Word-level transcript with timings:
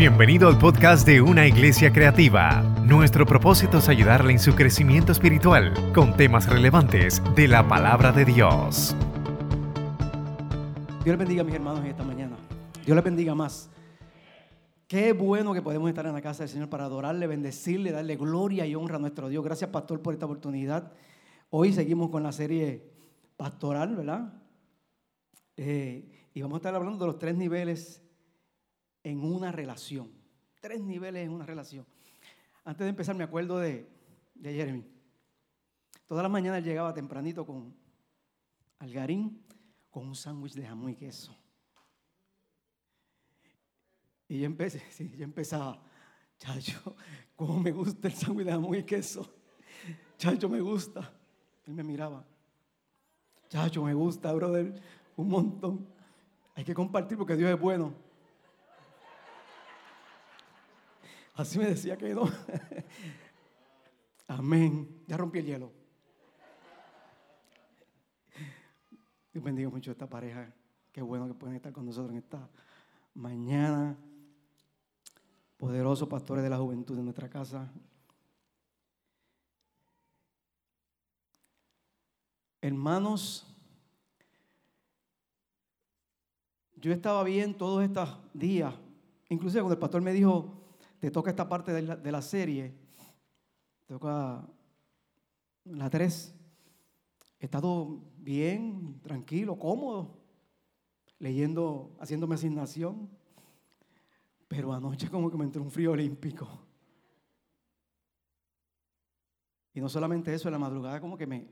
Bienvenido 0.00 0.48
al 0.48 0.56
podcast 0.56 1.06
de 1.06 1.20
Una 1.20 1.46
Iglesia 1.46 1.92
Creativa. 1.92 2.62
Nuestro 2.86 3.26
propósito 3.26 3.76
es 3.76 3.88
ayudarle 3.90 4.32
en 4.32 4.38
su 4.38 4.54
crecimiento 4.54 5.12
espiritual 5.12 5.74
con 5.92 6.16
temas 6.16 6.48
relevantes 6.48 7.22
de 7.36 7.46
la 7.46 7.68
palabra 7.68 8.10
de 8.10 8.24
Dios. 8.24 8.96
Dios 11.04 11.06
les 11.06 11.18
bendiga 11.18 11.44
mis 11.44 11.54
hermanos 11.54 11.84
esta 11.84 12.02
mañana. 12.02 12.38
Dios 12.86 12.94
les 12.94 13.04
bendiga 13.04 13.34
más. 13.34 13.68
Qué 14.86 15.12
bueno 15.12 15.52
que 15.52 15.60
podemos 15.60 15.90
estar 15.90 16.06
en 16.06 16.14
la 16.14 16.22
casa 16.22 16.44
del 16.44 16.48
Señor 16.48 16.70
para 16.70 16.86
adorarle, 16.86 17.26
bendecirle, 17.26 17.92
darle 17.92 18.16
gloria 18.16 18.64
y 18.64 18.74
honra 18.74 18.96
a 18.96 19.00
nuestro 19.00 19.28
Dios. 19.28 19.44
Gracias, 19.44 19.68
pastor, 19.68 20.00
por 20.00 20.14
esta 20.14 20.24
oportunidad. 20.24 20.94
Hoy 21.50 21.74
seguimos 21.74 22.08
con 22.08 22.22
la 22.22 22.32
serie 22.32 22.90
pastoral, 23.36 23.96
¿verdad? 23.96 24.32
Eh, 25.58 26.30
y 26.32 26.40
vamos 26.40 26.56
a 26.56 26.60
estar 26.60 26.74
hablando 26.74 27.04
de 27.04 27.06
los 27.06 27.18
tres 27.18 27.36
niveles 27.36 28.02
en 29.02 29.22
una 29.22 29.52
relación. 29.52 30.10
Tres 30.60 30.80
niveles 30.80 31.24
en 31.24 31.32
una 31.32 31.46
relación. 31.46 31.86
Antes 32.64 32.84
de 32.84 32.90
empezar, 32.90 33.16
me 33.16 33.24
acuerdo 33.24 33.58
de, 33.58 33.88
de 34.34 34.52
Jeremy. 34.52 34.84
Todas 36.06 36.22
las 36.22 36.32
mañanas 36.32 36.64
llegaba 36.64 36.92
tempranito 36.92 37.46
con 37.46 37.74
algarín, 38.78 39.42
con 39.90 40.08
un 40.08 40.14
sándwich 40.14 40.54
de 40.54 40.66
jamón 40.66 40.90
y 40.90 40.96
queso. 40.96 41.36
Y 44.28 44.40
yo 44.40 44.46
empecé, 44.46 44.82
sí, 44.90 45.12
yo 45.16 45.24
empezaba, 45.24 45.82
chacho, 46.38 46.96
cómo 47.36 47.60
me 47.60 47.72
gusta 47.72 48.08
el 48.08 48.14
sándwich 48.14 48.46
de 48.46 48.52
jamón 48.52 48.74
y 48.76 48.82
queso. 48.82 49.28
Chacho, 50.18 50.48
me 50.48 50.60
gusta. 50.60 51.10
Él 51.64 51.74
me 51.74 51.82
miraba. 51.82 52.24
Chacho, 53.48 53.82
me 53.82 53.94
gusta, 53.94 54.32
brother, 54.32 54.80
un 55.16 55.28
montón. 55.28 55.88
Hay 56.54 56.64
que 56.64 56.74
compartir 56.74 57.16
porque 57.16 57.36
Dios 57.36 57.50
es 57.50 57.58
bueno. 57.58 57.94
Así 61.40 61.58
me 61.58 61.64
decía 61.64 61.96
que 61.96 62.14
no. 62.14 62.30
Amén. 64.28 65.02
Ya 65.06 65.16
rompí 65.16 65.38
el 65.38 65.46
hielo. 65.46 65.72
Dios 69.32 69.42
bendiga 69.42 69.70
mucho 69.70 69.90
a 69.90 69.92
esta 69.92 70.06
pareja. 70.06 70.52
Qué 70.92 71.00
bueno 71.00 71.26
que 71.26 71.32
pueden 71.32 71.56
estar 71.56 71.72
con 71.72 71.86
nosotros 71.86 72.12
en 72.12 72.18
esta 72.18 72.46
mañana. 73.14 73.96
Poderosos 75.56 76.06
pastores 76.08 76.44
de 76.44 76.50
la 76.50 76.58
juventud 76.58 76.94
de 76.94 77.02
nuestra 77.04 77.30
casa. 77.30 77.72
Hermanos, 82.60 83.46
yo 86.76 86.92
estaba 86.92 87.24
bien 87.24 87.56
todos 87.56 87.82
estos 87.82 88.18
días. 88.34 88.74
Inclusive 89.30 89.62
cuando 89.62 89.74
el 89.74 89.80
pastor 89.80 90.02
me 90.02 90.12
dijo, 90.12 90.59
te 91.00 91.10
toca 91.10 91.30
esta 91.30 91.48
parte 91.48 91.72
de 91.72 91.82
la, 91.82 91.96
de 91.96 92.12
la 92.12 92.20
serie, 92.20 92.74
te 93.86 93.94
toca 93.94 94.46
la 95.64 95.90
3. 95.90 96.34
He 97.40 97.44
estado 97.46 98.02
bien, 98.18 99.00
tranquilo, 99.00 99.58
cómodo, 99.58 100.18
leyendo, 101.18 101.96
haciéndome 101.98 102.34
asignación. 102.34 103.08
Pero 104.46 104.74
anoche 104.74 105.08
como 105.08 105.30
que 105.30 105.38
me 105.38 105.44
entró 105.44 105.62
un 105.62 105.70
frío 105.70 105.92
olímpico. 105.92 106.46
Y 109.72 109.80
no 109.80 109.88
solamente 109.88 110.34
eso, 110.34 110.48
en 110.48 110.52
la 110.52 110.58
madrugada 110.58 111.00
como 111.00 111.16
que 111.16 111.26
me, 111.26 111.48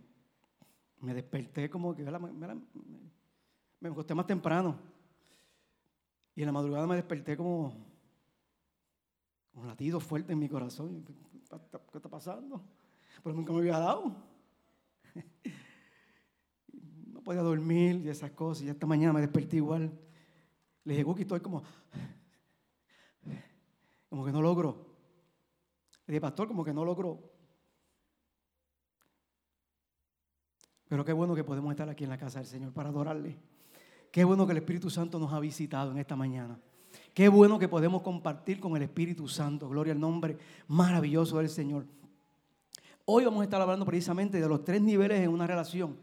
me 1.01 1.15
desperté 1.15 1.71
como 1.71 1.95
que 1.95 2.03
me, 2.03 2.19
me, 2.19 2.55
me 3.81 3.89
acosté 3.89 4.15
más 4.15 4.27
temprano. 4.27 4.79
Y 6.35 6.43
en 6.43 6.47
la 6.47 6.53
madrugada 6.53 6.87
me 6.87 6.97
desperté 6.97 7.37
como 7.37 7.88
un 9.59 9.67
latido 9.67 10.01
fuerte 10.01 10.33
en 10.33 10.39
mi 10.39 10.49
corazón. 10.49 11.05
¿Qué 11.05 11.99
está 11.99 12.09
pasando? 12.09 12.63
Pero 13.23 13.35
nunca 13.35 13.53
me 13.53 13.61
había 13.61 13.79
dado. 13.79 14.15
No 17.07 17.25
podía 17.25 17.43
dormir 17.43 18.03
y 18.05 18.09
esas 18.09 18.31
cosas. 18.31 18.65
Y 18.65 18.69
esta 18.69 18.87
mañana 18.87 19.13
me 19.13 19.21
desperté 19.21 19.57
igual. 19.57 19.91
Le 20.85 20.93
dije, 20.93 21.03
Guki, 21.03 21.23
estoy 21.23 21.41
como, 21.41 21.65
como 24.09 24.25
que 24.25 24.31
no 24.31 24.41
logro. 24.41 24.87
Le 26.07 26.13
dije, 26.13 26.21
pastor, 26.21 26.47
como 26.47 26.65
que 26.65 26.73
no 26.73 26.85
logro. 26.85 27.21
Pero 30.87 31.05
qué 31.05 31.13
bueno 31.13 31.35
que 31.35 31.43
podemos 31.45 31.71
estar 31.73 31.89
aquí 31.89 32.05
en 32.05 32.11
la 32.11 32.19
casa 32.19 32.39
del 32.39 32.47
Señor 32.47 32.73
para 32.73 32.89
adorarle. 32.89 33.37
Qué 34.13 34.25
bueno 34.25 34.47
que 34.47 34.53
el 34.53 34.59
Espíritu 34.59 34.89
Santo 34.89 35.19
nos 35.19 35.33
ha 35.33 35.41
visitado 35.41 35.91
en 35.91 35.99
esta 35.99 36.17
mañana. 36.17 36.59
Qué 37.15 37.29
bueno 37.29 37.59
que 37.59 37.69
podemos 37.69 38.03
compartir 38.03 38.61
con 38.61 38.77
el 38.77 38.83
Espíritu 38.83 39.29
Santo. 39.29 39.69
Gloria 39.69 39.93
al 39.93 40.01
nombre 40.01 40.39
maravilloso 40.69 41.39
del 41.39 41.49
Señor. 41.49 41.87
Hoy 43.05 43.25
vamos 43.25 43.41
a 43.41 43.45
estar 43.45 43.61
hablando 43.61 43.85
precisamente 43.85 44.41
de 44.41 44.49
los 44.49 44.65
tres 44.65 44.81
niveles 44.83 45.21
en 45.21 45.31
una 45.31 45.47
relación. 45.47 45.97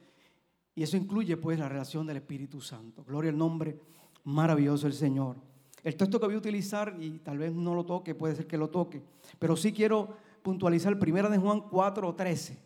Y 0.73 0.83
eso 0.83 0.97
incluye 0.97 1.37
pues 1.37 1.57
la 1.57 1.69
relación 1.69 2.05
del 2.05 2.17
Espíritu 2.17 2.59
Santo. 2.59 3.03
Gloria 3.05 3.31
al 3.31 3.37
nombre 3.37 3.79
maravilloso 4.23 4.87
del 4.87 4.93
Señor. 4.93 5.37
El 5.83 5.95
texto 5.95 6.19
que 6.19 6.25
voy 6.25 6.35
a 6.35 6.39
utilizar, 6.39 6.97
y 6.99 7.19
tal 7.19 7.37
vez 7.37 7.53
no 7.53 7.75
lo 7.75 7.85
toque, 7.85 8.15
puede 8.15 8.35
ser 8.35 8.47
que 8.47 8.57
lo 8.57 8.69
toque, 8.69 9.03
pero 9.37 9.55
sí 9.55 9.71
quiero 9.71 10.17
puntualizar 10.41 10.97
Primera 10.97 11.29
de 11.29 11.37
Juan 11.37 11.61
4.13. 11.61 12.57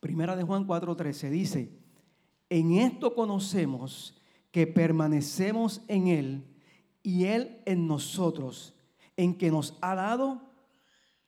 Primera 0.00 0.34
de 0.34 0.44
Juan 0.44 0.66
4.13 0.66 1.28
dice, 1.28 1.70
en 2.48 2.72
esto 2.72 3.14
conocemos 3.14 4.17
que 4.50 4.66
permanecemos 4.66 5.82
en 5.88 6.08
Él 6.08 6.44
y 7.02 7.24
Él 7.24 7.60
en 7.64 7.86
nosotros, 7.86 8.74
en 9.16 9.36
que 9.36 9.50
nos 9.50 9.76
ha 9.80 9.94
dado 9.94 10.40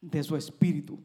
de 0.01 0.23
su 0.23 0.37
Espíritu. 0.37 0.99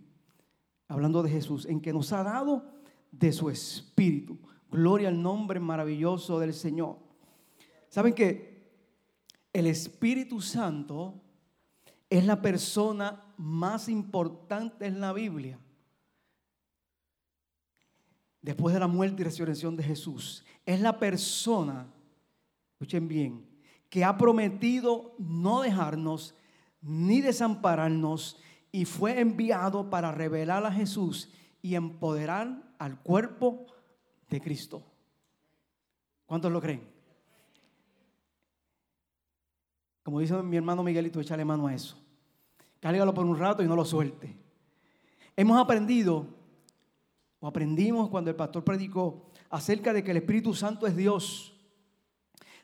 Hablando 0.88 1.24
de 1.24 1.30
Jesús, 1.30 1.66
en 1.66 1.82
que 1.82 1.94
nos 1.94 2.14
ha 2.14 2.24
dado 2.24 2.64
de 3.12 3.32
su 3.32 3.50
Espíritu. 3.50 4.38
Gloria 4.70 5.08
al 5.08 5.22
nombre 5.22 5.60
maravilloso 5.60 6.40
del 6.40 6.54
Señor. 6.54 6.98
¿Saben 7.90 8.14
que 8.14 8.70
el 9.54 9.68
Espíritu 9.68 10.42
Santo 10.42 11.22
es 12.10 12.26
la 12.26 12.42
persona 12.42 13.34
más 13.38 13.90
importante 13.90 14.86
en 14.86 15.00
la 15.00 15.14
Biblia? 15.14 15.60
Después 18.42 18.74
de 18.74 18.80
la 18.80 18.88
muerte 18.88 19.22
y 19.22 19.26
resurrección 19.26 19.76
de 19.76 19.84
Jesús, 19.84 20.44
es 20.66 20.80
la 20.80 21.00
persona 21.00 21.88
escuchen 22.86 23.08
bien, 23.08 23.44
que 23.90 24.04
ha 24.04 24.16
prometido 24.16 25.16
no 25.18 25.62
dejarnos 25.62 26.36
ni 26.82 27.20
desampararnos 27.20 28.40
y 28.72 28.86
fue 28.86 29.20
enviado 29.20 29.90
para 29.90 30.12
revelar 30.12 30.64
a 30.66 30.72
Jesús 30.72 31.32
y 31.64 31.74
empoderar 31.74 32.62
al 32.78 33.02
cuerpo 33.02 33.66
de 34.30 34.40
Cristo. 34.40 34.84
¿Cuántos 36.28 36.52
lo 36.52 36.62
creen? 36.62 36.88
Como 40.04 40.20
dice 40.20 40.36
mi 40.44 40.58
hermano 40.58 40.84
Miguelito, 40.84 41.20
échale 41.20 41.44
mano 41.44 41.66
a 41.66 41.74
eso. 41.74 41.98
Cárgalo 42.80 43.16
por 43.16 43.26
un 43.26 43.40
rato 43.40 43.64
y 43.64 43.68
no 43.68 43.76
lo 43.76 43.84
suelte. 43.84 44.38
Hemos 45.36 45.60
aprendido, 45.60 46.28
o 47.40 47.48
aprendimos 47.48 48.10
cuando 48.10 48.30
el 48.30 48.36
pastor 48.36 48.64
predicó, 48.64 49.32
acerca 49.50 49.92
de 49.92 50.04
que 50.04 50.12
el 50.12 50.18
Espíritu 50.18 50.54
Santo 50.54 50.86
es 50.86 50.96
Dios 50.96 51.55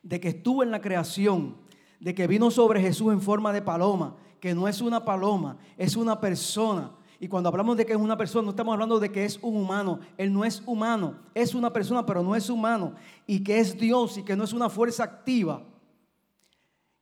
de 0.03 0.19
que 0.19 0.29
estuvo 0.29 0.63
en 0.63 0.71
la 0.71 0.81
creación, 0.81 1.55
de 1.99 2.15
que 2.15 2.27
vino 2.27 2.49
sobre 2.51 2.81
Jesús 2.81 3.13
en 3.13 3.21
forma 3.21 3.53
de 3.53 3.61
paloma, 3.61 4.15
que 4.39 4.55
no 4.55 4.67
es 4.67 4.81
una 4.81 5.05
paloma, 5.05 5.57
es 5.77 5.95
una 5.95 6.19
persona. 6.19 6.91
Y 7.19 7.27
cuando 7.27 7.49
hablamos 7.49 7.77
de 7.77 7.85
que 7.85 7.93
es 7.93 7.99
una 7.99 8.17
persona, 8.17 8.45
no 8.45 8.49
estamos 8.49 8.73
hablando 8.73 8.99
de 8.99 9.11
que 9.11 9.23
es 9.23 9.37
un 9.43 9.55
humano. 9.55 9.99
Él 10.17 10.33
no 10.33 10.43
es 10.43 10.63
humano, 10.65 11.19
es 11.35 11.53
una 11.53 11.71
persona, 11.71 12.03
pero 12.03 12.23
no 12.23 12.35
es 12.35 12.49
humano. 12.49 12.95
Y 13.27 13.43
que 13.43 13.59
es 13.59 13.77
Dios 13.77 14.17
y 14.17 14.23
que 14.23 14.35
no 14.35 14.43
es 14.43 14.53
una 14.53 14.69
fuerza 14.69 15.03
activa. 15.03 15.63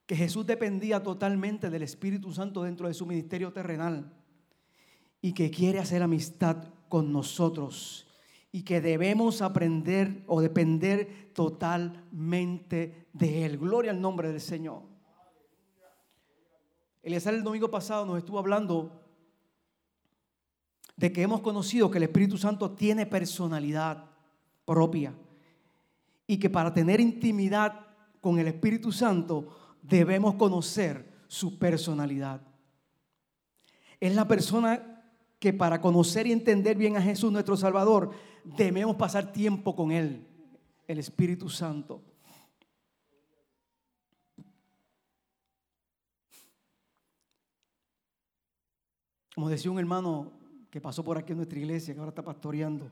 Que 0.06 0.18
Jesús 0.18 0.46
dependía 0.46 1.02
totalmente 1.02 1.70
del 1.70 1.84
Espíritu 1.84 2.34
Santo 2.34 2.64
dentro 2.64 2.90
de 2.90 2.94
su 2.94 3.06
ministerio 3.06 3.54
terrenal. 3.54 4.12
Y 5.22 5.32
que 5.32 5.50
quiere 5.50 5.80
hacer 5.80 6.04
amistad 6.04 6.58
con 6.90 7.14
nosotros 7.14 8.09
y 8.52 8.64
que 8.64 8.82
debemos 8.82 9.42
aprender 9.42 10.24
o 10.28 10.42
depender 10.42 11.32
totalmente 11.34 13.08
de 13.14 13.46
Él. 13.46 13.58
Gloria 13.58 13.92
al 13.92 14.02
nombre 14.02 14.30
del 14.30 14.42
Señor. 14.42 14.82
Eliezer 17.04 17.34
el 17.34 17.44
domingo 17.44 17.70
pasado 17.70 18.06
nos 18.06 18.18
estuvo 18.18 18.40
hablando 18.40 19.04
de 20.96 21.14
que 21.14 21.22
hemos 21.22 21.42
conocido 21.42 21.90
que 21.90 21.98
el 21.98 22.04
Espíritu 22.04 22.38
Santo 22.38 22.72
tiene 22.72 23.06
personalidad 23.06 24.06
propia 24.66 25.14
y 26.28 26.38
que 26.38 26.50
para 26.50 26.74
tener 26.74 27.00
intimidad 27.00 27.88
con 28.20 28.38
el 28.38 28.48
Espíritu 28.48 28.92
Santo 28.92 29.78
debemos 29.82 30.36
conocer 30.36 31.10
su 31.28 31.58
personalidad. 31.58 32.42
Es 34.00 34.14
la 34.14 34.28
persona 34.28 35.04
que 35.40 35.54
para 35.54 35.80
conocer 35.80 36.28
y 36.28 36.34
entender 36.34 36.78
bien 36.78 36.98
a 36.98 37.02
Jesús 37.02 37.32
nuestro 37.32 37.56
Salvador 37.56 38.12
debemos 38.44 38.96
pasar 38.96 39.32
tiempo 39.32 39.76
con 39.76 39.92
Él, 39.92 40.26
el 40.88 41.00
Espíritu 41.00 41.50
Santo. 41.50 42.02
Como 49.36 49.50
decía 49.50 49.72
un 49.72 49.80
hermano 49.80 50.34
que 50.70 50.82
pasó 50.82 51.04
por 51.04 51.18
aquí 51.18 51.32
en 51.32 51.38
nuestra 51.38 51.60
iglesia, 51.60 51.94
que 51.94 52.00
ahora 52.00 52.10
está 52.10 52.24
pastoreando, 52.24 52.92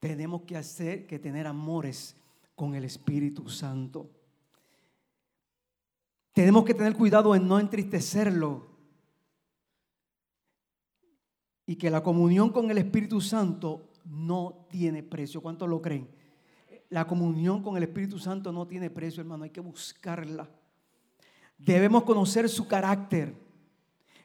tenemos 0.00 0.42
que 0.42 0.56
hacer 0.56 1.06
que 1.06 1.18
tener 1.18 1.46
amores 1.46 2.16
con 2.54 2.74
el 2.74 2.84
Espíritu 2.84 3.48
Santo. 3.48 4.10
Tenemos 6.32 6.64
que 6.64 6.74
tener 6.74 6.94
cuidado 6.94 7.34
en 7.34 7.46
no 7.46 7.58
entristecerlo. 7.58 8.68
Y 11.66 11.76
que 11.76 11.90
la 11.90 12.02
comunión 12.02 12.50
con 12.50 12.70
el 12.70 12.78
Espíritu 12.78 13.20
Santo 13.20 13.87
no 14.08 14.66
tiene 14.70 15.02
precio. 15.02 15.40
¿Cuántos 15.40 15.68
lo 15.68 15.82
creen? 15.82 16.08
La 16.90 17.06
comunión 17.06 17.62
con 17.62 17.76
el 17.76 17.82
Espíritu 17.82 18.18
Santo 18.18 18.50
no 18.50 18.66
tiene 18.66 18.90
precio, 18.90 19.20
hermano. 19.20 19.44
Hay 19.44 19.50
que 19.50 19.60
buscarla. 19.60 20.48
Debemos 21.58 22.04
conocer 22.04 22.48
su 22.48 22.66
carácter. 22.66 23.34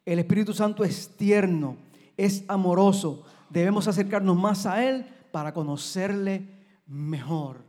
El 0.05 0.19
Espíritu 0.19 0.53
Santo 0.53 0.83
es 0.83 1.09
tierno, 1.17 1.77
es 2.15 2.43
amoroso. 2.47 3.23
Debemos 3.49 3.87
acercarnos 3.87 4.37
más 4.37 4.65
a 4.65 4.87
Él 4.87 5.05
para 5.31 5.53
conocerle 5.53 6.47
mejor. 6.87 7.63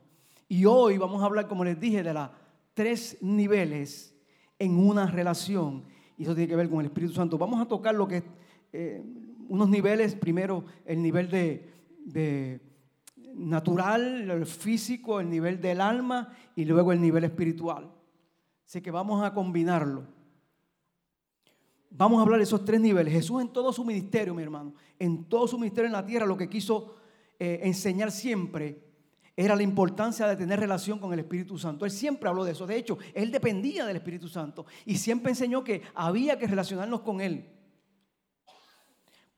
Y 0.48 0.64
hoy 0.66 0.98
vamos 0.98 1.22
a 1.22 1.26
hablar, 1.26 1.48
como 1.48 1.64
les 1.64 1.78
dije, 1.80 2.02
de 2.02 2.12
los 2.12 2.28
tres 2.74 3.16
niveles 3.20 4.14
en 4.58 4.78
una 4.78 5.06
relación. 5.06 5.84
Y 6.16 6.24
eso 6.24 6.34
tiene 6.34 6.48
que 6.48 6.56
ver 6.56 6.68
con 6.68 6.80
el 6.80 6.86
Espíritu 6.86 7.14
Santo. 7.14 7.38
Vamos 7.38 7.60
a 7.60 7.66
tocar 7.66 7.94
lo 7.94 8.06
que 8.06 8.22
eh, 8.72 9.02
unos 9.48 9.68
niveles. 9.68 10.14
Primero, 10.14 10.64
el 10.84 11.02
nivel 11.02 11.30
de, 11.30 11.73
de 12.04 12.60
natural, 13.34 14.30
el 14.30 14.46
físico, 14.46 15.20
el 15.20 15.28
nivel 15.28 15.60
del 15.60 15.80
alma 15.80 16.36
y 16.54 16.64
luego 16.64 16.92
el 16.92 17.00
nivel 17.00 17.24
espiritual. 17.24 17.90
Así 18.66 18.80
que 18.80 18.90
vamos 18.90 19.24
a 19.24 19.34
combinarlo. 19.34 20.06
Vamos 21.90 22.18
a 22.18 22.22
hablar 22.22 22.38
de 22.38 22.44
esos 22.44 22.64
tres 22.64 22.80
niveles. 22.80 23.12
Jesús 23.12 23.40
en 23.40 23.48
todo 23.48 23.72
su 23.72 23.84
ministerio, 23.84 24.34
mi 24.34 24.42
hermano, 24.42 24.74
en 24.98 25.24
todo 25.24 25.46
su 25.46 25.58
ministerio 25.58 25.86
en 25.86 25.92
la 25.92 26.04
tierra, 26.04 26.26
lo 26.26 26.36
que 26.36 26.48
quiso 26.48 26.96
eh, 27.38 27.60
enseñar 27.62 28.10
siempre 28.10 28.82
era 29.36 29.56
la 29.56 29.62
importancia 29.62 30.26
de 30.26 30.36
tener 30.36 30.60
relación 30.60 30.98
con 30.98 31.12
el 31.12 31.20
Espíritu 31.20 31.58
Santo. 31.58 31.84
Él 31.84 31.90
siempre 31.90 32.28
habló 32.28 32.44
de 32.44 32.52
eso. 32.52 32.66
De 32.66 32.76
hecho, 32.76 32.98
él 33.14 33.30
dependía 33.30 33.84
del 33.84 33.96
Espíritu 33.96 34.28
Santo 34.28 34.66
y 34.84 34.96
siempre 34.96 35.30
enseñó 35.30 35.64
que 35.64 35.82
había 35.94 36.38
que 36.38 36.46
relacionarnos 36.46 37.00
con 37.00 37.20
él. 37.20 37.48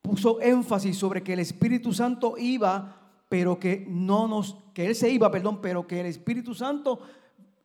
Puso 0.06 0.40
énfasis 0.40 0.96
sobre 0.96 1.24
que 1.24 1.32
el 1.32 1.40
Espíritu 1.40 1.92
Santo 1.92 2.36
iba, 2.38 3.10
pero 3.28 3.58
que 3.58 3.84
no 3.88 4.28
nos, 4.28 4.56
que 4.72 4.86
él 4.86 4.94
se 4.94 5.10
iba, 5.10 5.30
perdón, 5.32 5.60
pero 5.60 5.84
que 5.84 5.98
el 5.98 6.06
Espíritu 6.06 6.54
Santo 6.54 7.00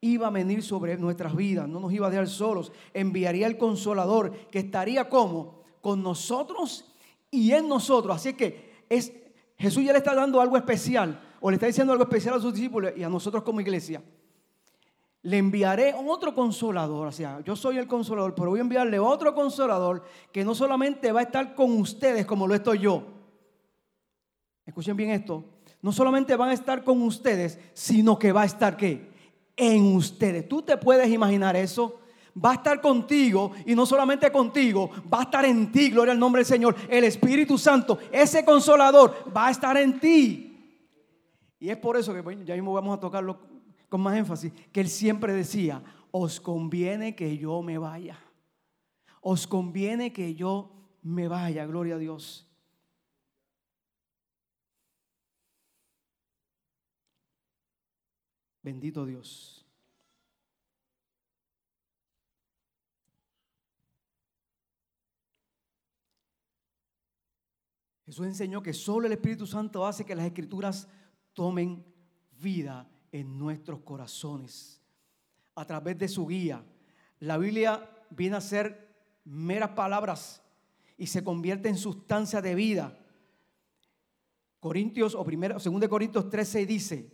iba 0.01 0.25
a 0.25 0.31
venir 0.31 0.63
sobre 0.63 0.97
nuestras 0.97 1.35
vidas, 1.35 1.69
no 1.69 1.79
nos 1.79 1.93
iba 1.93 2.07
a 2.07 2.09
dejar 2.09 2.27
solos, 2.27 2.71
enviaría 2.95 3.45
el 3.45 3.59
consolador 3.59 4.31
que 4.49 4.57
estaría 4.57 5.07
como 5.07 5.61
con 5.81 6.01
nosotros 6.01 6.91
y 7.29 7.51
en 7.51 7.69
nosotros. 7.69 8.15
Así 8.15 8.33
que 8.33 8.83
es, 8.89 9.13
Jesús 9.59 9.83
ya 9.83 9.91
le 9.91 9.99
está 9.99 10.15
dando 10.15 10.41
algo 10.41 10.57
especial 10.57 11.21
o 11.39 11.51
le 11.51 11.55
está 11.55 11.67
diciendo 11.67 11.93
algo 11.93 12.05
especial 12.05 12.33
a 12.33 12.39
sus 12.39 12.55
discípulos 12.55 12.93
y 12.97 13.03
a 13.03 13.09
nosotros 13.09 13.43
como 13.43 13.61
iglesia. 13.61 14.01
Le 15.23 15.37
enviaré 15.37 15.93
otro 15.95 16.33
consolador, 16.33 17.07
o 17.07 17.11
sea, 17.11 17.41
yo 17.41 17.55
soy 17.55 17.77
el 17.77 17.87
consolador, 17.87 18.33
pero 18.33 18.49
voy 18.49 18.59
a 18.59 18.63
enviarle 18.63 18.97
otro 18.97 19.35
consolador 19.35 20.03
que 20.31 20.43
no 20.43 20.55
solamente 20.55 21.11
va 21.11 21.19
a 21.19 21.23
estar 21.23 21.53
con 21.53 21.77
ustedes 21.79 22.25
como 22.25 22.47
lo 22.47 22.55
estoy 22.55 22.79
yo. 22.79 23.03
Escuchen 24.65 24.97
bien 24.97 25.11
esto, 25.11 25.45
no 25.81 25.91
solamente 25.91 26.35
van 26.35 26.49
a 26.49 26.53
estar 26.53 26.83
con 26.83 27.03
ustedes, 27.03 27.59
sino 27.73 28.17
que 28.17 28.31
va 28.31 28.41
a 28.41 28.45
estar 28.45 28.75
¿qué? 28.77 29.11
en 29.55 29.95
ustedes. 29.95 30.47
¿Tú 30.49 30.63
te 30.63 30.75
puedes 30.77 31.07
imaginar 31.09 31.55
eso? 31.55 31.99
Va 32.43 32.51
a 32.51 32.55
estar 32.55 32.81
contigo 32.81 33.51
y 33.65 33.75
no 33.75 33.85
solamente 33.85 34.31
contigo, 34.31 34.89
va 35.13 35.19
a 35.19 35.23
estar 35.23 35.45
en 35.45 35.71
ti, 35.71 35.91
gloria 35.91 36.13
al 36.13 36.19
nombre 36.19 36.39
del 36.39 36.47
Señor. 36.47 36.75
El 36.89 37.03
Espíritu 37.03 37.59
Santo, 37.59 37.99
ese 38.11 38.43
consolador, 38.43 39.13
va 39.35 39.47
a 39.47 39.51
estar 39.51 39.77
en 39.77 39.99
ti. 39.99 40.47
Y 41.59 41.69
es 41.69 41.77
por 41.77 41.95
eso 41.95 42.11
que 42.11 42.23
ya 42.43 42.55
mismo 42.55 42.73
vamos 42.73 42.97
a 42.97 42.99
tocarlo 42.99 43.50
con 43.91 43.99
más 43.99 44.15
énfasis, 44.17 44.53
que 44.71 44.79
él 44.79 44.87
siempre 44.87 45.33
decía, 45.33 45.83
os 46.11 46.39
conviene 46.39 47.13
que 47.13 47.37
yo 47.37 47.61
me 47.61 47.77
vaya. 47.77 48.17
Os 49.19 49.45
conviene 49.45 50.13
que 50.13 50.33
yo 50.33 50.71
me 51.01 51.27
vaya, 51.27 51.65
gloria 51.65 51.95
a 51.95 51.97
Dios. 51.97 52.47
Bendito 58.63 59.05
Dios. 59.05 59.67
Jesús 68.05 68.25
enseñó 68.25 68.63
que 68.63 68.71
solo 68.71 69.07
el 69.07 69.11
Espíritu 69.11 69.45
Santo 69.45 69.85
hace 69.85 70.05
que 70.05 70.15
las 70.15 70.25
escrituras 70.25 70.87
tomen 71.33 71.85
vida 72.39 72.89
en 73.11 73.37
nuestros 73.37 73.81
corazones 73.81 74.81
a 75.55 75.65
través 75.65 75.97
de 75.97 76.07
su 76.07 76.27
guía. 76.27 76.63
La 77.19 77.37
Biblia 77.37 77.89
viene 78.09 78.37
a 78.37 78.41
ser 78.41 78.89
meras 79.25 79.71
palabras 79.71 80.41
y 80.97 81.07
se 81.07 81.23
convierte 81.23 81.69
en 81.69 81.77
sustancia 81.77 82.41
de 82.41 82.55
vida. 82.55 82.97
Corintios 84.59 85.15
o 85.15 85.23
primero, 85.23 85.59
segundo 85.59 85.85
de 85.85 85.89
Corintios 85.89 86.29
13 86.29 86.65
dice, 86.65 87.11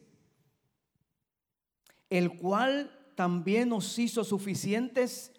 el 2.10 2.38
cual 2.38 2.92
también 3.16 3.70
nos 3.70 3.98
hizo 3.98 4.24
suficientes 4.24 5.32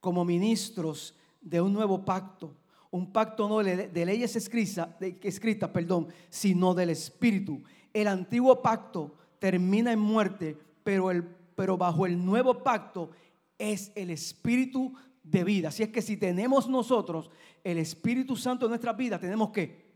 como 0.00 0.24
ministros 0.24 1.14
de 1.40 1.60
un 1.60 1.72
nuevo 1.72 2.04
pacto, 2.04 2.56
un 2.90 3.12
pacto 3.12 3.48
no 3.48 3.58
de, 3.58 4.06
leyes 4.06 4.34
escritas, 4.36 4.88
escrita, 5.00 5.72
perdón, 5.72 6.08
sino 6.30 6.74
del 6.74 6.90
Espíritu. 6.90 7.62
El 7.92 8.06
antiguo 8.06 8.62
pacto 8.62 9.17
termina 9.38 9.92
en 9.92 9.98
muerte, 9.98 10.56
pero, 10.84 11.10
el, 11.10 11.24
pero 11.24 11.76
bajo 11.76 12.06
el 12.06 12.24
nuevo 12.24 12.62
pacto 12.62 13.10
es 13.58 13.92
el 13.94 14.10
Espíritu 14.10 14.94
de 15.22 15.44
vida. 15.44 15.68
Así 15.68 15.82
es 15.82 15.90
que 15.90 16.02
si 16.02 16.16
tenemos 16.16 16.68
nosotros 16.68 17.30
el 17.64 17.78
Espíritu 17.78 18.36
Santo 18.36 18.66
en 18.66 18.70
nuestra 18.70 18.92
vida, 18.92 19.18
tenemos 19.18 19.50
que 19.50 19.88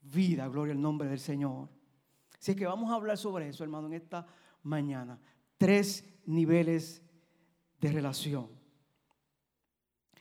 vida, 0.00 0.48
gloria 0.48 0.74
al 0.74 0.80
nombre 0.80 1.08
del 1.08 1.18
Señor. 1.18 1.68
Así 2.38 2.52
es 2.52 2.56
que 2.56 2.66
vamos 2.66 2.90
a 2.90 2.94
hablar 2.94 3.18
sobre 3.18 3.48
eso, 3.48 3.64
hermano, 3.64 3.88
en 3.88 3.94
esta 3.94 4.26
mañana 4.62 5.18
tres 5.58 6.04
niveles 6.24 7.02
de 7.80 7.92
relación. 7.92 8.48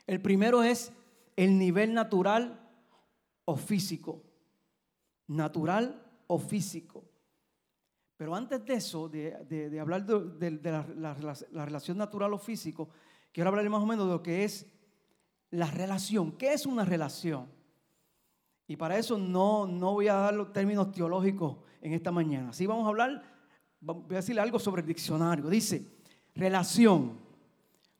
El 0.06 0.22
primero 0.22 0.64
es 0.64 0.92
el 1.36 1.58
nivel 1.58 1.94
natural 1.94 2.60
o 3.46 3.56
físico. 3.56 4.24
Natural 5.28 6.04
o 6.28 6.40
físico. 6.40 7.06
Pero 8.18 8.36
antes 8.36 8.66
de 8.66 8.74
eso, 8.74 9.08
de, 9.08 9.80
hablar 9.80 10.06
de, 10.06 10.60
la, 10.62 11.66
relación 11.66 11.98
natural 11.98 12.34
o 12.34 12.40
físico, 12.40 12.90
quiero 13.32 13.50
hablar 13.50 13.70
más 13.70 13.84
o 13.84 13.86
menos 13.86 14.08
de 14.08 14.12
lo 14.12 14.24
que 14.24 14.44
es 14.44 14.66
la 15.52 15.70
relación. 15.70 16.32
¿Qué 16.34 16.54
es 16.54 16.66
una 16.66 16.84
relación? 16.84 17.48
Y 18.68 18.76
para 18.76 18.98
eso 18.98 19.18
no, 19.18 19.68
no 19.68 19.94
voy 19.94 20.08
a 20.08 20.16
dar 20.16 20.34
los 20.34 20.52
términos 20.52 20.92
teológicos 20.92 21.58
en 21.82 21.94
esta 21.94 22.12
mañana. 22.12 22.52
Sí 22.52 22.66
vamos 22.66 22.86
a 22.86 22.90
hablar 22.90 23.38
voy 23.80 24.16
a 24.16 24.18
decirle 24.18 24.42
algo 24.42 24.60
sobre 24.60 24.82
el 24.82 24.88
diccionario. 24.88 25.48
Dice, 25.50 25.86
relación, 26.36 27.20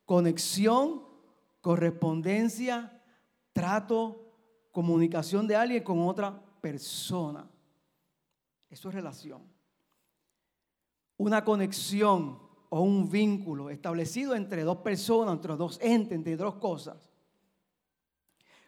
conexión, 0.06 1.04
correspondencia, 1.62 3.02
trato, 3.54 4.34
comunicación 4.72 5.48
de 5.48 5.56
alguien 5.56 5.84
con 5.84 6.00
otra 6.02 6.40
persona. 6.62 7.50
Eso 8.70 8.90
es 8.90 8.96
relación. 8.96 9.42
Una 11.18 11.44
conexión 11.44 12.40
o 12.70 12.82
un 12.82 13.10
vínculo 13.10 13.70
establecido 13.70 14.36
entre 14.36 14.64
dos 14.64 14.78
personas, 14.78 15.36
entre 15.36 15.56
dos 15.56 15.80
entes, 15.82 16.16
entre 16.16 16.36
dos 16.36 16.56
cosas, 16.56 17.10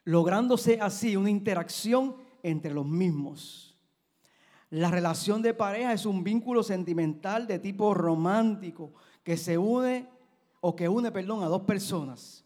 lográndose 0.03 0.79
así 0.81 1.15
una 1.15 1.29
interacción 1.29 2.15
entre 2.41 2.73
los 2.73 2.85
mismos. 2.85 3.77
La 4.69 4.91
relación 4.91 5.41
de 5.41 5.53
pareja 5.53 5.93
es 5.93 6.05
un 6.05 6.23
vínculo 6.23 6.63
sentimental 6.63 7.47
de 7.47 7.59
tipo 7.59 7.93
romántico 7.93 8.93
que 9.23 9.35
se 9.35 9.57
une 9.57 10.07
o 10.61 10.75
que 10.75 10.87
une, 10.87 11.11
perdón, 11.11 11.43
a 11.43 11.47
dos 11.47 11.63
personas. 11.63 12.45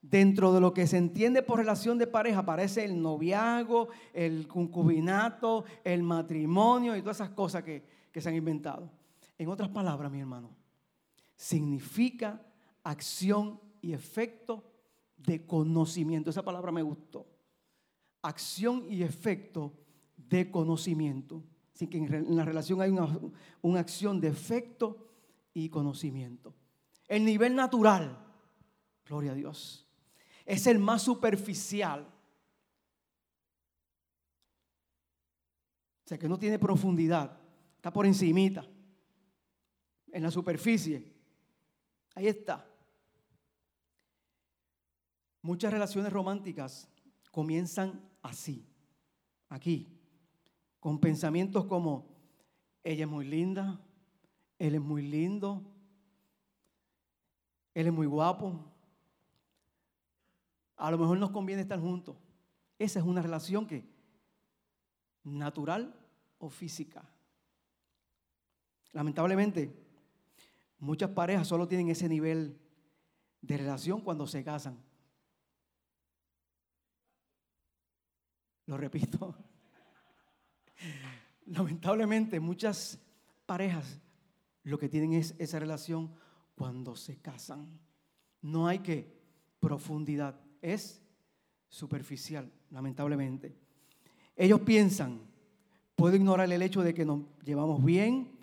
Dentro 0.00 0.52
de 0.52 0.60
lo 0.60 0.72
que 0.72 0.86
se 0.86 0.96
entiende 0.96 1.42
por 1.42 1.58
relación 1.58 1.98
de 1.98 2.06
pareja 2.06 2.38
aparece 2.40 2.84
el 2.84 3.00
noviazgo, 3.02 3.88
el 4.14 4.46
concubinato, 4.46 5.64
el 5.84 6.02
matrimonio 6.02 6.96
y 6.96 7.02
todas 7.02 7.18
esas 7.18 7.30
cosas 7.30 7.64
que, 7.64 7.84
que 8.12 8.20
se 8.20 8.28
han 8.28 8.36
inventado. 8.36 8.97
En 9.38 9.48
otras 9.48 9.68
palabras, 9.68 10.10
mi 10.10 10.20
hermano, 10.20 10.50
significa 11.36 12.44
acción 12.82 13.60
y 13.80 13.92
efecto 13.92 14.64
de 15.16 15.46
conocimiento. 15.46 16.30
Esa 16.30 16.44
palabra 16.44 16.72
me 16.72 16.82
gustó. 16.82 17.26
Acción 18.22 18.84
y 18.90 19.02
efecto 19.02 19.72
de 20.16 20.50
conocimiento. 20.50 21.44
Así 21.72 21.86
que 21.86 21.98
en 21.98 22.36
la 22.36 22.44
relación 22.44 22.80
hay 22.80 22.90
una, 22.90 23.80
acción 23.80 24.20
de 24.20 24.26
efecto 24.26 25.08
y 25.54 25.68
conocimiento. 25.68 26.52
El 27.06 27.24
nivel 27.24 27.54
natural, 27.54 28.18
gloria 29.06 29.30
a 29.30 29.34
Dios, 29.36 29.86
es 30.44 30.66
el 30.66 30.80
más 30.80 31.02
superficial. 31.02 32.12
O 36.04 36.08
sea, 36.08 36.18
que 36.18 36.28
no 36.28 36.38
tiene 36.38 36.58
profundidad, 36.58 37.38
está 37.76 37.92
por 37.92 38.06
encimita, 38.06 38.66
en 40.12 40.22
la 40.22 40.30
superficie. 40.30 41.12
Ahí 42.14 42.26
está. 42.26 42.66
Muchas 45.42 45.72
relaciones 45.72 46.12
románticas 46.12 46.88
comienzan 47.30 48.02
así, 48.22 48.66
aquí, 49.48 49.98
con 50.80 50.98
pensamientos 50.98 51.64
como, 51.66 52.06
ella 52.82 53.04
es 53.04 53.10
muy 53.10 53.24
linda, 53.24 53.80
él 54.58 54.74
es 54.74 54.80
muy 54.80 55.02
lindo, 55.02 55.62
él 57.74 57.86
es 57.86 57.92
muy 57.92 58.06
guapo, 58.06 58.64
a 60.76 60.90
lo 60.90 60.98
mejor 60.98 61.18
nos 61.18 61.30
conviene 61.30 61.62
estar 61.62 61.80
juntos. 61.80 62.16
Esa 62.78 63.00
es 63.00 63.04
una 63.04 63.22
relación 63.22 63.66
que 63.66 63.84
natural 65.24 65.94
o 66.38 66.48
física. 66.48 67.04
Lamentablemente, 68.92 69.87
muchas 70.78 71.10
parejas 71.10 71.48
solo 71.48 71.68
tienen 71.68 71.88
ese 71.88 72.08
nivel 72.08 72.58
de 73.40 73.56
relación 73.56 74.00
cuando 74.00 74.26
se 74.26 74.42
casan. 74.44 74.78
Lo 78.66 78.76
repito. 78.76 79.34
Lamentablemente, 81.46 82.40
muchas 82.40 82.98
parejas 83.46 84.00
lo 84.62 84.78
que 84.78 84.88
tienen 84.88 85.14
es 85.14 85.34
esa 85.38 85.58
relación 85.58 86.12
cuando 86.54 86.94
se 86.94 87.16
casan. 87.16 87.80
No 88.42 88.66
hay 88.66 88.80
que 88.80 89.18
profundidad, 89.58 90.40
es 90.60 91.02
superficial, 91.68 92.52
lamentablemente. 92.70 93.56
Ellos 94.36 94.60
piensan, 94.60 95.20
puedo 95.96 96.16
ignorar 96.16 96.52
el 96.52 96.62
hecho 96.62 96.82
de 96.82 96.94
que 96.94 97.04
nos 97.04 97.22
llevamos 97.44 97.82
bien, 97.84 98.37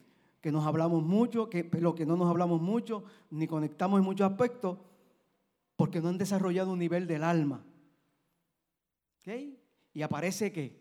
que 0.46 0.52
nos 0.52 0.68
hablamos 0.68 1.02
mucho, 1.02 1.50
que, 1.50 1.64
pero 1.64 1.96
que 1.96 2.06
no 2.06 2.16
nos 2.16 2.30
hablamos 2.30 2.62
mucho, 2.62 3.04
ni 3.32 3.48
conectamos 3.48 3.98
en 3.98 4.06
muchos 4.06 4.30
aspectos, 4.30 4.78
porque 5.76 6.00
no 6.00 6.10
han 6.10 6.20
desarrollado 6.20 6.72
un 6.72 6.78
nivel 6.78 7.08
del 7.08 7.24
alma. 7.24 7.66
¿Okay? 9.18 9.60
Y 9.92 10.04
aparece 10.04 10.52
que 10.52 10.80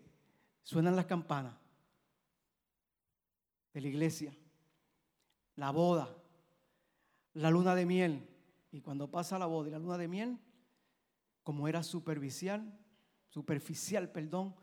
suenan 0.61 0.95
las 0.95 1.07
campanas 1.07 1.55
de 3.73 3.81
la 3.81 3.87
iglesia, 3.87 4.37
la 5.55 5.71
boda, 5.71 6.15
la 7.33 7.49
luna 7.49 7.73
de 7.73 7.87
miel. 7.87 8.29
Y 8.71 8.81
cuando 8.81 9.09
pasa 9.09 9.39
la 9.39 9.47
boda 9.47 9.69
y 9.69 9.71
la 9.71 9.79
luna 9.79 9.97
de 9.97 10.07
miel, 10.07 10.37
como 11.41 11.67
era 11.67 11.81
superficial, 11.81 12.71
superficial, 13.29 14.11
perdón, 14.11 14.53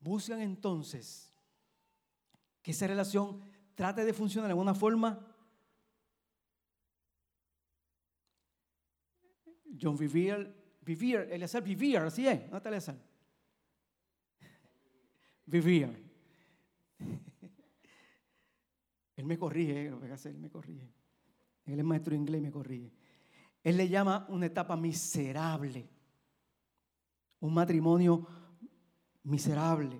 buscan 0.00 0.40
entonces 0.40 1.32
que 2.60 2.72
esa 2.72 2.88
relación 2.88 3.54
trate 3.76 4.04
de 4.04 4.12
funcionar 4.12 4.48
de 4.48 4.52
alguna 4.52 4.74
forma. 4.74 5.24
John 9.80 9.96
Vivier, 9.96 10.52
Vivier, 10.80 11.28
Eleazar 11.30 11.62
Vivier, 11.62 12.02
así 12.02 12.26
es, 12.26 12.50
no 12.50 12.56
está 12.56 12.70
Eleazar 12.70 12.96
vivía. 15.46 15.94
Él 19.16 19.24
me 19.24 19.38
corrige, 19.38 19.86
él 19.86 20.38
me 20.38 20.50
corrige. 20.50 20.92
Él 21.64 21.78
es 21.78 21.84
maestro 21.84 22.10
de 22.10 22.18
inglés 22.18 22.40
y 22.40 22.44
me 22.44 22.50
corrige. 22.50 22.92
Él 23.62 23.78
le 23.78 23.88
llama 23.88 24.26
una 24.28 24.46
etapa 24.46 24.76
miserable. 24.76 25.88
Un 27.40 27.54
matrimonio 27.54 28.26
miserable. 29.24 29.98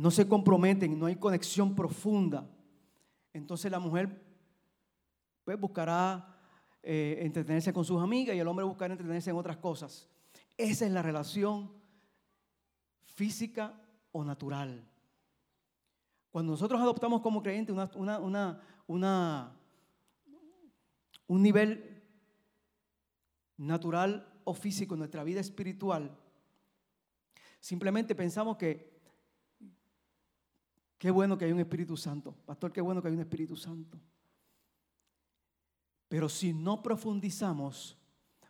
No 0.00 0.10
se 0.10 0.26
comprometen, 0.26 0.98
no 0.98 1.04
hay 1.04 1.16
conexión 1.16 1.76
profunda. 1.76 2.48
Entonces 3.34 3.70
la 3.70 3.78
mujer 3.78 4.24
pues, 5.44 5.60
buscará 5.60 6.38
eh, 6.82 7.18
entretenerse 7.20 7.70
con 7.74 7.84
sus 7.84 8.00
amigas 8.00 8.34
y 8.34 8.38
el 8.38 8.48
hombre 8.48 8.64
buscará 8.64 8.94
entretenerse 8.94 9.28
en 9.28 9.36
otras 9.36 9.58
cosas. 9.58 10.08
Esa 10.56 10.86
es 10.86 10.92
la 10.92 11.02
relación 11.02 11.70
física 13.14 13.78
o 14.10 14.24
natural. 14.24 14.88
Cuando 16.30 16.52
nosotros 16.52 16.80
adoptamos 16.80 17.20
como 17.20 17.42
creyentes 17.42 17.76
una, 17.94 18.18
una, 18.88 19.52
un 21.26 21.42
nivel 21.42 22.02
natural 23.58 24.26
o 24.44 24.54
físico 24.54 24.94
en 24.94 25.00
nuestra 25.00 25.24
vida 25.24 25.40
espiritual, 25.40 26.16
simplemente 27.60 28.14
pensamos 28.14 28.56
que 28.56 28.89
qué 31.00 31.10
bueno 31.10 31.38
que 31.38 31.46
hay 31.46 31.52
un 31.52 31.60
Espíritu 31.60 31.96
Santo. 31.96 32.36
Pastor, 32.44 32.70
qué 32.70 32.82
bueno 32.82 33.00
que 33.00 33.08
hay 33.08 33.14
un 33.14 33.20
Espíritu 33.20 33.56
Santo. 33.56 33.98
Pero 36.08 36.28
si 36.28 36.52
no 36.52 36.82
profundizamos, 36.82 37.96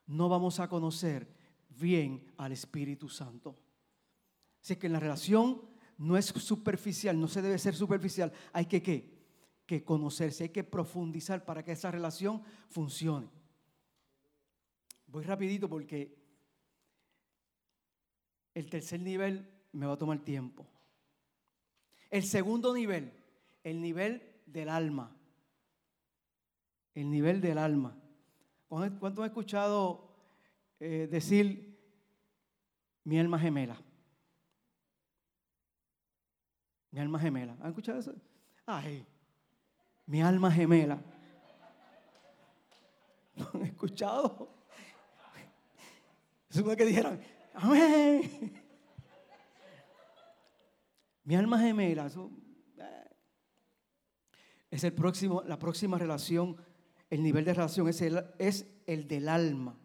no 0.05 0.29
vamos 0.29 0.59
a 0.59 0.69
conocer 0.69 1.33
bien 1.69 2.27
al 2.37 2.51
Espíritu 2.51 3.09
Santo. 3.09 3.57
Así 4.61 4.75
que 4.75 4.89
en 4.89 4.95
la 4.95 5.01
relación 5.01 5.63
no 5.97 6.17
es 6.17 6.27
superficial, 6.27 7.21
no 7.21 7.29
se 7.29 7.41
debe 7.41 7.57
ser 7.57 7.77
superficial. 7.77 8.33
Hay 8.53 8.67
que 8.67 8.83
que 8.83 9.85
conocerse, 9.85 10.43
hay 10.43 10.49
que 10.49 10.65
profundizar 10.65 11.45
para 11.45 11.63
que 11.63 11.71
esa 11.71 11.93
relación 11.93 12.43
funcione. 12.69 13.31
Voy 15.07 15.23
rapidito 15.23 15.69
porque 15.69 16.19
el 18.55 18.69
tercer 18.69 18.99
nivel 18.99 19.49
me 19.71 19.87
va 19.87 19.93
a 19.93 19.99
tomar 19.99 20.19
tiempo. 20.19 20.67
El 22.11 22.25
segundo 22.25 22.75
nivel, 22.75 23.13
el 23.63 23.81
nivel 23.81 24.43
del 24.47 24.69
alma. 24.69 25.17
El 26.95 27.11
nivel 27.11 27.41
del 27.41 27.59
alma. 27.59 27.97
¿Cuánto 28.69 29.25
he 29.25 29.27
escuchado 29.27 30.15
eh, 30.81 31.09
decir 31.11 31.79
mi 33.05 33.19
alma 33.19 33.39
gemela? 33.39 33.81
Mi 36.91 37.01
alma 37.01 37.19
gemela. 37.19 37.57
¿Han 37.61 37.69
escuchado 37.69 38.01
eso? 38.01 38.15
Ay, 38.67 39.07
mi 40.07 40.21
alma 40.21 40.51
gemela. 40.51 41.01
¿Lo 43.37 43.51
han 43.55 43.63
escuchado? 43.63 44.61
Es 46.51 46.63
que 46.63 46.85
dijeran, 46.85 47.21
amén. 47.55 48.70
Mi 51.25 51.37
alma 51.37 51.59
gemela. 51.59 52.07
Eh, 52.07 53.11
es 54.71 54.85
el 54.85 54.93
próximo, 54.93 55.43
la 55.47 55.59
próxima 55.59 55.99
relación, 55.99 56.57
el 57.09 57.23
nivel 57.23 57.45
de 57.45 57.55
relación 57.55 57.89
es 57.89 58.01
el, 58.03 58.25
es 58.39 58.67
el 58.87 59.09
del 59.09 59.29
alma 59.29 59.77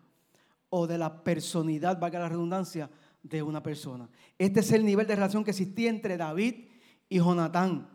o 0.69 0.87
de 0.87 0.97
la 0.97 1.23
personalidad, 1.23 1.99
valga 1.99 2.19
la 2.19 2.29
redundancia, 2.29 2.89
de 3.29 3.41
una 3.41 3.63
persona. 3.63 4.07
Este 4.37 4.59
es 4.59 4.71
el 4.71 4.85
nivel 4.85 5.07
de 5.07 5.15
relación 5.15 5.43
que 5.43 5.49
existía 5.49 5.89
entre 5.89 6.15
David 6.15 6.67
y 7.09 7.17
Jonatán. 7.17 7.89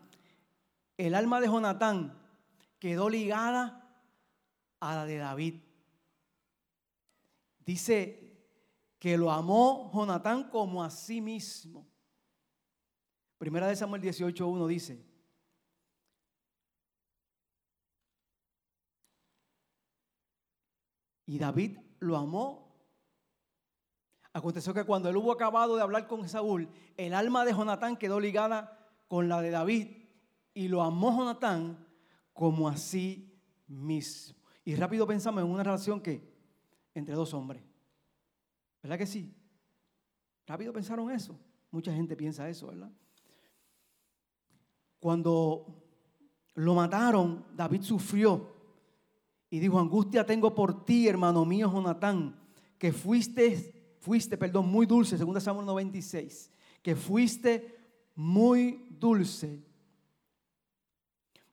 El 0.96 1.14
alma 1.14 1.40
de 1.40 1.46
Jonatán 1.46 2.18
quedó 2.80 3.08
ligada 3.08 3.88
a 4.80 4.94
la 4.96 5.06
de 5.06 5.18
David. 5.18 5.54
Dice 7.64 8.44
que 8.98 9.16
lo 9.16 9.30
amó 9.30 9.90
Jonatán 9.94 10.50
como 10.50 10.82
a 10.82 10.90
sí 10.90 11.20
mismo. 11.20 11.86
Primera 13.40 13.68
de 13.68 13.74
Samuel 13.74 14.02
18.1 14.02 14.66
dice, 14.66 15.02
y 21.24 21.38
David 21.38 21.78
lo 22.00 22.18
amó. 22.18 22.70
Aconteció 24.34 24.74
que 24.74 24.84
cuando 24.84 25.08
él 25.08 25.16
hubo 25.16 25.32
acabado 25.32 25.74
de 25.74 25.80
hablar 25.80 26.06
con 26.06 26.28
Saúl, 26.28 26.68
el 26.98 27.14
alma 27.14 27.46
de 27.46 27.52
Jonatán 27.52 27.96
quedó 27.96 28.20
ligada 28.20 28.78
con 29.08 29.30
la 29.30 29.40
de 29.40 29.48
David 29.48 29.88
y 30.52 30.68
lo 30.68 30.82
amó 30.82 31.10
Jonatán 31.16 31.88
como 32.34 32.68
a 32.68 32.76
sí 32.76 33.40
mismo. 33.68 34.36
Y 34.66 34.74
rápido 34.74 35.06
pensamos 35.06 35.42
en 35.42 35.48
una 35.48 35.62
relación 35.64 36.02
que 36.02 36.30
entre 36.92 37.14
dos 37.14 37.32
hombres. 37.32 37.62
¿Verdad 38.82 38.98
que 38.98 39.06
sí? 39.06 39.34
Rápido 40.46 40.74
pensaron 40.74 41.10
eso. 41.10 41.40
Mucha 41.70 41.94
gente 41.94 42.14
piensa 42.16 42.46
eso, 42.50 42.66
¿verdad? 42.66 42.92
Cuando 45.00 45.66
lo 46.54 46.74
mataron, 46.74 47.46
David 47.56 47.82
sufrió 47.82 48.52
y 49.50 49.58
dijo, 49.58 49.80
angustia 49.80 50.24
tengo 50.24 50.54
por 50.54 50.84
ti, 50.84 51.08
hermano 51.08 51.44
mío 51.44 51.70
Jonatán, 51.72 52.38
que 52.78 52.92
fuiste, 52.92 53.96
fuiste, 53.98 54.36
perdón, 54.36 54.68
muy 54.70 54.86
dulce, 54.86 55.18
según 55.18 55.40
Samuel 55.40 55.66
96, 55.66 56.50
que 56.82 56.94
fuiste 56.94 57.76
muy 58.14 58.86
dulce. 58.90 59.64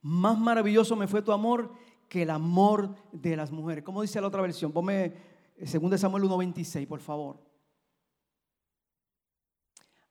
Más 0.01 0.37
maravilloso 0.37 0.95
me 0.95 1.07
fue 1.07 1.21
tu 1.21 1.31
amor 1.31 1.71
que 2.07 2.21
el 2.21 2.29
amor 2.29 2.95
de 3.11 3.35
las 3.35 3.51
mujeres. 3.51 3.83
¿Cómo 3.83 4.01
dice 4.01 4.21
la 4.21 4.27
otra 4.27 4.41
versión? 4.41 4.71
Ponme 4.71 5.13
2 5.57 5.99
Samuel 5.99 6.23
1.26, 6.23 6.87
por 6.87 6.99
favor. 6.99 7.39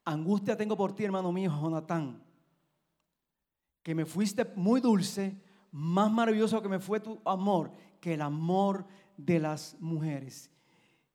angustia 0.05 0.57
tengo 0.57 0.77
por 0.77 0.95
ti, 0.95 1.05
hermano 1.05 1.33
mío, 1.33 1.51
Jonatán, 1.51 2.23
que 3.87 3.95
me 3.95 4.05
fuiste 4.05 4.45
muy 4.57 4.81
dulce, 4.81 5.41
más 5.71 6.11
maravilloso 6.11 6.61
que 6.61 6.69
me 6.69 6.81
fue 6.81 6.99
tu 6.99 7.21
amor, 7.25 7.71
que 8.01 8.15
el 8.15 8.21
amor 8.21 8.85
de 9.17 9.39
las 9.39 9.77
mujeres. 9.79 10.51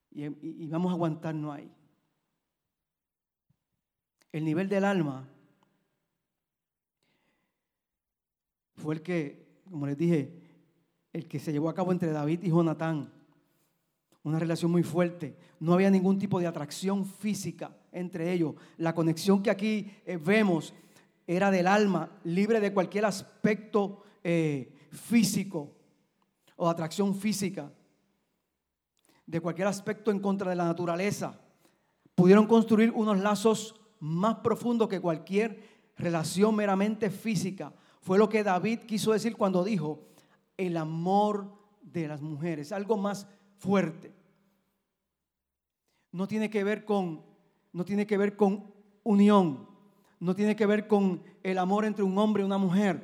Y, 0.09 0.29
vamos 0.67 0.89
a 0.89 0.93
aguantarnos 0.93 1.53
ahí. 1.53 1.69
El 4.31 4.45
nivel 4.45 4.69
del 4.69 4.85
alma 4.85 5.27
fue 8.77 8.95
el 8.95 9.01
que, 9.01 9.59
como 9.69 9.85
les 9.85 9.97
dije, 9.97 10.41
el 11.11 11.27
que 11.27 11.39
se 11.39 11.51
llevó 11.51 11.67
a 11.67 11.75
cabo 11.75 11.91
entre 11.91 12.13
David 12.13 12.41
y 12.41 12.51
Jonatán. 12.51 13.11
Una 14.23 14.39
relación 14.39 14.71
muy 14.71 14.83
fuerte. 14.83 15.35
No 15.59 15.73
había 15.73 15.91
ningún 15.91 16.17
tipo 16.17 16.39
de 16.39 16.47
atracción 16.47 17.05
física 17.05 17.75
entre 17.91 18.31
ellos. 18.31 18.55
La 18.77 18.95
conexión 18.95 19.43
que 19.43 19.51
aquí 19.51 19.91
eh, 20.05 20.15
vemos 20.15 20.73
era 21.35 21.49
del 21.49 21.67
alma, 21.67 22.11
libre 22.25 22.59
de 22.59 22.73
cualquier 22.73 23.05
aspecto 23.05 24.03
eh, 24.23 24.73
físico 24.91 25.71
o 26.57 26.69
atracción 26.69 27.15
física, 27.15 27.71
de 29.25 29.39
cualquier 29.39 29.67
aspecto 29.67 30.11
en 30.11 30.19
contra 30.19 30.49
de 30.49 30.57
la 30.57 30.65
naturaleza. 30.65 31.39
Pudieron 32.15 32.47
construir 32.47 32.91
unos 32.91 33.19
lazos 33.19 33.79
más 33.99 34.39
profundos 34.39 34.89
que 34.89 34.99
cualquier 34.99 35.91
relación 35.95 36.53
meramente 36.53 37.09
física. 37.09 37.73
Fue 38.01 38.17
lo 38.17 38.27
que 38.27 38.43
David 38.43 38.79
quiso 38.79 39.13
decir 39.13 39.37
cuando 39.37 39.63
dijo, 39.63 40.09
el 40.57 40.75
amor 40.75 41.49
de 41.81 42.09
las 42.09 42.21
mujeres, 42.21 42.73
algo 42.73 42.97
más 42.97 43.25
fuerte. 43.57 44.13
No 46.11 46.27
tiene 46.27 46.49
que 46.49 46.65
ver 46.65 46.83
con 46.83 47.31
no 47.73 47.85
tiene 47.85 48.05
que 48.05 48.17
ver 48.17 48.35
con 48.35 48.73
unión, 49.03 49.70
no 50.21 50.35
tiene 50.35 50.55
que 50.55 50.67
ver 50.67 50.87
con 50.87 51.23
el 51.41 51.57
amor 51.57 51.83
entre 51.83 52.03
un 52.03 52.15
hombre 52.17 52.43
y 52.43 52.45
una 52.45 52.59
mujer, 52.59 53.01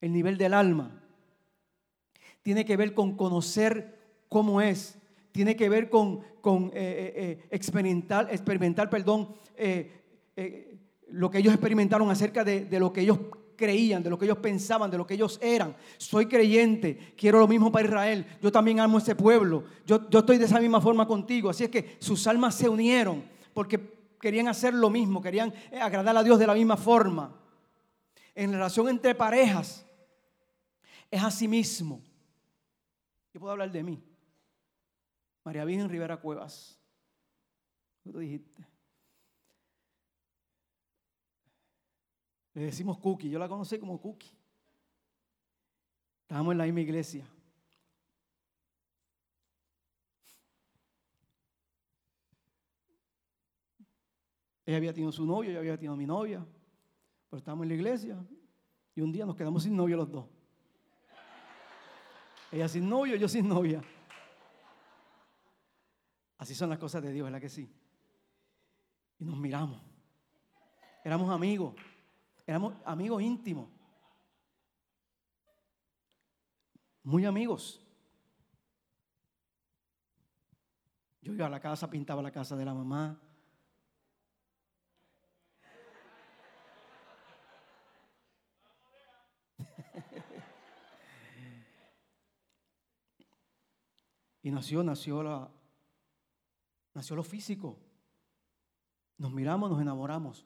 el 0.00 0.12
nivel 0.12 0.36
del 0.36 0.52
alma. 0.52 1.00
Tiene 2.42 2.64
que 2.64 2.76
ver 2.76 2.92
con 2.92 3.16
conocer 3.16 4.24
cómo 4.28 4.60
es, 4.60 4.98
tiene 5.30 5.54
que 5.54 5.68
ver 5.68 5.88
con, 5.88 6.20
con 6.40 6.66
eh, 6.66 6.70
eh, 6.74 7.12
eh, 7.16 7.46
experimentar, 7.50 8.28
experimentar 8.32 8.90
perdón, 8.90 9.28
lo 11.08 11.30
que 11.30 11.38
ellos 11.38 11.54
experimentaron 11.54 12.10
acerca 12.10 12.42
de, 12.42 12.64
de 12.64 12.80
lo 12.80 12.92
que 12.92 13.02
ellos 13.02 13.20
creían, 13.56 14.02
de 14.02 14.10
lo 14.10 14.18
que 14.18 14.24
ellos 14.24 14.38
pensaban, 14.38 14.90
de 14.90 14.98
lo 14.98 15.06
que 15.06 15.14
ellos 15.14 15.38
eran. 15.40 15.76
Soy 15.98 16.26
creyente, 16.26 17.14
quiero 17.16 17.38
lo 17.38 17.46
mismo 17.46 17.70
para 17.70 17.86
Israel. 17.86 18.26
Yo 18.42 18.50
también 18.50 18.80
amo 18.80 18.98
ese 18.98 19.14
pueblo. 19.14 19.62
Yo, 19.86 20.10
yo 20.10 20.18
estoy 20.18 20.38
de 20.38 20.46
esa 20.46 20.58
misma 20.58 20.80
forma 20.80 21.06
contigo. 21.06 21.48
Así 21.48 21.62
es 21.62 21.70
que 21.70 21.96
sus 22.00 22.26
almas 22.26 22.56
se 22.56 22.68
unieron 22.68 23.22
porque 23.52 23.94
querían 24.24 24.48
hacer 24.48 24.72
lo 24.72 24.88
mismo, 24.88 25.20
querían 25.20 25.52
eh, 25.70 25.78
agradar 25.78 26.16
a 26.16 26.22
Dios 26.22 26.38
de 26.38 26.46
la 26.46 26.54
misma 26.54 26.78
forma. 26.78 27.38
En 28.34 28.52
relación 28.52 28.88
entre 28.88 29.14
parejas, 29.14 29.86
es 31.10 31.22
así 31.22 31.46
mismo. 31.46 32.02
Yo 33.34 33.40
puedo 33.40 33.52
hablar 33.52 33.70
de 33.70 33.82
mí. 33.82 34.02
María 35.44 35.66
Virgen 35.66 35.90
Rivera 35.90 36.16
Cuevas. 36.16 36.80
Tú 38.02 38.18
dijiste. 38.18 38.66
Le 42.54 42.62
decimos 42.62 42.96
Cookie, 43.00 43.28
yo 43.28 43.38
la 43.38 43.46
conocí 43.46 43.78
como 43.78 44.00
Cookie. 44.00 44.32
Estábamos 46.22 46.52
en 46.52 46.58
la 46.58 46.64
misma 46.64 46.80
iglesia. 46.80 47.26
Ella 54.66 54.78
había 54.78 54.92
tenido 54.92 55.12
su 55.12 55.26
novio, 55.26 55.50
yo 55.50 55.58
había 55.58 55.76
tenido 55.76 55.96
mi 55.96 56.06
novia, 56.06 56.44
pero 57.28 57.38
estábamos 57.38 57.64
en 57.64 57.68
la 57.68 57.74
iglesia 57.74 58.26
y 58.94 59.00
un 59.00 59.12
día 59.12 59.26
nos 59.26 59.36
quedamos 59.36 59.62
sin 59.62 59.76
novio 59.76 59.96
los 59.96 60.10
dos. 60.10 60.26
Ella 62.50 62.68
sin 62.68 62.88
novio, 62.88 63.16
yo 63.16 63.28
sin 63.28 63.48
novia. 63.48 63.82
Así 66.38 66.54
son 66.54 66.70
las 66.70 66.78
cosas 66.78 67.02
de 67.02 67.12
Dios, 67.12 67.24
¿verdad 67.24 67.40
que 67.40 67.48
sí? 67.48 67.70
Y 69.18 69.24
nos 69.24 69.36
miramos. 69.36 69.80
Éramos 71.02 71.30
amigos. 71.30 71.74
Éramos 72.46 72.74
amigos 72.84 73.22
íntimos. 73.22 73.68
Muy 77.02 77.24
amigos. 77.24 77.80
Yo 81.20 81.32
iba 81.32 81.46
a 81.46 81.50
la 81.50 81.60
casa, 81.60 81.90
pintaba 81.90 82.22
la 82.22 82.30
casa 82.30 82.56
de 82.56 82.64
la 82.64 82.74
mamá. 82.74 83.18
Y 94.44 94.50
nació, 94.50 94.84
nació 94.84 95.22
la, 95.22 95.50
nació 96.92 97.16
lo 97.16 97.22
físico. 97.22 97.78
Nos 99.16 99.32
miramos, 99.32 99.70
nos 99.70 99.80
enamoramos. 99.80 100.44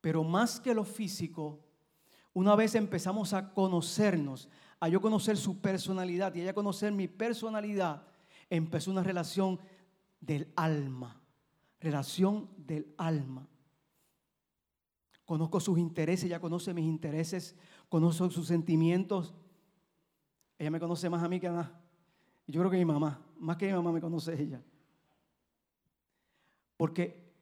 Pero 0.00 0.24
más 0.24 0.58
que 0.58 0.74
lo 0.74 0.82
físico, 0.82 1.60
una 2.34 2.56
vez 2.56 2.74
empezamos 2.74 3.32
a 3.32 3.54
conocernos, 3.54 4.48
a 4.80 4.88
yo 4.88 5.00
conocer 5.00 5.36
su 5.36 5.60
personalidad 5.60 6.34
y 6.34 6.40
ella 6.40 6.52
conocer 6.52 6.90
mi 6.90 7.06
personalidad, 7.06 8.02
empezó 8.50 8.90
una 8.90 9.04
relación 9.04 9.60
del 10.20 10.52
alma, 10.56 11.22
relación 11.78 12.50
del 12.56 12.92
alma. 12.98 13.46
Conozco 15.24 15.60
sus 15.60 15.78
intereses, 15.78 16.24
ella 16.24 16.40
conoce 16.40 16.74
mis 16.74 16.84
intereses, 16.84 17.54
conozco 17.88 18.28
sus 18.28 18.48
sentimientos. 18.48 19.34
Ella 20.58 20.72
me 20.72 20.80
conoce 20.80 21.08
más 21.08 21.22
a 21.22 21.28
mí 21.28 21.38
que 21.38 21.46
a 21.46 21.52
nada. 21.52 21.79
Yo 22.50 22.60
creo 22.60 22.70
que 22.70 22.78
mi 22.78 22.84
mamá, 22.84 23.20
más 23.38 23.56
que 23.56 23.66
mi 23.66 23.72
mamá 23.72 23.92
me 23.92 24.00
conoce 24.00 24.40
ella. 24.40 24.60
Porque, 26.76 27.32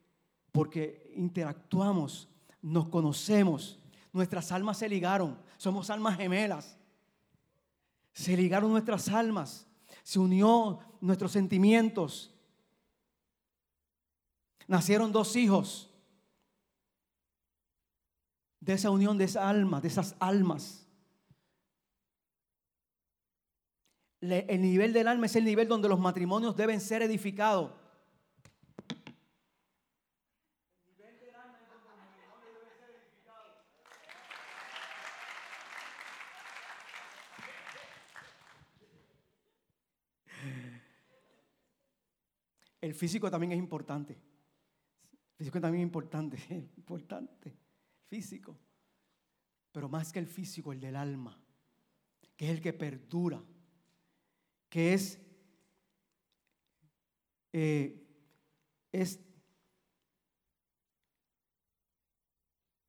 porque 0.53 1.13
interactuamos 1.17 2.29
nos 2.61 2.89
conocemos, 2.89 3.79
nuestras 4.13 4.53
almas 4.53 4.79
se 4.79 4.89
ligaron, 4.89 5.39
somos 5.57 5.91
almas 5.91 6.17
gemelas. 6.17 6.77
Se 8.13 8.37
ligaron 8.37 8.71
nuestras 8.71 9.09
almas, 9.09 9.67
se 10.03 10.19
unió 10.19 10.81
nuestros 11.01 11.33
sentimientos. 11.33 12.35
Nacieron 14.67 15.13
dos 15.13 15.37
hijos 15.37 15.91
de 18.61 18.75
esa 18.75 18.91
unión, 18.91 19.17
de 19.17 19.25
esa 19.25 19.49
alma, 19.49 19.81
de 19.81 19.89
esas 19.89 20.17
almas. 20.19 20.88
El 24.21 24.63
nivel 24.63 24.93
del 24.93 25.07
alma 25.07 25.27
es 25.27 25.37
el 25.37 25.45
nivel 25.45 25.69
donde 25.69 25.89
los 25.89 26.01
matrimonios 26.01 26.57
deben 26.57 26.81
ser 26.81 27.03
edificados. 27.03 27.71
El 42.81 42.95
físico 42.95 43.31
también 43.31 43.53
es 43.53 43.59
importante. 43.59 44.15
El 44.15 45.37
físico 45.37 45.61
también 45.61 45.83
es 45.83 45.87
importante, 45.87 46.39
importante. 46.77 47.57
Físico. 48.07 48.59
Pero 49.71 49.89
más 49.89 50.13
que 50.13 50.19
el 50.19 50.27
físico, 50.27 50.73
el 50.73 50.81
del 50.81 50.97
alma, 50.97 51.39
que 52.37 52.47
es 52.47 52.51
el 52.53 52.63
que 52.63 52.73
perdura, 52.73 53.43
que 54.69 54.95
es, 54.95 55.19
eh, 57.53 58.07
es, 58.93 59.21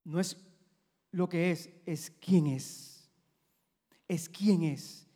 no 0.04 0.20
es 0.20 0.38
lo 1.12 1.30
que 1.30 1.52
es, 1.52 1.70
es 1.86 2.12
quién 2.12 2.48
es. 2.48 3.10
Es 4.08 4.28
quién 4.30 4.63
es. 4.63 5.08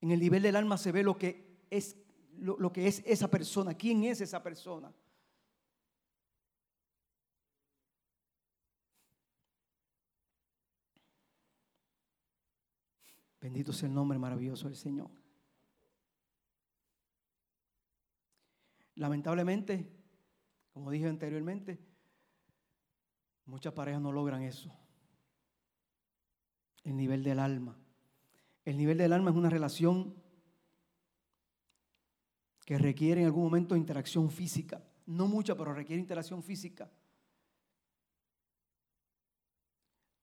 En 0.00 0.10
el 0.10 0.20
nivel 0.20 0.42
del 0.42 0.56
alma 0.56 0.76
se 0.76 0.92
ve 0.92 1.02
lo 1.02 1.16
que 1.16 1.64
es 1.70 1.96
lo, 2.38 2.72
que 2.72 2.86
es 2.86 3.02
esa 3.06 3.28
persona, 3.30 3.74
quién 3.74 4.04
es 4.04 4.20
esa 4.20 4.42
persona. 4.42 4.92
Bendito 13.40 13.72
sea 13.72 13.88
el 13.88 13.94
nombre 13.94 14.18
maravilloso 14.18 14.68
del 14.68 14.76
Señor. 14.76 15.23
Lamentablemente, 18.96 19.90
como 20.72 20.90
dije 20.90 21.08
anteriormente, 21.08 21.78
muchas 23.46 23.72
parejas 23.72 24.00
no 24.00 24.12
logran 24.12 24.42
eso. 24.42 24.72
El 26.82 26.96
nivel 26.96 27.24
del 27.24 27.38
alma. 27.38 27.76
El 28.64 28.76
nivel 28.76 28.98
del 28.98 29.12
alma 29.12 29.30
es 29.30 29.36
una 29.36 29.50
relación 29.50 30.14
que 32.64 32.78
requiere 32.78 33.20
en 33.20 33.26
algún 33.26 33.44
momento 33.44 33.76
interacción 33.76 34.30
física. 34.30 34.82
no 35.06 35.28
mucha, 35.28 35.54
pero 35.54 35.74
requiere 35.74 36.00
interacción 36.00 36.42
física. 36.42 36.90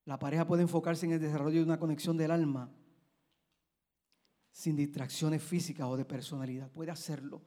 La 0.05 0.17
pareja 0.17 0.47
puede 0.47 0.63
enfocarse 0.63 1.05
en 1.05 1.11
el 1.11 1.19
desarrollo 1.19 1.59
de 1.59 1.65
una 1.65 1.79
conexión 1.79 2.17
del 2.17 2.31
alma 2.31 2.71
sin 4.51 4.75
distracciones 4.75 5.41
físicas 5.43 5.87
o 5.87 5.95
de 5.95 6.05
personalidad. 6.05 6.69
Puede 6.71 6.91
hacerlo. 6.91 7.41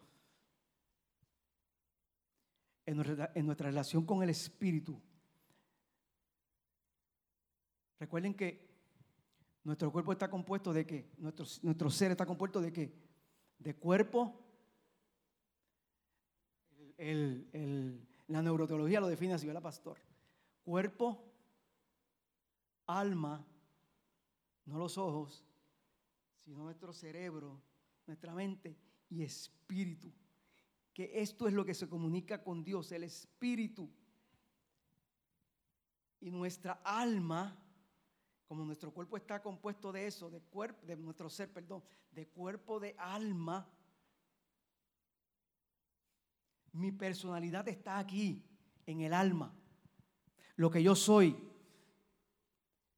En 2.86 2.96
nuestra, 2.96 3.66
relación 3.66 4.04
con 4.04 4.22
el 4.22 4.30
Espíritu. 4.30 5.00
Recuerden 7.98 8.34
que 8.34 8.68
nuestro 9.62 9.90
cuerpo 9.90 10.12
está 10.12 10.28
compuesto 10.28 10.72
de 10.72 10.86
qué? 10.86 11.10
Nuestro, 11.16 11.46
nuestro 11.62 11.90
ser 11.90 12.10
está 12.10 12.26
compuesto 12.26 12.60
de 12.60 12.72
qué? 12.72 12.94
De 13.58 13.74
cuerpo. 13.74 14.40
la 16.98 18.42
neuroteología 18.42 19.00
lo 19.00 19.08
define 19.08 19.34
así, 19.34 19.46
¿verdad, 19.46 19.62
pastor? 19.62 19.98
Cuerpo, 20.62 21.24
alma, 22.86 23.44
no 24.66 24.78
los 24.78 24.98
ojos, 24.98 25.44
sino 26.44 26.64
nuestro 26.64 26.92
cerebro, 26.92 27.60
nuestra 28.06 28.34
mente 28.34 28.76
y 29.08 29.22
espíritu. 29.22 30.12
Que 30.94 31.20
esto 31.20 31.46
es 31.46 31.52
lo 31.52 31.64
que 31.64 31.74
se 31.74 31.88
comunica 31.88 32.42
con 32.42 32.64
Dios, 32.64 32.90
el 32.92 33.04
espíritu. 33.04 33.90
Y 36.20 36.30
nuestra 36.30 36.80
alma, 36.84 37.60
como 38.46 38.64
nuestro 38.64 38.92
cuerpo 38.92 39.18
está 39.18 39.42
compuesto 39.42 39.92
de 39.92 40.06
eso, 40.06 40.30
de 40.30 40.40
cuerpo, 40.40 40.86
de 40.86 40.96
nuestro 40.96 41.28
ser, 41.28 41.52
perdón, 41.52 41.82
de 42.10 42.26
cuerpo 42.28 42.80
de 42.80 42.94
alma, 42.96 43.68
mi 46.72 46.92
personalidad 46.92 47.68
está 47.68 47.98
aquí, 47.98 48.42
en 48.86 49.00
el 49.00 49.12
alma. 49.12 49.54
Lo 50.56 50.70
que 50.70 50.82
yo 50.82 50.94
soy, 50.94 51.36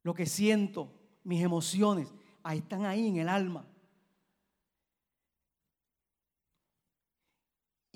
lo 0.03 0.13
que 0.13 0.25
siento, 0.25 0.93
mis 1.23 1.41
emociones, 1.41 2.13
ahí 2.43 2.59
están 2.59 2.85
ahí 2.85 3.07
en 3.07 3.17
el 3.17 3.29
alma. 3.29 3.67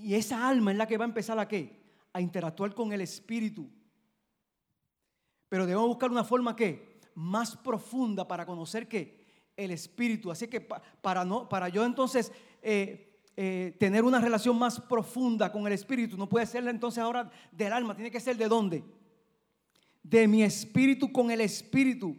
Y 0.01 0.15
esa 0.15 0.47
alma 0.47 0.71
es 0.71 0.77
la 0.77 0.87
que 0.87 0.97
va 0.97 1.05
a 1.05 1.07
empezar 1.07 1.37
a 1.39 1.47
qué? 1.47 1.81
A 2.13 2.21
interactuar 2.21 2.73
con 2.73 2.91
el 2.91 3.01
espíritu. 3.01 3.69
Pero 5.49 5.65
debemos 5.65 5.87
buscar 5.87 6.09
una 6.09 6.23
forma 6.23 6.55
que 6.55 6.99
más 7.13 7.55
profunda 7.57 8.27
para 8.27 8.45
conocer 8.45 8.87
que 8.87 9.21
el 9.57 9.71
espíritu. 9.71 10.31
Así 10.31 10.47
que 10.47 10.61
para, 10.61 11.25
no, 11.25 11.47
para 11.47 11.69
yo 11.69 11.85
entonces 11.85 12.31
eh, 12.61 13.19
eh, 13.35 13.75
tener 13.79 14.03
una 14.03 14.19
relación 14.19 14.57
más 14.57 14.79
profunda 14.79 15.51
con 15.51 15.67
el 15.67 15.73
espíritu, 15.73 16.17
no 16.17 16.27
puede 16.27 16.45
ser 16.45 16.67
entonces 16.67 17.03
ahora 17.03 17.29
del 17.51 17.73
alma, 17.73 17.95
tiene 17.95 18.11
que 18.11 18.19
ser 18.19 18.37
de 18.37 18.47
dónde? 18.47 18.83
De 20.03 20.27
mi 20.27 20.43
espíritu 20.43 21.11
con 21.11 21.31
el 21.31 21.41
espíritu. 21.41 22.15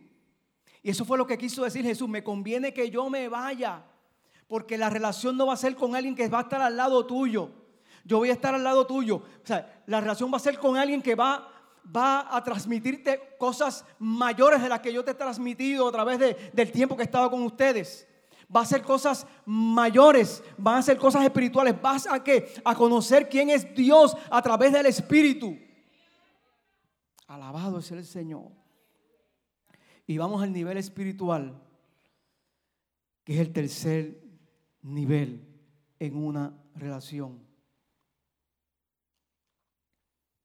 Y 0.82 0.90
eso 0.90 1.04
fue 1.04 1.18
lo 1.18 1.26
que 1.26 1.38
quiso 1.38 1.64
decir 1.64 1.84
Jesús. 1.84 2.08
Me 2.08 2.24
conviene 2.24 2.74
que 2.74 2.90
yo 2.90 3.08
me 3.08 3.28
vaya. 3.28 3.84
Porque 4.48 4.76
la 4.76 4.90
relación 4.90 5.36
no 5.36 5.46
va 5.46 5.54
a 5.54 5.56
ser 5.56 5.74
con 5.74 5.94
alguien 5.94 6.14
que 6.14 6.28
va 6.28 6.40
a 6.40 6.42
estar 6.42 6.60
al 6.60 6.76
lado 6.76 7.06
tuyo. 7.06 7.61
Yo 8.04 8.18
voy 8.18 8.30
a 8.30 8.34
estar 8.34 8.54
al 8.54 8.64
lado 8.64 8.86
tuyo. 8.86 9.16
O 9.16 9.46
sea, 9.46 9.82
la 9.86 10.00
relación 10.00 10.32
va 10.32 10.36
a 10.36 10.40
ser 10.40 10.58
con 10.58 10.76
alguien 10.76 11.02
que 11.02 11.14
va, 11.14 11.48
va 11.94 12.34
a 12.34 12.42
transmitirte 12.42 13.36
cosas 13.38 13.84
mayores 13.98 14.62
de 14.62 14.68
las 14.68 14.80
que 14.80 14.92
yo 14.92 15.04
te 15.04 15.12
he 15.12 15.14
transmitido 15.14 15.88
a 15.88 15.92
través 15.92 16.18
del 16.52 16.72
tiempo 16.72 16.96
que 16.96 17.02
he 17.02 17.06
estado 17.06 17.30
con 17.30 17.42
ustedes. 17.42 18.08
Va 18.54 18.60
a 18.60 18.66
ser 18.66 18.82
cosas 18.82 19.26
mayores, 19.46 20.42
van 20.58 20.78
a 20.78 20.82
ser 20.82 20.98
cosas 20.98 21.24
espirituales. 21.24 21.80
Vas 21.80 22.06
a? 22.06 22.22
A 22.64 22.74
conocer 22.74 23.28
quién 23.28 23.50
es 23.50 23.74
Dios 23.74 24.16
a 24.30 24.42
través 24.42 24.72
del 24.72 24.86
Espíritu. 24.86 25.56
Alabado 27.26 27.78
es 27.78 27.90
el 27.90 28.04
Señor 28.04 28.62
y 30.06 30.18
vamos 30.18 30.42
al 30.42 30.52
nivel 30.52 30.76
espiritual, 30.76 31.58
que 33.24 33.34
es 33.34 33.40
el 33.40 33.52
tercer 33.52 34.22
nivel 34.82 35.46
en 35.98 36.16
una 36.16 36.54
relación. 36.74 37.40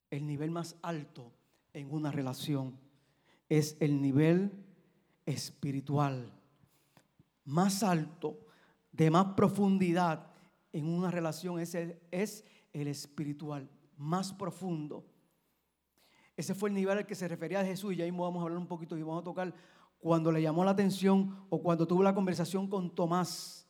El 0.10 0.26
nivel 0.26 0.52
más 0.52 0.78
alto 0.82 1.32
en 1.74 1.92
una 1.92 2.12
relación 2.12 2.80
es 3.50 3.78
el 3.80 4.02
nivel 4.02 4.52
espiritual. 5.26 6.32
Más 7.46 7.84
alto, 7.84 8.40
de 8.92 9.12
más 9.12 9.28
profundidad 9.36 10.32
en 10.74 10.88
una 10.88 11.12
relación 11.12 11.60
es 11.60 11.76
el, 11.76 12.00
es 12.12 12.44
el 12.74 12.88
espiritual, 12.88 13.70
más 13.98 14.34
profundo. 14.34 15.06
Ese 16.36 16.54
fue 16.54 16.70
el 16.70 16.76
nivel 16.76 17.00
al 17.00 17.06
que 17.06 17.16
se 17.16 17.28
refería 17.28 17.66
Jesús 17.66 17.94
y 17.94 17.98
ya 17.98 18.06
mismo 18.06 18.24
vamos 18.24 18.42
a 18.42 18.44
hablar 18.44 18.60
un 18.60 18.68
poquito 18.68 18.98
y 18.98 19.02
vamos 19.02 19.22
a 19.22 19.24
tocar 19.24 19.54
cuando 19.98 20.32
le 20.32 20.42
llamó 20.42 20.64
la 20.64 20.72
atención 20.72 21.46
o 21.50 21.62
cuando 21.62 21.88
tuvo 21.88 22.04
la 22.04 22.14
conversación 22.14 22.68
con 22.68 22.94
Tomás. 22.94 23.68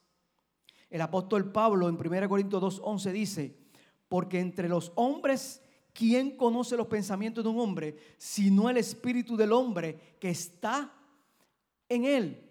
El 0.90 1.02
apóstol 1.02 1.52
Pablo 1.52 1.90
en 1.90 1.96
1 1.96 2.30
Corintios 2.30 2.82
2.11 2.82 3.12
dice, 3.12 3.58
porque 4.08 4.40
entre 4.40 4.70
los 4.70 4.92
hombres, 4.96 5.62
¿quién 5.98 6.38
conoce 6.38 6.78
los 6.78 6.86
pensamientos 6.86 7.44
de 7.44 7.50
un 7.50 7.60
hombre 7.60 7.98
sino 8.20 8.70
el 8.70 8.78
espíritu 8.78 9.36
del 9.36 9.52
hombre 9.52 10.16
que 10.20 10.30
está 10.30 10.94
en 11.90 12.06
él? 12.06 12.44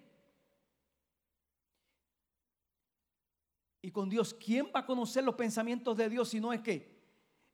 Y 3.81 3.93
con 3.93 4.09
Dios, 4.09 4.35
¿quién 4.35 4.67
va 4.75 4.81
a 4.81 4.87
conocer 4.87 5.23
los 5.23 5.37
pensamientos 5.37 5.97
de 5.97 6.09
Dios 6.09 6.31
si 6.31 6.41
no 6.41 6.53
es 6.53 6.61
que 6.61 6.91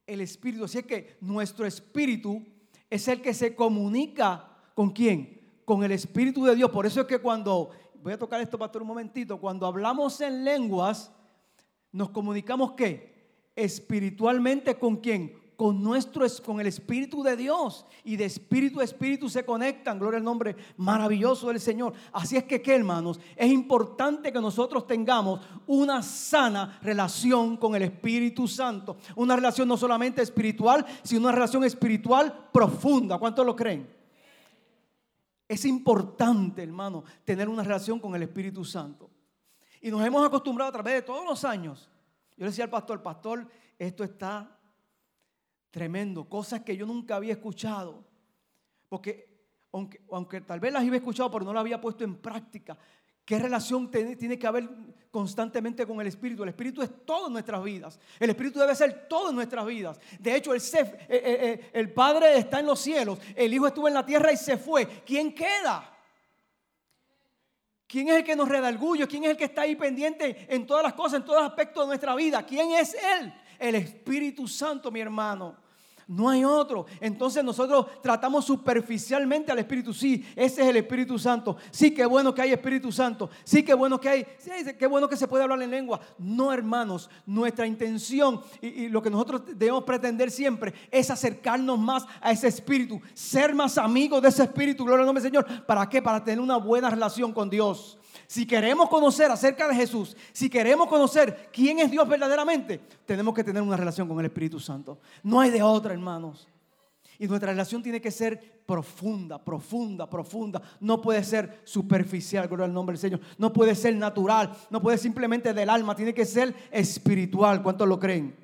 el 0.06 0.22
espíritu? 0.22 0.64
Así 0.64 0.78
es 0.78 0.86
que 0.86 1.18
nuestro 1.20 1.66
espíritu 1.66 2.42
es 2.88 3.06
el 3.08 3.20
que 3.20 3.34
se 3.34 3.54
comunica 3.54 4.48
con 4.74 4.90
quién? 4.90 5.42
Con 5.66 5.84
el 5.84 5.92
Espíritu 5.92 6.44
de 6.44 6.54
Dios. 6.54 6.70
Por 6.70 6.86
eso 6.86 7.02
es 7.02 7.06
que 7.06 7.18
cuando, 7.18 7.70
voy 8.02 8.14
a 8.14 8.18
tocar 8.18 8.40
esto, 8.40 8.58
pastor, 8.58 8.80
un 8.80 8.88
momentito, 8.88 9.38
cuando 9.38 9.66
hablamos 9.66 10.20
en 10.22 10.42
lenguas, 10.42 11.12
nos 11.90 12.10
comunicamos 12.10 12.72
qué? 12.72 13.12
Espiritualmente 13.54 14.78
con 14.78 14.96
quién? 14.96 15.41
Con 15.62 15.80
nuestro 15.80 16.26
con 16.44 16.58
el 16.58 16.66
espíritu 16.66 17.22
de 17.22 17.36
Dios 17.36 17.86
y 18.02 18.16
de 18.16 18.24
espíritu 18.24 18.80
a 18.80 18.84
espíritu 18.84 19.28
se 19.28 19.44
conectan. 19.44 19.96
Gloria 19.96 20.18
al 20.18 20.24
nombre 20.24 20.56
maravilloso 20.76 21.46
del 21.46 21.60
Señor. 21.60 21.92
Así 22.12 22.36
es 22.36 22.42
que 22.42 22.60
qué, 22.60 22.74
hermanos, 22.74 23.20
es 23.36 23.48
importante 23.48 24.32
que 24.32 24.40
nosotros 24.40 24.88
tengamos 24.88 25.40
una 25.68 26.02
sana 26.02 26.80
relación 26.82 27.56
con 27.56 27.76
el 27.76 27.82
Espíritu 27.82 28.48
Santo, 28.48 28.96
una 29.14 29.36
relación 29.36 29.68
no 29.68 29.76
solamente 29.76 30.20
espiritual, 30.20 30.84
sino 31.04 31.20
una 31.20 31.30
relación 31.32 31.62
espiritual 31.62 32.48
profunda. 32.52 33.16
¿Cuántos 33.18 33.46
lo 33.46 33.54
creen? 33.54 33.88
Es 35.46 35.64
importante, 35.64 36.64
hermano, 36.64 37.04
tener 37.24 37.48
una 37.48 37.62
relación 37.62 38.00
con 38.00 38.16
el 38.16 38.24
Espíritu 38.24 38.64
Santo. 38.64 39.08
Y 39.80 39.92
nos 39.92 40.04
hemos 40.04 40.26
acostumbrado 40.26 40.70
a 40.70 40.72
través 40.72 40.94
de 40.94 41.02
todos 41.02 41.24
los 41.24 41.44
años. 41.44 41.88
Yo 42.36 42.46
le 42.46 42.46
decía 42.46 42.64
al 42.64 42.70
pastor, 42.70 43.00
pastor, 43.00 43.46
esto 43.78 44.02
está 44.02 44.58
Tremendo, 45.72 46.28
cosas 46.28 46.60
que 46.60 46.76
yo 46.76 46.86
nunca 46.86 47.16
había 47.16 47.32
escuchado. 47.32 48.04
Porque 48.90 49.32
aunque, 50.10 50.42
tal 50.42 50.60
vez 50.60 50.70
las 50.70 50.82
había 50.82 50.96
escuchado, 50.96 51.30
pero 51.30 51.46
no 51.46 51.52
las 51.54 51.62
había 51.62 51.80
puesto 51.80 52.04
en 52.04 52.16
práctica. 52.16 52.76
¿Qué 53.24 53.38
relación 53.38 53.90
tiene 53.90 54.38
que 54.38 54.46
haber 54.46 54.68
constantemente 55.10 55.86
con 55.86 55.98
el 56.02 56.08
Espíritu? 56.08 56.42
El 56.42 56.50
Espíritu 56.50 56.82
es 56.82 56.90
todo 57.06 57.28
en 57.28 57.32
nuestras 57.32 57.64
vidas. 57.64 57.98
El 58.20 58.28
Espíritu 58.28 58.58
debe 58.58 58.74
ser 58.74 59.08
todo 59.08 59.30
en 59.30 59.36
nuestras 59.36 59.64
vidas. 59.64 59.98
De 60.18 60.36
hecho, 60.36 60.52
el, 60.52 60.60
eh, 60.60 60.98
eh, 61.08 61.08
eh, 61.08 61.70
el 61.72 61.90
Padre 61.90 62.36
está 62.36 62.60
en 62.60 62.66
los 62.66 62.78
cielos, 62.78 63.18
el 63.34 63.54
Hijo 63.54 63.66
estuvo 63.66 63.88
en 63.88 63.94
la 63.94 64.04
tierra 64.04 64.30
y 64.30 64.36
se 64.36 64.58
fue. 64.58 64.86
¿Quién 65.06 65.34
queda? 65.34 65.88
¿Quién 67.86 68.08
es 68.08 68.16
el 68.16 68.24
que 68.24 68.36
nos 68.36 68.48
redarguye? 68.48 69.06
¿Quién 69.06 69.24
es 69.24 69.30
el 69.30 69.36
que 69.38 69.44
está 69.44 69.62
ahí 69.62 69.76
pendiente 69.76 70.46
en 70.48 70.66
todas 70.66 70.82
las 70.82 70.92
cosas, 70.92 71.20
en 71.20 71.24
todos 71.24 71.42
los 71.42 71.50
aspectos 71.50 71.84
de 71.84 71.86
nuestra 71.86 72.14
vida? 72.14 72.44
¿Quién 72.44 72.72
es 72.72 72.94
Él? 72.94 73.32
El 73.62 73.76
Espíritu 73.76 74.48
Santo, 74.48 74.90
mi 74.90 75.00
hermano. 75.00 75.62
No 76.06 76.28
hay 76.28 76.44
otro. 76.44 76.86
Entonces 77.00 77.42
nosotros 77.44 77.86
tratamos 78.02 78.44
superficialmente 78.44 79.52
al 79.52 79.60
Espíritu. 79.60 79.94
Sí, 79.94 80.26
ese 80.36 80.62
es 80.62 80.68
el 80.68 80.76
Espíritu 80.76 81.18
Santo. 81.18 81.56
Sí, 81.70 81.92
qué 81.92 82.04
bueno 82.04 82.34
que 82.34 82.42
hay 82.42 82.52
Espíritu 82.52 82.90
Santo. 82.90 83.30
Sí, 83.44 83.62
qué 83.62 83.72
bueno 83.72 84.00
que 84.00 84.08
hay. 84.08 84.26
Sí, 84.38 84.50
qué 84.78 84.86
bueno 84.86 85.08
que 85.08 85.16
se 85.16 85.28
puede 85.28 85.44
hablar 85.44 85.62
en 85.62 85.70
lengua. 85.70 86.00
No, 86.18 86.52
hermanos. 86.52 87.08
Nuestra 87.24 87.66
intención 87.66 88.42
y, 88.60 88.88
lo 88.88 89.00
que 89.00 89.10
nosotros 89.10 89.42
debemos 89.54 89.84
pretender 89.84 90.30
siempre 90.30 90.74
es 90.90 91.10
acercarnos 91.10 91.78
más 91.78 92.04
a 92.20 92.32
ese 92.32 92.48
Espíritu. 92.48 93.00
Ser 93.14 93.54
más 93.54 93.78
amigos 93.78 94.20
de 94.20 94.28
ese 94.28 94.42
Espíritu. 94.42 94.84
Gloria 94.84 95.02
al 95.02 95.06
nombre 95.06 95.22
del 95.22 95.32
Señor. 95.32 95.64
¿Para 95.66 95.88
qué? 95.88 96.02
Para 96.02 96.22
tener 96.22 96.40
una 96.40 96.56
buena 96.56 96.90
relación 96.90 97.32
con 97.32 97.48
Dios. 97.48 97.98
Si 98.32 98.46
queremos 98.46 98.88
conocer 98.88 99.30
acerca 99.30 99.68
de 99.68 99.74
Jesús, 99.74 100.16
si 100.32 100.48
queremos 100.48 100.88
conocer 100.88 101.50
quién 101.52 101.80
es 101.80 101.90
Dios 101.90 102.08
verdaderamente, 102.08 102.80
tenemos 103.04 103.34
que 103.34 103.44
tener 103.44 103.60
una 103.60 103.76
relación 103.76 104.08
con 104.08 104.18
el 104.20 104.24
Espíritu 104.24 104.58
Santo. 104.58 105.00
No 105.22 105.38
hay 105.38 105.50
de 105.50 105.62
otra, 105.62 105.92
hermanos. 105.92 106.48
Y 107.18 107.26
nuestra 107.26 107.50
relación 107.50 107.82
tiene 107.82 108.00
que 108.00 108.10
ser 108.10 108.62
profunda, 108.64 109.38
profunda, 109.38 110.08
profunda. 110.08 110.62
No 110.80 111.02
puede 111.02 111.22
ser 111.24 111.60
superficial, 111.64 112.48
gloria 112.48 112.64
al 112.64 112.72
nombre 112.72 112.94
del 112.94 113.02
Señor. 113.02 113.20
No 113.36 113.52
puede 113.52 113.74
ser 113.74 113.94
natural, 113.96 114.50
no 114.70 114.80
puede 114.80 114.96
simplemente 114.96 115.52
del 115.52 115.68
alma, 115.68 115.94
tiene 115.94 116.14
que 116.14 116.24
ser 116.24 116.54
espiritual. 116.70 117.62
¿Cuántos 117.62 117.86
lo 117.86 118.00
creen? 118.00 118.34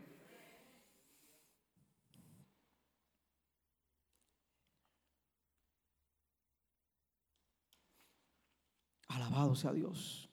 Sea 9.55 9.73
Dios. 9.73 10.29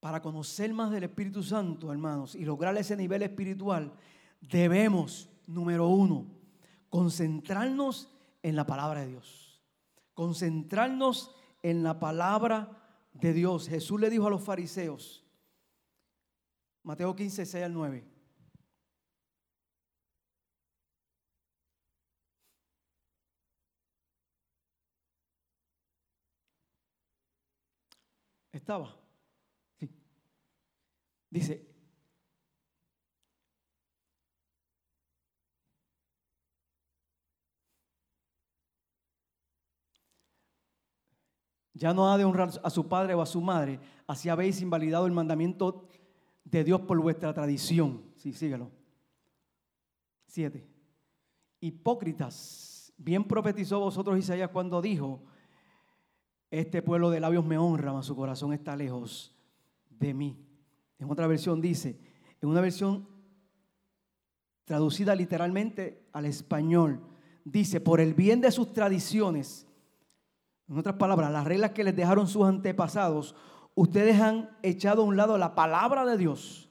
Para 0.00 0.22
conocer 0.22 0.72
más 0.72 0.90
del 0.90 1.04
Espíritu 1.04 1.42
Santo, 1.42 1.92
hermanos, 1.92 2.34
y 2.34 2.44
lograr 2.44 2.76
ese 2.78 2.96
nivel 2.96 3.22
espiritual, 3.22 3.92
debemos, 4.40 5.28
número 5.46 5.88
uno, 5.88 6.26
concentrarnos 6.88 8.08
en 8.42 8.56
la 8.56 8.66
palabra 8.66 9.00
de 9.00 9.08
Dios. 9.08 9.62
Concentrarnos 10.14 11.34
en 11.62 11.82
la 11.82 12.00
palabra 12.00 12.80
de 13.12 13.34
Dios. 13.34 13.68
Jesús 13.68 14.00
le 14.00 14.08
dijo 14.08 14.26
a 14.26 14.30
los 14.30 14.42
fariseos, 14.42 15.22
Mateo 16.82 17.14
15, 17.14 17.44
6 17.44 17.64
al 17.64 17.74
9. 17.74 18.19
Dice, 31.30 31.64
ya 41.72 41.94
no 41.94 42.12
ha 42.12 42.18
de 42.18 42.24
honrar 42.24 42.50
a 42.62 42.70
su 42.70 42.88
padre 42.88 43.14
o 43.14 43.22
a 43.22 43.26
su 43.26 43.40
madre, 43.40 43.80
así 44.06 44.28
habéis 44.28 44.60
invalidado 44.60 45.06
el 45.06 45.12
mandamiento 45.12 45.88
de 46.44 46.64
Dios 46.64 46.80
por 46.80 47.00
vuestra 47.00 47.32
tradición. 47.32 48.02
Sí, 48.16 48.32
síguelo. 48.32 48.70
Siete. 50.26 50.68
Hipócritas, 51.60 52.92
bien 52.96 53.24
profetizó 53.24 53.78
vosotros 53.80 54.18
Isaías 54.18 54.50
cuando 54.50 54.82
dijo, 54.82 55.22
este 56.50 56.82
pueblo 56.82 57.10
de 57.10 57.20
labios 57.20 57.44
me 57.44 57.58
honra, 57.58 57.92
mas 57.92 58.06
su 58.06 58.16
corazón 58.16 58.52
está 58.52 58.74
lejos 58.74 59.36
de 59.88 60.14
mí. 60.14 60.36
En 60.98 61.10
otra 61.10 61.26
versión 61.26 61.60
dice, 61.60 61.98
en 62.40 62.48
una 62.48 62.60
versión 62.60 63.08
traducida 64.64 65.14
literalmente 65.14 66.08
al 66.12 66.26
español, 66.26 67.00
dice, 67.44 67.80
por 67.80 68.00
el 68.00 68.14
bien 68.14 68.40
de 68.40 68.50
sus 68.50 68.72
tradiciones, 68.72 69.66
en 70.68 70.78
otras 70.78 70.96
palabras, 70.96 71.30
las 71.32 71.44
reglas 71.44 71.70
que 71.70 71.84
les 71.84 71.96
dejaron 71.96 72.26
sus 72.26 72.46
antepasados, 72.46 73.34
ustedes 73.74 74.20
han 74.20 74.50
echado 74.62 75.02
a 75.02 75.06
un 75.06 75.16
lado 75.16 75.38
la 75.38 75.54
palabra 75.54 76.04
de 76.04 76.16
Dios, 76.16 76.68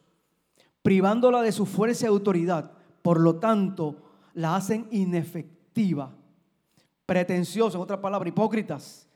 privándola 0.81 1.41
de 1.41 1.51
su 1.51 1.65
fuerza 1.65 2.05
y 2.05 2.09
autoridad. 2.09 2.71
Por 3.01 3.19
lo 3.19 3.37
tanto, 3.39 4.03
la 4.33 4.55
hacen 4.55 4.87
inefectiva, 4.91 6.15
pretenciosa, 7.05 7.77
en 7.77 7.83
otras 7.83 7.99
palabras, 7.99 8.29
hipócritas 8.29 9.08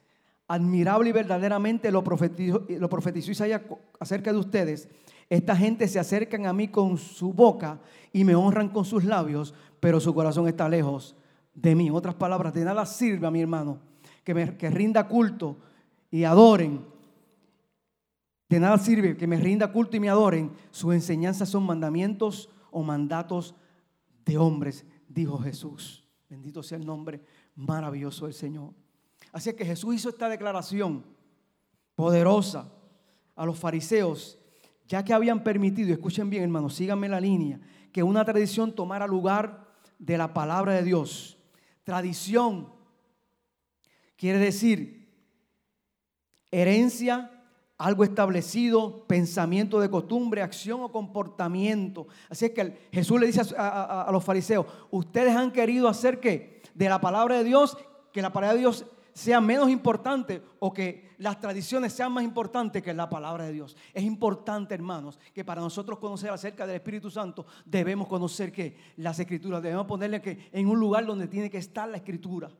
admirable 0.48 1.10
y 1.10 1.14
verdaderamente 1.14 1.92
lo 1.92 2.04
profetizó, 2.04 2.66
lo 2.68 2.90
profetizó 2.90 3.32
Isaías 3.32 3.62
acerca 4.00 4.32
de 4.32 4.40
ustedes. 4.40 4.90
Esta 5.30 5.56
gente 5.56 5.88
se 5.88 6.00
acercan 6.00 6.46
a 6.46 6.54
mí 6.54 6.68
con 6.68 6.98
su 6.98 7.34
boca 7.34 7.80
y 8.12 8.24
me 8.24 8.36
honran 8.36 8.70
con 8.70 8.86
sus 8.86 9.04
labios, 9.04 9.54
pero 9.80 10.00
su 10.00 10.14
corazón 10.14 10.48
está 10.48 10.68
lejos 10.70 11.16
de 11.54 11.76
mí. 11.76 11.90
Otras 11.90 12.16
palabras, 12.16 12.54
de 12.54 12.66
nada 12.66 12.86
sirve 12.86 13.28
a 13.28 13.32
mi 13.32 13.42
hermano 13.42 13.80
que, 14.24 14.34
me, 14.34 14.58
que 14.58 14.70
rinda 14.70 15.08
culto 15.08 15.58
y 16.12 16.24
adoren. 16.24 16.86
De 18.50 18.60
nada 18.60 18.78
sirve 18.78 19.18
que 19.18 19.26
me 19.28 19.38
rinda 19.38 19.72
culto 19.72 19.98
y 19.98 20.00
me 20.00 20.10
adoren. 20.10 20.52
Sus 20.72 20.94
enseñanzas 20.94 21.50
son 21.50 21.66
mandamientos 21.66 22.50
o 22.70 22.84
mandatos 22.84 23.56
de 24.26 24.38
hombres, 24.38 24.86
dijo 25.08 25.38
Jesús. 25.40 26.08
Bendito 26.30 26.62
sea 26.64 26.78
el 26.78 26.86
nombre 26.86 27.22
maravilloso 27.56 28.26
del 28.26 28.34
Señor. 28.34 28.74
Así 29.34 29.52
que 29.54 29.66
Jesús 29.66 29.96
hizo 29.96 30.10
esta 30.10 30.30
declaración 30.30 31.04
poderosa 31.96 32.72
a 33.36 33.46
los 33.46 33.58
fariseos, 33.58 34.38
ya 34.88 35.04
que 35.04 35.12
habían 35.12 35.44
permitido, 35.44 35.92
escuchen 35.92 36.30
bien 36.30 36.44
hermanos, 36.44 36.76
síganme 36.76 37.10
la 37.10 37.20
línea, 37.20 37.60
que 37.92 38.04
una 38.04 38.24
tradición 38.24 38.74
tomara 38.74 39.08
lugar 39.08 39.68
de 39.98 40.20
la 40.20 40.34
palabra 40.34 40.74
de 40.74 40.84
Dios. 40.84 41.40
Tradición 41.84 42.72
quiere 44.16 44.38
decir 44.38 45.12
herencia, 46.52 47.32
algo 47.80 48.04
establecido, 48.04 49.08
pensamiento 49.08 49.80
de 49.80 49.90
costumbre, 49.90 50.44
acción 50.44 50.82
o 50.82 50.92
comportamiento. 50.92 52.08
Así 52.30 52.46
es 52.46 52.52
que 52.52 52.88
Jesús 52.92 53.20
le 53.20 53.26
dice 53.26 53.42
a, 53.58 54.04
a 54.04 54.12
los 54.12 54.24
fariseos, 54.24 54.68
ustedes 54.92 55.36
han 55.36 55.52
querido 55.52 55.88
hacer 55.88 56.20
que 56.20 56.62
de 56.76 56.88
la 56.88 57.02
palabra 57.02 57.38
de 57.38 57.44
Dios, 57.44 57.76
que 58.12 58.22
la 58.22 58.32
palabra 58.32 58.54
de 58.54 58.60
Dios 58.60 58.86
sea 59.14 59.40
menos 59.40 59.70
importante 59.70 60.42
o 60.60 60.74
que 60.74 61.12
las 61.20 61.40
tradiciones 61.40 61.94
sean 61.94 62.12
más 62.12 62.24
importantes 62.24 62.82
que 62.82 62.94
la 62.94 63.10
palabra 63.10 63.46
de 63.46 63.54
Dios. 63.54 63.78
Es 63.94 64.04
importante, 64.04 64.74
hermanos, 64.74 65.20
que 65.34 65.46
para 65.46 65.62
nosotros 65.62 66.00
conocer 66.00 66.32
acerca 66.32 66.66
del 66.66 66.78
Espíritu 66.78 67.10
Santo 67.10 67.46
debemos 67.66 68.08
conocer 68.08 68.52
que 68.52 68.76
las 68.98 69.20
escrituras, 69.20 69.62
debemos 69.62 69.86
ponerle 69.86 70.22
que 70.22 70.50
en 70.52 70.68
un 70.68 70.80
lugar 70.80 71.06
donde 71.06 71.28
tiene 71.28 71.50
que 71.50 71.60
estar 71.60 71.88
la 71.88 71.98
escritura. 71.98 72.52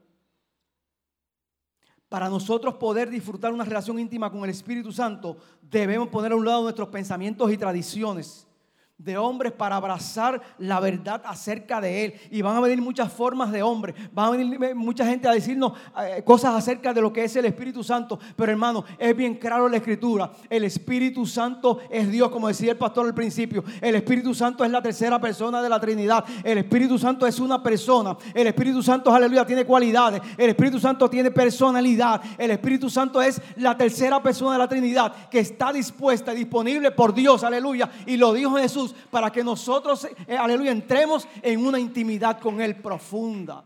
Para 2.08 2.30
nosotros 2.30 2.76
poder 2.76 3.10
disfrutar 3.10 3.52
una 3.52 3.66
relación 3.66 3.98
íntima 3.98 4.32
con 4.32 4.44
el 4.44 4.52
Espíritu 4.52 4.92
Santo, 4.92 5.38
debemos 5.62 6.10
poner 6.10 6.32
a 6.32 6.36
un 6.36 6.46
lado 6.46 6.62
nuestros 6.62 6.90
pensamientos 6.90 7.52
y 7.52 7.58
tradiciones 7.58 8.48
de 8.98 9.18
hombres 9.18 9.52
para 9.52 9.76
abrazar 9.76 10.42
la 10.60 10.80
verdad 10.80 11.22
acerca 11.26 11.82
de 11.82 12.06
Él. 12.06 12.14
Y 12.32 12.42
van 12.42 12.56
a 12.56 12.62
venir 12.62 12.82
muchas 12.82 13.12
formas 13.12 13.52
de 13.52 13.62
hombres. 13.62 13.96
Van 14.14 14.28
a 14.28 14.30
venir 14.32 14.76
mucha 14.76 15.06
gente 15.06 15.28
a 15.28 15.32
decirnos 15.32 15.74
eh, 16.00 16.24
cosas 16.24 16.56
acerca 16.56 16.94
de 16.94 17.02
lo 17.02 17.12
que 17.12 17.24
es 17.24 17.36
el 17.36 17.46
Espíritu 17.46 17.84
Santo. 17.84 18.20
Pero 18.36 18.52
hermano, 18.52 18.86
es 18.98 19.16
bien 19.16 19.36
claro 19.36 19.68
la 19.68 19.78
Escritura. 19.78 20.32
El 20.50 20.64
Espíritu 20.64 21.26
Santo 21.26 21.80
es 21.90 22.10
Dios, 22.10 22.30
como 22.30 22.48
decía 22.48 22.72
el 22.72 22.78
pastor 22.78 23.06
al 23.06 23.14
principio. 23.14 23.64
El 23.82 23.96
Espíritu 23.96 24.34
Santo 24.34 24.64
es 24.64 24.72
la 24.72 24.82
tercera 24.82 25.20
persona 25.20 25.62
de 25.62 25.70
la 25.70 25.80
Trinidad. 25.80 26.24
El 26.44 26.60
Espíritu 26.60 26.98
Santo 26.98 27.28
es 27.28 27.40
una 27.40 27.62
persona. 27.62 28.16
El 28.34 28.48
Espíritu 28.48 28.82
Santo, 28.82 29.14
aleluya, 29.14 29.46
tiene 29.46 29.66
cualidades. 29.66 30.22
El 30.38 30.52
Espíritu 30.52 30.80
Santo 30.80 31.10
tiene 31.10 31.32
personalidad. 31.32 32.22
El 32.38 32.52
Espíritu 32.52 32.90
Santo 32.90 33.22
es 33.22 33.42
la 33.58 33.76
tercera 33.76 34.22
persona 34.22 34.54
de 34.54 34.60
la 34.60 34.70
Trinidad 34.70 35.30
que 35.30 35.40
está 35.40 35.74
dispuesta 35.74 36.34
disponible 36.34 36.92
por 36.92 37.14
Dios, 37.14 37.44
aleluya. 37.44 37.90
Y 38.06 38.18
lo 38.18 38.34
dijo 38.34 38.56
Jesús 38.56 38.83
para 39.12 39.32
que 39.32 39.44
nosotros, 39.44 40.08
eh, 40.28 40.36
aleluya, 40.36 40.72
entremos 40.72 41.28
en 41.42 41.66
una 41.66 41.80
intimidad 41.80 42.40
con 42.40 42.60
Él 42.60 42.82
profunda. 42.82 43.64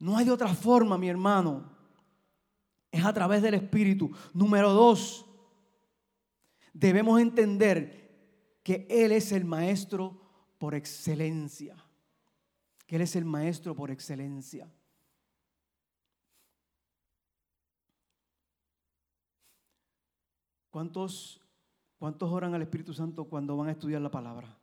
No 0.00 0.16
hay 0.16 0.24
de 0.24 0.32
otra 0.32 0.52
forma, 0.54 0.98
mi 0.98 1.08
hermano. 1.08 1.64
Es 2.90 3.04
a 3.04 3.12
través 3.12 3.42
del 3.42 3.54
Espíritu. 3.54 4.10
Número 4.34 4.72
dos, 4.72 5.24
debemos 6.72 7.20
entender 7.20 8.58
que 8.62 8.86
Él 8.90 9.12
es 9.12 9.32
el 9.32 9.44
Maestro 9.44 10.20
por 10.58 10.74
excelencia. 10.74 11.76
Que 12.86 12.96
Él 12.96 13.02
es 13.02 13.14
el 13.14 13.24
Maestro 13.24 13.74
por 13.74 13.90
excelencia. 13.90 14.68
¿Cuántos 20.70 21.40
¿Cuántos 22.00 22.32
oran 22.32 22.54
al 22.54 22.62
Espíritu 22.62 22.94
Santo 22.94 23.26
cuando 23.26 23.58
van 23.58 23.68
a 23.68 23.72
estudiar 23.72 24.00
la 24.00 24.10
palabra? 24.10 24.56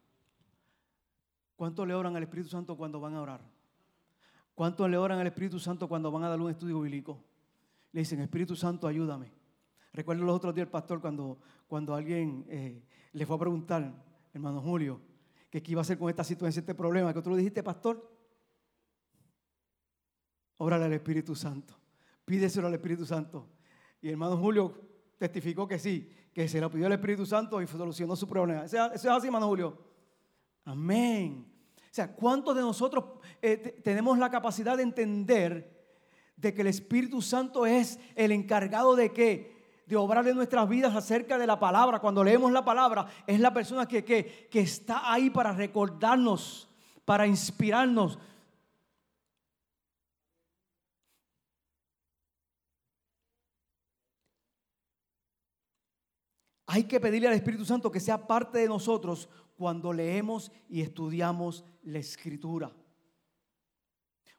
¿Cuántos 1.56 1.88
le 1.88 1.94
oran 1.94 2.16
al 2.16 2.24
Espíritu 2.24 2.50
Santo 2.50 2.76
cuando 2.76 3.00
van 3.00 3.14
a 3.14 3.22
orar? 3.22 3.42
¿Cuántos 4.56 4.90
le 4.90 4.98
oran 4.98 5.20
al 5.20 5.28
Espíritu 5.28 5.60
Santo 5.60 5.88
cuando 5.88 6.10
van 6.10 6.24
a 6.24 6.30
dar 6.30 6.42
un 6.42 6.50
estudio 6.50 6.82
bíblico? 6.82 7.24
Le 7.92 8.00
dicen, 8.02 8.22
Espíritu 8.22 8.56
Santo, 8.56 8.88
ayúdame. 8.88 9.32
Recuerdo 9.94 10.24
los 10.24 10.36
otros 10.36 10.56
días 10.56 10.66
el 10.66 10.72
pastor 10.72 11.00
cuando, 11.00 11.38
cuando 11.68 11.94
alguien 11.94 12.44
eh, 12.50 12.84
le 13.14 13.26
fue 13.28 13.36
a 13.36 13.40
preguntar, 13.40 14.04
hermano 14.34 14.60
Julio, 14.60 15.00
que 15.52 15.62
qué 15.62 15.74
iba 15.74 15.82
a 15.82 15.84
hacer 15.84 16.00
con 16.00 16.10
esta 16.10 16.24
situación, 16.24 16.64
este 16.64 16.74
problema, 16.74 17.14
que 17.14 17.22
tú 17.22 17.30
le 17.30 17.38
dijiste, 17.38 17.62
pastor, 17.62 18.18
órale 20.58 20.86
al 20.86 20.94
Espíritu 20.94 21.36
Santo, 21.36 21.76
pídeselo 22.26 22.66
al 22.66 22.74
Espíritu 22.74 23.06
Santo. 23.06 23.48
Y 24.02 24.10
hermano 24.10 24.38
Julio 24.38 24.74
testificó 25.20 25.68
que 25.68 25.78
sí, 25.78 26.12
que 26.38 26.48
se 26.48 26.62
lo 26.62 26.70
pidió 26.70 26.86
el 26.86 26.94
Espíritu 26.94 27.26
Santo 27.26 27.60
y 27.64 27.66
solucionó 27.66 28.16
su 28.16 28.28
problema. 28.28 28.66
Eso, 28.66 28.94
es 28.94 29.04
así, 29.04 29.26
hermano 29.26 29.48
Julio. 29.48 29.76
Amén. 30.66 31.48
O 31.76 31.90
sea, 31.90 32.14
¿cuántos 32.14 32.56
de 32.56 32.62
nosotros 32.62 33.06
eh, 33.42 33.82
tenemos 33.84 34.20
la 34.20 34.30
capacidad 34.30 34.78
de 34.78 34.84
entender 34.84 35.84
de 36.36 36.54
que 36.54 36.62
el 36.62 36.68
Espíritu 36.68 37.24
Santo 37.24 37.66
es 37.66 38.00
el 38.14 38.32
encargado 38.32 38.96
de 38.96 39.12
qué? 39.12 39.82
De 39.88 39.96
obrar 39.96 40.28
en 40.28 40.36
nuestras 40.36 40.70
vidas 40.70 40.96
acerca 40.96 41.40
de 41.40 41.48
la 41.48 41.60
palabra. 41.60 41.98
Cuando 41.98 42.24
leemos 42.24 42.52
la 42.52 42.64
palabra, 42.64 43.08
es 43.26 43.40
la 43.40 43.52
persona 43.52 43.88
que, 43.88 44.06
que, 44.06 44.48
que 44.52 44.60
está 44.60 45.12
ahí 45.12 45.32
para 45.32 45.54
recordarnos, 45.54 46.70
para 47.04 47.26
inspirarnos, 47.26 48.20
Hay 56.68 56.84
que 56.84 57.00
pedirle 57.00 57.30
al 57.30 57.34
Espíritu 57.34 57.64
Santo 57.64 57.92
que 57.92 58.02
sea 58.02 58.28
parte 58.28 58.60
de 58.60 58.68
nosotros 58.68 59.30
cuando 59.56 59.94
leemos 59.94 60.52
y 60.70 60.82
estudiamos 60.82 61.64
la 61.84 62.00
Escritura. 62.00 62.72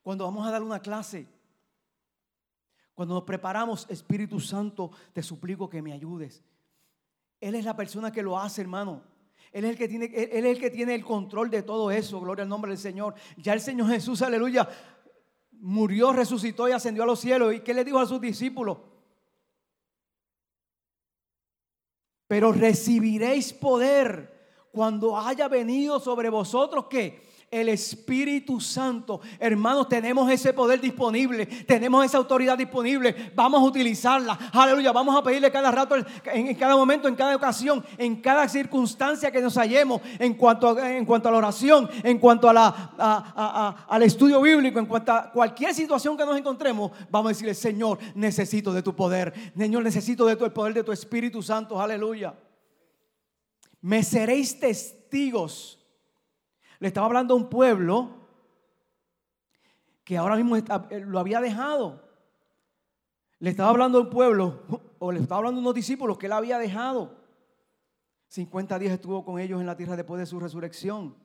Cuando 0.03 0.25
vamos 0.25 0.47
a 0.47 0.51
dar 0.51 0.63
una 0.63 0.81
clase, 0.81 1.27
Cuando 2.95 3.15
nos 3.15 3.23
preparamos, 3.23 3.87
Espíritu 3.89 4.41
Santo, 4.41 4.91
te 5.13 5.23
suplico 5.23 5.69
que 5.69 5.81
me 5.81 5.93
ayudes. 5.93 6.43
Él 7.41 7.55
es 7.55 7.65
la 7.65 7.77
persona 7.77 8.11
que 8.11 8.25
lo 8.25 8.37
hace, 8.37 8.61
hermano. 8.61 9.05
Él 9.53 9.65
es, 9.65 9.71
el 9.71 9.79
que 9.79 9.87
tiene, 9.87 10.07
él 10.07 10.45
es 10.45 10.57
el 10.57 10.59
que 10.59 10.69
tiene 10.69 10.97
el 10.97 11.05
control 11.05 11.49
de 11.49 11.63
todo 11.63 11.93
eso. 11.93 12.21
Gloria 12.21 12.43
al 12.43 12.49
nombre 12.49 12.73
del 12.73 12.79
Señor. 12.79 13.15
Ya 13.37 13.53
el 13.53 13.61
Señor 13.61 13.89
Jesús, 13.91 14.21
aleluya, 14.21 14.69
murió, 15.53 16.13
resucitó 16.13 16.69
y 16.69 16.73
ascendió 16.73 17.05
a 17.05 17.07
los 17.07 17.21
cielos. 17.21 17.55
¿Y 17.55 17.61
qué 17.61 17.73
le 17.73 17.85
dijo 17.85 18.01
a 18.01 18.07
sus 18.07 18.21
discípulos? 18.21 18.79
Pero 22.29 22.53
recibiréis 22.53 23.53
poder 23.53 24.39
cuando 24.71 25.19
haya 25.19 25.49
venido 25.49 25.99
sobre 25.99 26.31
vosotros 26.31 26.85
que 26.89 27.28
el 27.51 27.69
Espíritu 27.69 28.61
Santo. 28.61 29.21
Hermanos, 29.39 29.89
tenemos 29.89 30.31
ese 30.31 30.53
poder 30.53 30.81
disponible, 30.81 31.47
tenemos 31.47 32.05
esa 32.05 32.19
autoridad 32.19 32.59
disponible. 32.59 33.33
Vamos 33.35 33.61
a 33.61 33.65
utilizarla. 33.65 34.39
Aleluya. 34.53 34.93
Vamos 34.93 35.17
a 35.17 35.23
pedirle 35.23 35.51
cada 35.51 35.71
rato, 35.71 35.97
en, 36.33 36.55
cada 36.55 36.77
momento, 36.77 37.09
en 37.09 37.15
cada 37.15 37.37
ocasión, 37.37 37.85
en 37.97 38.17
cada 38.21 38.49
circunstancia 38.49 39.31
que 39.31 39.41
nos 39.41 39.55
hallemos, 39.57 40.01
en 40.19 40.35
cuanto 40.35 40.69
a, 40.69 41.31
la 41.31 41.37
oración, 41.37 41.89
en 42.03 42.19
cuanto 42.19 42.49
a 42.49 42.53
la, 42.53 43.87
al 43.89 44.03
estudio 44.03 44.41
bíblico, 44.41 44.79
en 44.79 44.87
cuanto 44.87 45.13
a 45.13 45.31
cualquier 45.31 45.75
situación 45.75 46.17
que 46.17 46.25
nos 46.25 46.37
encontremos. 46.37 46.91
Vamos 47.11 47.31
a 47.31 47.31
decirle, 47.31 47.55
Señor, 47.55 47.99
necesito 48.15 48.73
de 48.73 48.83
tu 48.83 48.95
poder. 48.95 49.33
Señor, 49.57 49.83
necesito 49.83 50.27
de 50.27 50.37
tu 50.37 50.45
el 50.45 50.53
poder 50.53 50.75
de 50.75 50.85
tu 50.85 50.93
Espíritu 50.93 51.43
Santo. 51.43 51.81
Aleluya. 51.81 52.35
Me 53.81 54.03
seréis 54.03 54.59
testigos 54.59 55.78
le 56.81 56.89
estaba 56.89 57.07
hablando 57.07 57.35
a 57.35 57.37
un 57.37 57.49
pueblo 57.49 58.11
que 60.05 60.17
ahora 60.17 60.37
mismo 60.37 60.57
eh, 60.57 60.65
lo 61.01 61.19
había 61.19 61.41
dejado. 61.41 62.03
Le 63.41 63.51
estaba 63.51 63.71
hablando 63.71 63.99
a 63.99 64.01
un 64.03 64.11
pueblo, 64.11 64.63
o 64.99 65.13
le 65.13 65.21
estaba 65.21 65.39
hablando 65.39 65.59
a 65.59 65.63
unos 65.63 65.75
discípulos 65.75 66.19
que 66.19 66.27
él 66.27 66.33
había 66.33 66.59
dejado. 66.59 67.19
50 68.29 68.79
días 68.79 68.93
estuvo 68.93 69.25
con 69.25 69.39
ellos 69.39 69.61
en 69.61 69.67
la 69.67 69.77
tierra 69.77 69.97
después 69.97 70.19
de 70.19 70.27
su 70.27 70.39
resurrección. 70.41 71.17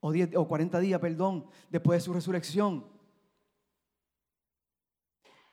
O, 0.00 0.12
10, 0.12 0.36
o 0.36 0.46
40 0.46 0.78
días, 0.80 1.00
perdón, 1.00 1.46
después 1.70 1.98
de 1.98 2.04
su 2.04 2.12
resurrección. 2.12 2.84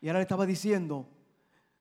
Y 0.02 0.08
ahora 0.08 0.20
le 0.20 0.24
estaba 0.24 0.46
diciendo, 0.46 1.08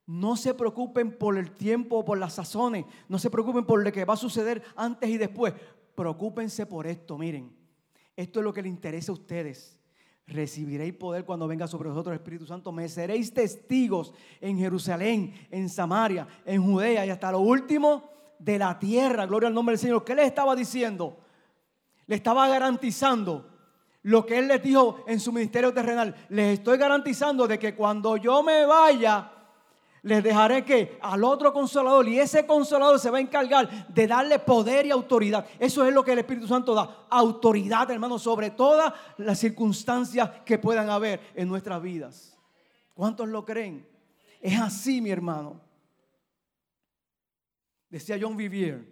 no 0.07 0.37
se 0.37 0.55
preocupen 0.55 1.17
por 1.17 1.39
el 1.39 1.53
tiempo 1.53 1.99
o 1.99 2.05
por 2.05 2.19
las 2.19 2.35
sazones. 2.35 2.85
No 3.09 3.19
se 3.19 3.31
preocupen 3.31 3.65
por 3.65 3.83
lo 3.83 3.91
que 3.91 4.05
va 4.05 4.15
a 4.15 4.17
suceder 4.17 4.63
antes 4.77 5.09
y 5.09 5.19
después 5.19 5.55
preocúpense 6.01 6.65
por 6.65 6.87
esto, 6.87 7.19
miren, 7.19 7.55
esto 8.17 8.41
es 8.41 8.45
lo 8.45 8.55
que 8.55 8.63
le 8.63 8.71
interesa 8.71 9.13
a 9.13 9.17
ustedes. 9.17 9.79
Recibiréis 10.27 10.95
poder 10.95 11.27
cuando 11.27 11.47
venga 11.47 11.67
sobre 11.67 11.91
vosotros 11.91 12.15
el 12.15 12.21
Espíritu 12.21 12.47
Santo. 12.47 12.73
Me 12.73 12.89
seréis 12.89 13.35
testigos 13.35 14.15
en 14.41 14.57
Jerusalén, 14.57 15.35
en 15.51 15.69
Samaria, 15.69 16.27
en 16.47 16.65
Judea 16.65 17.05
y 17.05 17.11
hasta 17.11 17.31
lo 17.31 17.41
último 17.41 18.09
de 18.39 18.59
la 18.59 18.79
tierra. 18.79 19.27
Gloria 19.27 19.49
al 19.49 19.55
nombre 19.55 19.75
del 19.75 19.79
Señor. 19.79 20.03
¿Qué 20.03 20.15
les 20.15 20.25
estaba 20.25 20.57
diciendo? 20.57 21.19
Le 22.07 22.17
estaba 22.17 22.49
garantizando 22.49 23.51
lo 24.01 24.25
que 24.25 24.39
Él 24.39 24.49
les 24.49 24.63
dijo 24.63 25.05
en 25.07 25.21
su 25.21 25.33
ministerio 25.33 25.75
terrenal. 25.75 26.15
Les 26.31 26.61
estoy 26.61 26.79
garantizando 26.79 27.47
de 27.47 27.59
que 27.59 27.75
cuando 27.75 28.17
yo 28.17 28.43
me 28.43 28.65
vaya, 28.65 29.31
les 30.03 30.23
dejaré 30.23 30.65
que 30.65 30.99
al 31.03 31.25
otro 31.25 31.53
consolador 31.53 32.09
y 32.09 32.19
ese 32.19 32.47
consolador 32.47 32.99
se 32.99 33.11
va 33.11 33.19
a 33.19 33.21
encargar 33.21 33.89
de 33.89 34.07
darle 34.07 34.39
poder 34.39 34.87
y 34.87 34.91
autoridad. 34.91 35.47
Eso 35.59 35.85
es 35.85 35.93
lo 35.93 36.03
que 36.03 36.13
el 36.13 36.21
Espíritu 36.21 36.47
Santo 36.47 36.75
da, 36.75 37.07
autoridad, 37.11 37.91
hermano, 37.91 38.19
sobre 38.19 38.51
todas 38.51 38.93
las 39.19 39.39
circunstancias 39.39 40.31
que 40.45 40.59
puedan 40.59 40.89
haber 40.89 41.21
en 41.35 41.49
nuestras 41.49 41.83
vidas. 41.83 42.37
¿Cuántos 42.95 43.29
lo 43.29 43.45
creen? 43.45 43.87
Es 44.41 44.59
así, 44.59 45.01
mi 45.01 45.11
hermano. 45.11 45.61
Decía 47.91 48.19
John 48.21 48.37
Vivier, 48.37 48.87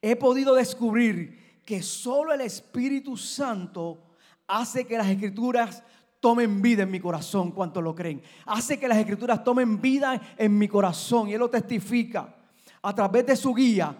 he 0.00 0.14
podido 0.14 0.54
descubrir 0.54 1.60
que 1.64 1.82
solo 1.82 2.32
el 2.32 2.42
Espíritu 2.42 3.16
Santo 3.16 3.98
hace 4.46 4.86
que 4.86 4.98
las 4.98 5.08
escrituras 5.08 5.82
tomen 6.24 6.62
vida 6.62 6.84
en 6.84 6.90
mi 6.90 7.00
corazón, 7.00 7.50
cuanto 7.50 7.82
lo 7.82 7.94
creen. 7.94 8.22
Hace 8.46 8.80
que 8.80 8.88
las 8.88 8.96
escrituras 8.96 9.44
tomen 9.44 9.78
vida 9.78 10.18
en 10.38 10.56
mi 10.56 10.66
corazón 10.66 11.28
y 11.28 11.34
Él 11.34 11.38
lo 11.38 11.50
testifica. 11.50 12.34
A 12.80 12.94
través 12.94 13.26
de 13.26 13.36
su 13.36 13.52
guía, 13.52 13.94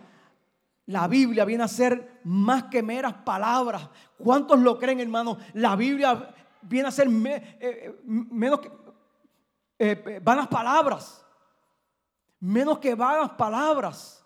la 0.87 1.07
Biblia 1.07 1.45
viene 1.45 1.65
a 1.65 1.69
ser 1.69 2.23
más 2.25 2.65
que 2.65 2.83
meras 2.83 3.13
palabras. 3.13 3.91
¿Cuántos 4.17 4.59
lo 4.59 4.79
creen, 4.79 5.01
hermano? 5.01 5.37
La 5.53 5.77
Biblia 5.77 6.35
viene 6.63 6.89
a 6.89 6.93
ser 6.93 7.09
eh, 7.09 7.59
eh, 7.61 8.01
menos 8.07 8.61
que 8.61 8.73
eh, 9.79 10.19
vanas 10.25 10.49
palabras. 10.49 11.27
Menos 12.41 12.79
que 12.79 12.95
vanas 12.95 13.33
palabras. 13.33 14.24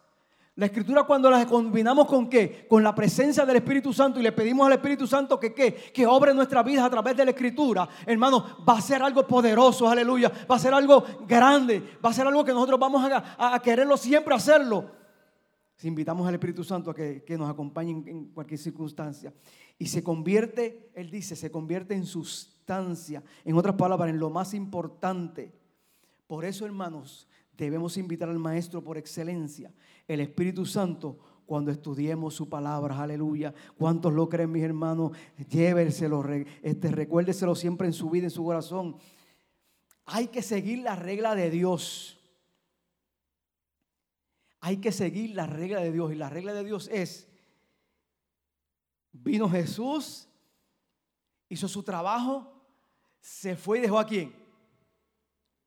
La 0.59 0.66
escritura 0.66 1.05
cuando 1.05 1.31
la 1.31 1.47
combinamos 1.47 2.09
con 2.09 2.29
qué? 2.29 2.66
Con 2.68 2.83
la 2.83 2.92
presencia 2.92 3.47
del 3.47 3.59
Espíritu 3.59 3.92
Santo 3.92 4.18
y 4.18 4.25
le 4.25 4.33
pedimos 4.33 4.66
al 4.66 4.73
Espíritu 4.73 5.07
Santo 5.07 5.38
que 5.38 5.55
qué? 5.55 5.73
Que 5.73 6.05
obre 6.05 6.35
nuestra 6.35 6.64
vida 6.64 6.85
a 6.85 6.90
través 6.90 7.16
de 7.16 7.25
la 7.25 7.31
escritura. 7.31 7.88
Hermano, 8.05 8.57
va 8.68 8.79
a 8.79 8.81
ser 8.81 9.01
algo 9.01 9.25
poderoso, 9.25 9.88
aleluya. 9.88 10.33
Va 10.51 10.57
a 10.57 10.59
ser 10.59 10.75
algo 10.75 11.05
grande. 11.29 11.81
Va 12.05 12.11
a 12.11 12.12
ser 12.12 12.27
algo 12.27 12.44
que 12.44 12.53
nosotros 12.53 12.81
vamos 12.81 13.09
a, 13.09 13.61
quererlo 13.62 13.97
siempre 13.97 14.35
hacerlo. 14.35 14.90
Si 15.77 15.87
invitamos 15.87 16.27
al 16.27 16.35
Espíritu 16.35 16.64
Santo 16.64 16.90
a 16.90 16.94
que, 16.97 17.37
nos 17.38 17.49
acompañe 17.49 17.92
en 17.92 18.25
cualquier 18.31 18.59
circunstancia. 18.59 19.33
Y 19.79 19.87
se 19.87 20.03
convierte, 20.03 20.90
él 20.92 21.09
dice, 21.09 21.37
se 21.37 21.53
convierte 21.53 21.94
en 21.94 22.05
sustancia. 22.05 23.23
En 23.44 23.57
otras 23.57 23.77
palabras, 23.77 24.11
en 24.11 24.18
lo 24.18 24.29
más 24.29 24.55
importante. 24.55 25.53
Por 26.27 26.44
eso, 26.44 26.66
hermanos, 26.66 27.29
debemos 27.57 27.97
invitar 27.97 28.29
al 28.29 28.40
Maestro 28.40 28.83
por 28.83 28.99
excelencia 28.99 29.71
el 30.09 30.21
Espíritu 30.21 30.64
Santo 30.64 31.18
cuando 31.47 31.71
estudiemos 31.71 32.35
su 32.35 32.49
palabra, 32.49 32.99
aleluya. 33.01 33.55
¿Cuántos 33.77 34.12
lo 34.12 34.29
creen, 34.29 34.53
mis 34.53 34.64
hermanos? 34.64 35.12
Llévenselo, 35.49 36.25
este, 36.62 36.90
recuérdeselo 36.90 37.55
siempre 37.55 37.87
en 37.87 37.92
su 37.92 38.11
vida, 38.11 38.25
en 38.25 38.31
su 38.31 38.44
corazón. 38.44 38.97
Hay 40.05 40.29
que 40.29 40.42
seguir 40.42 40.81
la 40.81 40.97
regla 40.97 41.35
de 41.35 41.51
Dios. 41.51 42.18
Hay 44.61 44.79
que 44.79 44.92
seguir 44.92 45.35
la 45.35 45.47
regla 45.47 45.81
de 45.81 45.92
Dios. 45.92 46.12
Y 46.12 46.16
la 46.16 46.29
regla 46.29 46.53
de 46.53 46.64
Dios 46.64 46.88
es, 46.92 47.29
vino 49.12 49.49
Jesús, 49.49 50.29
hizo 51.49 51.68
su 51.68 51.83
trabajo, 51.83 52.53
se 53.21 53.57
fue 53.57 53.79
y 53.79 53.83
dejó 53.83 53.99
a 53.99 54.07
quién? 54.07 54.35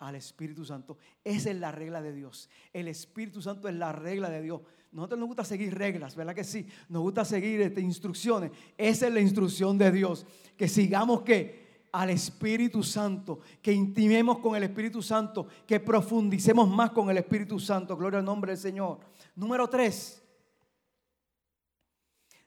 Al 0.01 0.15
Espíritu 0.15 0.65
Santo. 0.65 0.97
Esa 1.23 1.51
es 1.51 1.55
la 1.57 1.71
regla 1.71 2.01
de 2.01 2.11
Dios. 2.11 2.49
El 2.73 2.87
Espíritu 2.87 3.41
Santo 3.41 3.69
es 3.69 3.75
la 3.75 3.91
regla 3.91 4.29
de 4.29 4.41
Dios. 4.41 4.61
Nosotros 4.91 5.19
nos 5.19 5.27
gusta 5.27 5.45
seguir 5.45 5.77
reglas, 5.77 6.15
¿verdad 6.15 6.35
que 6.35 6.43
sí? 6.43 6.67
Nos 6.89 7.03
gusta 7.03 7.23
seguir 7.23 7.61
este, 7.61 7.81
instrucciones. 7.81 8.51
Esa 8.77 9.07
es 9.07 9.13
la 9.13 9.21
instrucción 9.21 9.77
de 9.77 9.91
Dios. 9.91 10.25
Que 10.57 10.67
sigamos 10.67 11.21
que 11.21 11.85
al 11.91 12.09
Espíritu 12.09 12.81
Santo, 12.83 13.39
que 13.61 13.71
intimemos 13.71 14.39
con 14.39 14.55
el 14.55 14.63
Espíritu 14.63 15.03
Santo, 15.03 15.47
que 15.67 15.79
profundicemos 15.79 16.67
más 16.67 16.91
con 16.91 17.09
el 17.09 17.17
Espíritu 17.17 17.59
Santo. 17.59 17.95
Gloria 17.95 18.19
al 18.19 18.25
nombre 18.25 18.53
del 18.53 18.59
Señor. 18.59 18.99
Número 19.35 19.69
tres, 19.69 20.23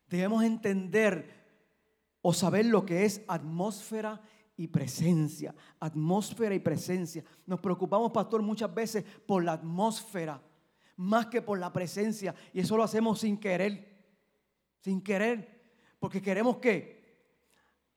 debemos 0.09 0.43
entender 0.43 1.45
o 2.21 2.35
saber 2.35 2.67
lo 2.67 2.85
que 2.85 3.05
es 3.05 3.23
atmósfera 3.29 4.21
y 4.57 4.69
presencia, 4.69 5.55
atmósfera 5.81 6.55
y 6.55 6.61
presencia. 6.61 7.25
Nos 7.47 7.61
preocupamos, 7.61 8.13
pastor, 8.13 8.43
muchas 8.43 8.73
veces 8.73 9.05
por 9.27 9.45
la 9.45 9.53
atmósfera, 9.53 10.41
más 10.97 11.27
que 11.27 11.43
por 11.43 11.59
la 11.59 11.73
presencia. 11.73 12.35
Y 12.53 12.61
eso 12.61 12.77
lo 12.77 12.85
hacemos 12.85 13.21
sin 13.21 13.37
querer, 13.37 14.05
sin 14.81 15.01
querer, 15.01 15.63
porque 15.99 16.23
queremos 16.23 16.59
que 16.59 17.03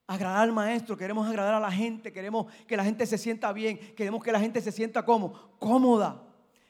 agradar 0.07 0.43
al 0.43 0.53
maestro, 0.53 0.97
queremos 0.97 1.27
agradar 1.27 1.55
a 1.55 1.59
la 1.59 1.71
gente, 1.71 2.11
queremos 2.11 2.51
que 2.65 2.77
la 2.77 2.83
gente 2.83 3.05
se 3.05 3.17
sienta 3.17 3.51
bien, 3.53 3.77
queremos 3.95 4.23
que 4.23 4.31
la 4.31 4.39
gente 4.39 4.61
se 4.61 4.71
sienta 4.71 5.05
como 5.05 5.33
cómoda, 5.59 6.23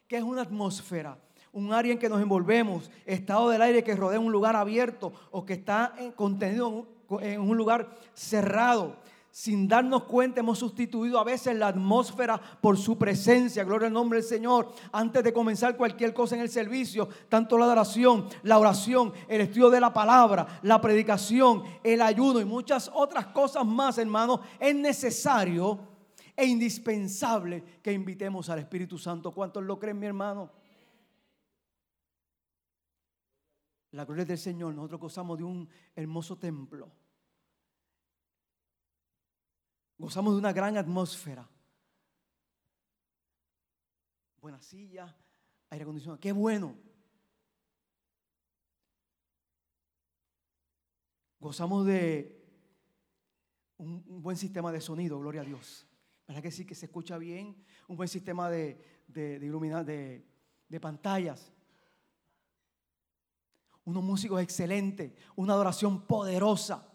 que 0.07 0.17
es 0.17 0.23
una 0.23 0.41
atmósfera 0.41 1.17
un 1.53 1.73
área 1.73 1.91
en 1.91 1.97
que 1.97 2.07
nos 2.07 2.21
envolvemos, 2.21 2.91
estado 3.07 3.49
del 3.49 3.63
aire 3.63 3.83
que 3.83 3.95
rodea 3.95 4.19
un 4.19 4.31
lugar 4.31 4.55
abierto 4.55 5.11
o 5.31 5.43
que 5.43 5.53
está 5.53 5.95
contenido 6.15 6.87
en 7.19 7.41
un 7.41 7.57
lugar 7.57 7.97
cerrado 8.13 8.97
sin 9.37 9.67
darnos 9.67 10.05
cuenta, 10.05 10.39
hemos 10.39 10.57
sustituido 10.57 11.19
a 11.19 11.23
veces 11.23 11.55
la 11.55 11.67
atmósfera 11.67 12.41
por 12.59 12.75
su 12.75 12.97
presencia. 12.97 13.63
Gloria 13.63 13.85
al 13.85 13.93
nombre 13.93 14.17
del 14.17 14.27
Señor. 14.27 14.73
Antes 14.91 15.23
de 15.23 15.31
comenzar 15.31 15.77
cualquier 15.77 16.11
cosa 16.11 16.33
en 16.33 16.41
el 16.41 16.49
servicio, 16.49 17.07
tanto 17.29 17.55
la 17.55 17.65
adoración, 17.65 18.27
la 18.41 18.57
oración, 18.57 19.13
el 19.27 19.41
estudio 19.41 19.69
de 19.69 19.79
la 19.79 19.93
palabra, 19.93 20.59
la 20.63 20.81
predicación, 20.81 21.61
el 21.83 22.01
ayuno 22.01 22.39
y 22.39 22.45
muchas 22.45 22.89
otras 22.91 23.27
cosas 23.27 23.63
más, 23.63 23.99
hermanos, 23.99 24.39
es 24.59 24.75
necesario 24.75 25.81
e 26.35 26.47
indispensable 26.47 27.63
que 27.83 27.93
invitemos 27.93 28.49
al 28.49 28.57
Espíritu 28.57 28.97
Santo. 28.97 29.31
¿Cuántos 29.31 29.63
lo 29.63 29.77
creen, 29.77 29.99
mi 29.99 30.07
hermano? 30.07 30.51
La 33.91 34.03
gloria 34.03 34.25
del 34.25 34.39
Señor, 34.39 34.73
nosotros 34.73 34.99
gozamos 34.99 35.37
de 35.37 35.43
un 35.43 35.69
hermoso 35.95 36.39
templo 36.39 36.89
Gozamos 39.97 40.33
de 40.33 40.39
una 40.39 40.53
gran 40.53 40.77
atmósfera. 40.77 41.47
buena 44.39 44.61
silla, 44.61 45.13
aire 45.71 45.83
acondicionado. 45.83 46.19
Qué 46.19 46.31
bueno. 46.31 46.75
Gozamos 51.39 51.85
de 51.85 52.37
un, 53.77 54.21
buen 54.21 54.37
sistema 54.37 54.71
de 54.71 54.79
sonido, 54.79 55.19
gloria 55.19 55.41
a 55.41 55.45
Dios. 55.45 55.85
¿Verdad 56.27 56.43
que 56.43 56.51
sí 56.51 56.65
que 56.65 56.75
se 56.75 56.85
escucha 56.85 57.17
bien? 57.17 57.65
Un 57.87 57.97
buen 57.97 58.07
sistema 58.07 58.49
de, 58.49 59.03
de, 59.07 59.35
iluminar, 59.41 59.83
de, 59.83 60.25
de 60.69 60.79
pantallas. 60.79 61.51
Unos 63.83 64.03
músicos 64.03 64.41
excelentes, 64.41 65.11
una 65.35 65.53
adoración 65.53 66.05
poderosa. 66.05 66.87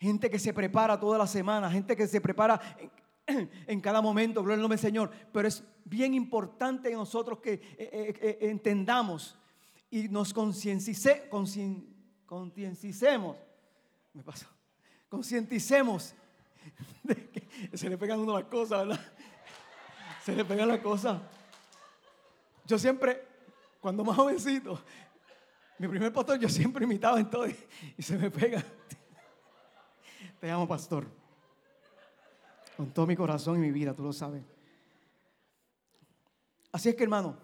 Gente 0.00 0.30
que 0.30 0.38
se 0.38 0.54
prepara 0.54 0.98
toda 0.98 1.18
la 1.18 1.26
semana, 1.26 1.70
gente 1.70 1.94
que 1.94 2.08
se 2.08 2.22
prepara 2.22 2.58
en, 3.26 3.80
cada 3.82 4.00
momento, 4.00 4.40
gloria 4.40 4.54
al 4.54 4.62
nombre 4.62 4.78
del 4.78 4.86
Señor. 4.86 5.10
Pero 5.30 5.46
es 5.46 5.62
bien 5.84 6.14
importante 6.14 6.90
nosotros 6.92 7.40
que 7.40 7.52
eh, 7.52 7.60
eh, 7.78 8.18
eh, 8.22 8.38
entendamos 8.48 9.36
y 9.90 10.08
nos 10.08 10.32
conciencicemos, 10.32 11.54
me 14.14 14.22
pasó, 14.22 14.46
concienticemos 15.10 16.14
se 17.74 17.90
le 17.90 17.98
pegan 17.98 18.20
uno 18.20 18.38
las 18.38 18.48
cosas, 18.48 18.86
¿verdad? 18.86 19.00
Se 20.24 20.34
le 20.34 20.46
pegan 20.46 20.68
las 20.68 20.80
cosas. 20.80 21.20
Yo 22.66 22.78
siempre, 22.78 23.22
cuando 23.80 24.02
más 24.02 24.16
jovencito, 24.16 24.82
mi 25.78 25.88
primer 25.88 26.12
pastor, 26.12 26.38
yo 26.38 26.48
siempre 26.48 26.84
imitaba 26.84 27.20
en 27.20 27.28
todo 27.28 27.46
y 27.46 28.02
se 28.02 28.16
me 28.16 28.30
pega. 28.30 28.64
Te 30.40 30.50
amo, 30.50 30.66
pastor. 30.66 31.06
Con 32.74 32.90
todo 32.94 33.06
mi 33.06 33.14
corazón 33.14 33.56
y 33.56 33.60
mi 33.60 33.70
vida, 33.70 33.94
tú 33.94 34.02
lo 34.02 34.12
sabes. 34.12 34.42
Así 36.72 36.88
es 36.88 36.94
que, 36.94 37.02
hermano, 37.02 37.36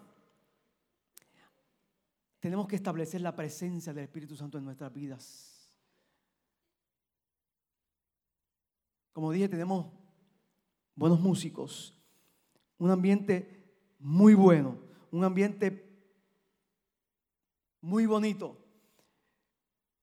tenemos 2.39 2.67
que 2.67 2.75
establecer 2.75 3.21
la 3.21 3.35
presencia 3.35 3.93
del 3.93 4.05
Espíritu 4.05 4.35
Santo 4.35 4.57
en 4.57 4.65
nuestras 4.65 4.91
vidas. 4.91 5.69
Como 9.13 9.31
dije, 9.31 9.47
tenemos 9.47 9.93
buenos 10.95 11.19
músicos, 11.19 11.93
un 12.79 12.89
ambiente 12.89 13.75
muy 13.99 14.33
bueno, 14.33 14.79
un 15.11 15.23
ambiente 15.23 15.87
muy 17.81 18.07
bonito, 18.07 18.57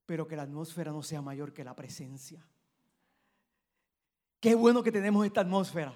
pero 0.06 0.28
que 0.28 0.36
la 0.36 0.42
atmósfera 0.42 0.92
no 0.92 1.02
sea 1.02 1.22
mayor 1.22 1.52
que 1.52 1.64
la 1.64 1.74
presencia. 1.74 2.46
Qué 4.44 4.54
bueno 4.54 4.82
que 4.82 4.92
tenemos 4.92 5.24
esta 5.24 5.40
atmósfera. 5.40 5.94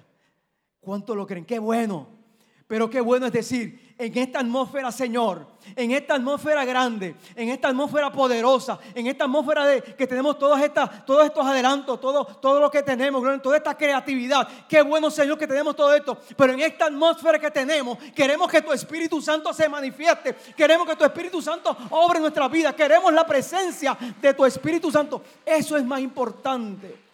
¿Cuánto 0.80 1.14
lo 1.14 1.26
creen? 1.26 1.44
Qué 1.44 1.58
bueno. 1.58 2.08
Pero 2.66 2.88
qué 2.88 2.98
bueno 2.98 3.26
es 3.26 3.32
decir, 3.32 3.94
en 3.98 4.16
esta 4.16 4.40
atmósfera, 4.40 4.90
Señor, 4.90 5.46
en 5.76 5.90
esta 5.90 6.14
atmósfera 6.14 6.64
grande, 6.64 7.14
en 7.36 7.50
esta 7.50 7.68
atmósfera 7.68 8.10
poderosa, 8.10 8.78
en 8.94 9.06
esta 9.06 9.24
atmósfera 9.24 9.66
de 9.66 9.82
que 9.82 10.06
tenemos 10.06 10.38
todos 10.38 10.58
estos 10.62 11.46
adelantos, 11.46 12.00
todo, 12.00 12.24
todo 12.24 12.58
lo 12.58 12.70
que 12.70 12.82
tenemos, 12.82 13.22
toda 13.42 13.58
esta 13.58 13.76
creatividad. 13.76 14.48
Qué 14.66 14.80
bueno, 14.80 15.10
Señor, 15.10 15.36
que 15.36 15.46
tenemos 15.46 15.76
todo 15.76 15.94
esto. 15.94 16.18
Pero 16.34 16.54
en 16.54 16.60
esta 16.60 16.86
atmósfera 16.86 17.38
que 17.38 17.50
tenemos, 17.50 17.98
queremos 18.14 18.50
que 18.50 18.62
tu 18.62 18.72
Espíritu 18.72 19.20
Santo 19.20 19.52
se 19.52 19.68
manifieste. 19.68 20.34
Queremos 20.56 20.88
que 20.88 20.96
tu 20.96 21.04
Espíritu 21.04 21.42
Santo 21.42 21.76
obre 21.90 22.16
en 22.16 22.22
nuestra 22.22 22.48
vida. 22.48 22.74
Queremos 22.74 23.12
la 23.12 23.26
presencia 23.26 23.94
de 24.22 24.32
tu 24.32 24.46
Espíritu 24.46 24.90
Santo. 24.90 25.20
Eso 25.44 25.76
es 25.76 25.84
más 25.84 26.00
importante. 26.00 27.07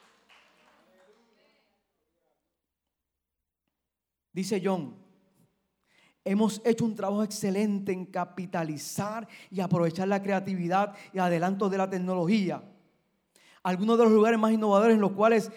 Dice 4.34 4.60
John, 4.62 4.96
hemos 6.24 6.60
hecho 6.64 6.84
un 6.84 6.96
trabajo 6.96 7.22
excelente 7.22 7.92
en 7.92 8.04
capitalizar 8.04 9.28
y 9.48 9.60
aprovechar 9.60 10.08
la 10.08 10.20
creatividad 10.20 10.92
y 11.12 11.20
adelantos 11.20 11.70
de 11.70 11.78
la 11.78 11.88
tecnología. 11.88 12.62
Algunos 13.62 13.96
de 13.96 14.04
los 14.04 14.12
lugares 14.12 14.38
más 14.40 14.52
innovadores 14.52 14.96
en 14.96 15.00
los 15.00 15.12
cuales 15.12 15.52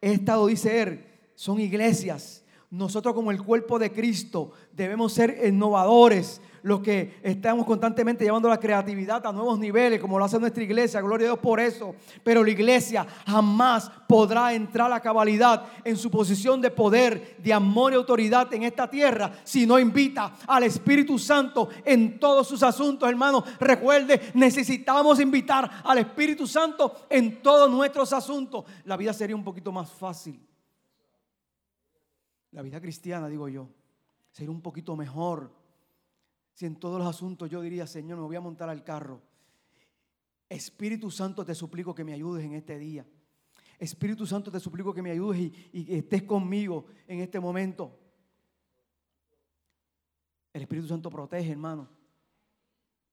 he 0.00 0.12
estado, 0.12 0.46
dice 0.46 0.80
él, 0.80 1.04
son 1.34 1.58
iglesias. 1.58 2.44
Nosotros 2.70 3.14
como 3.14 3.32
el 3.32 3.42
cuerpo 3.42 3.80
de 3.80 3.90
Cristo 3.90 4.52
debemos 4.72 5.12
ser 5.12 5.40
innovadores, 5.44 6.40
los 6.62 6.80
que 6.80 7.18
estamos 7.22 7.66
constantemente 7.66 8.24
llevando 8.24 8.48
la 8.48 8.60
creatividad 8.60 9.26
a 9.26 9.32
nuevos 9.32 9.58
niveles, 9.58 10.00
como 10.00 10.18
lo 10.18 10.24
hace 10.24 10.38
nuestra 10.38 10.62
iglesia, 10.62 11.00
gloria 11.00 11.26
a 11.26 11.30
Dios 11.30 11.38
por 11.38 11.60
eso. 11.60 11.94
Pero 12.22 12.44
la 12.44 12.50
iglesia 12.50 13.06
jamás 13.26 13.90
podrá 14.08 14.52
entrar 14.52 14.92
a 14.92 15.00
cabalidad 15.00 15.66
en 15.84 15.96
su 15.96 16.10
posición 16.10 16.60
de 16.60 16.70
poder, 16.70 17.36
de 17.38 17.52
amor 17.52 17.92
y 17.92 17.96
autoridad 17.96 18.52
en 18.52 18.64
esta 18.64 18.88
tierra 18.88 19.32
si 19.44 19.66
no 19.66 19.78
invita 19.78 20.36
al 20.46 20.64
Espíritu 20.64 21.18
Santo 21.18 21.68
en 21.84 22.18
todos 22.18 22.46
sus 22.46 22.62
asuntos, 22.62 23.08
hermanos. 23.08 23.44
Recuerde, 23.58 24.32
necesitamos 24.34 25.20
invitar 25.20 25.70
al 25.84 25.98
Espíritu 25.98 26.46
Santo 26.46 26.94
en 27.08 27.42
todos 27.42 27.70
nuestros 27.70 28.12
asuntos. 28.12 28.64
La 28.84 28.96
vida 28.96 29.12
sería 29.12 29.36
un 29.36 29.44
poquito 29.44 29.72
más 29.72 29.90
fácil. 29.90 30.40
La 32.52 32.62
vida 32.62 32.80
cristiana, 32.80 33.28
digo 33.28 33.48
yo, 33.48 33.68
sería 34.32 34.50
un 34.50 34.60
poquito 34.60 34.96
mejor 34.96 35.59
si 36.60 36.66
en 36.66 36.76
todos 36.76 36.98
los 36.98 37.08
asuntos 37.08 37.48
yo 37.48 37.62
diría, 37.62 37.86
Señor, 37.86 38.18
me 38.18 38.24
voy 38.24 38.36
a 38.36 38.40
montar 38.42 38.68
al 38.68 38.84
carro. 38.84 39.22
Espíritu 40.46 41.10
Santo, 41.10 41.42
te 41.42 41.54
suplico 41.54 41.94
que 41.94 42.04
me 42.04 42.12
ayudes 42.12 42.44
en 42.44 42.52
este 42.52 42.78
día. 42.78 43.06
Espíritu 43.78 44.26
Santo, 44.26 44.52
te 44.52 44.60
suplico 44.60 44.92
que 44.92 45.00
me 45.00 45.10
ayudes 45.10 45.40
y, 45.72 45.84
que 45.86 45.96
estés 45.96 46.22
conmigo 46.24 46.84
en 47.06 47.20
este 47.20 47.40
momento. 47.40 47.98
El 50.52 50.60
Espíritu 50.60 50.86
Santo 50.86 51.08
protege, 51.08 51.50
hermano. 51.50 51.88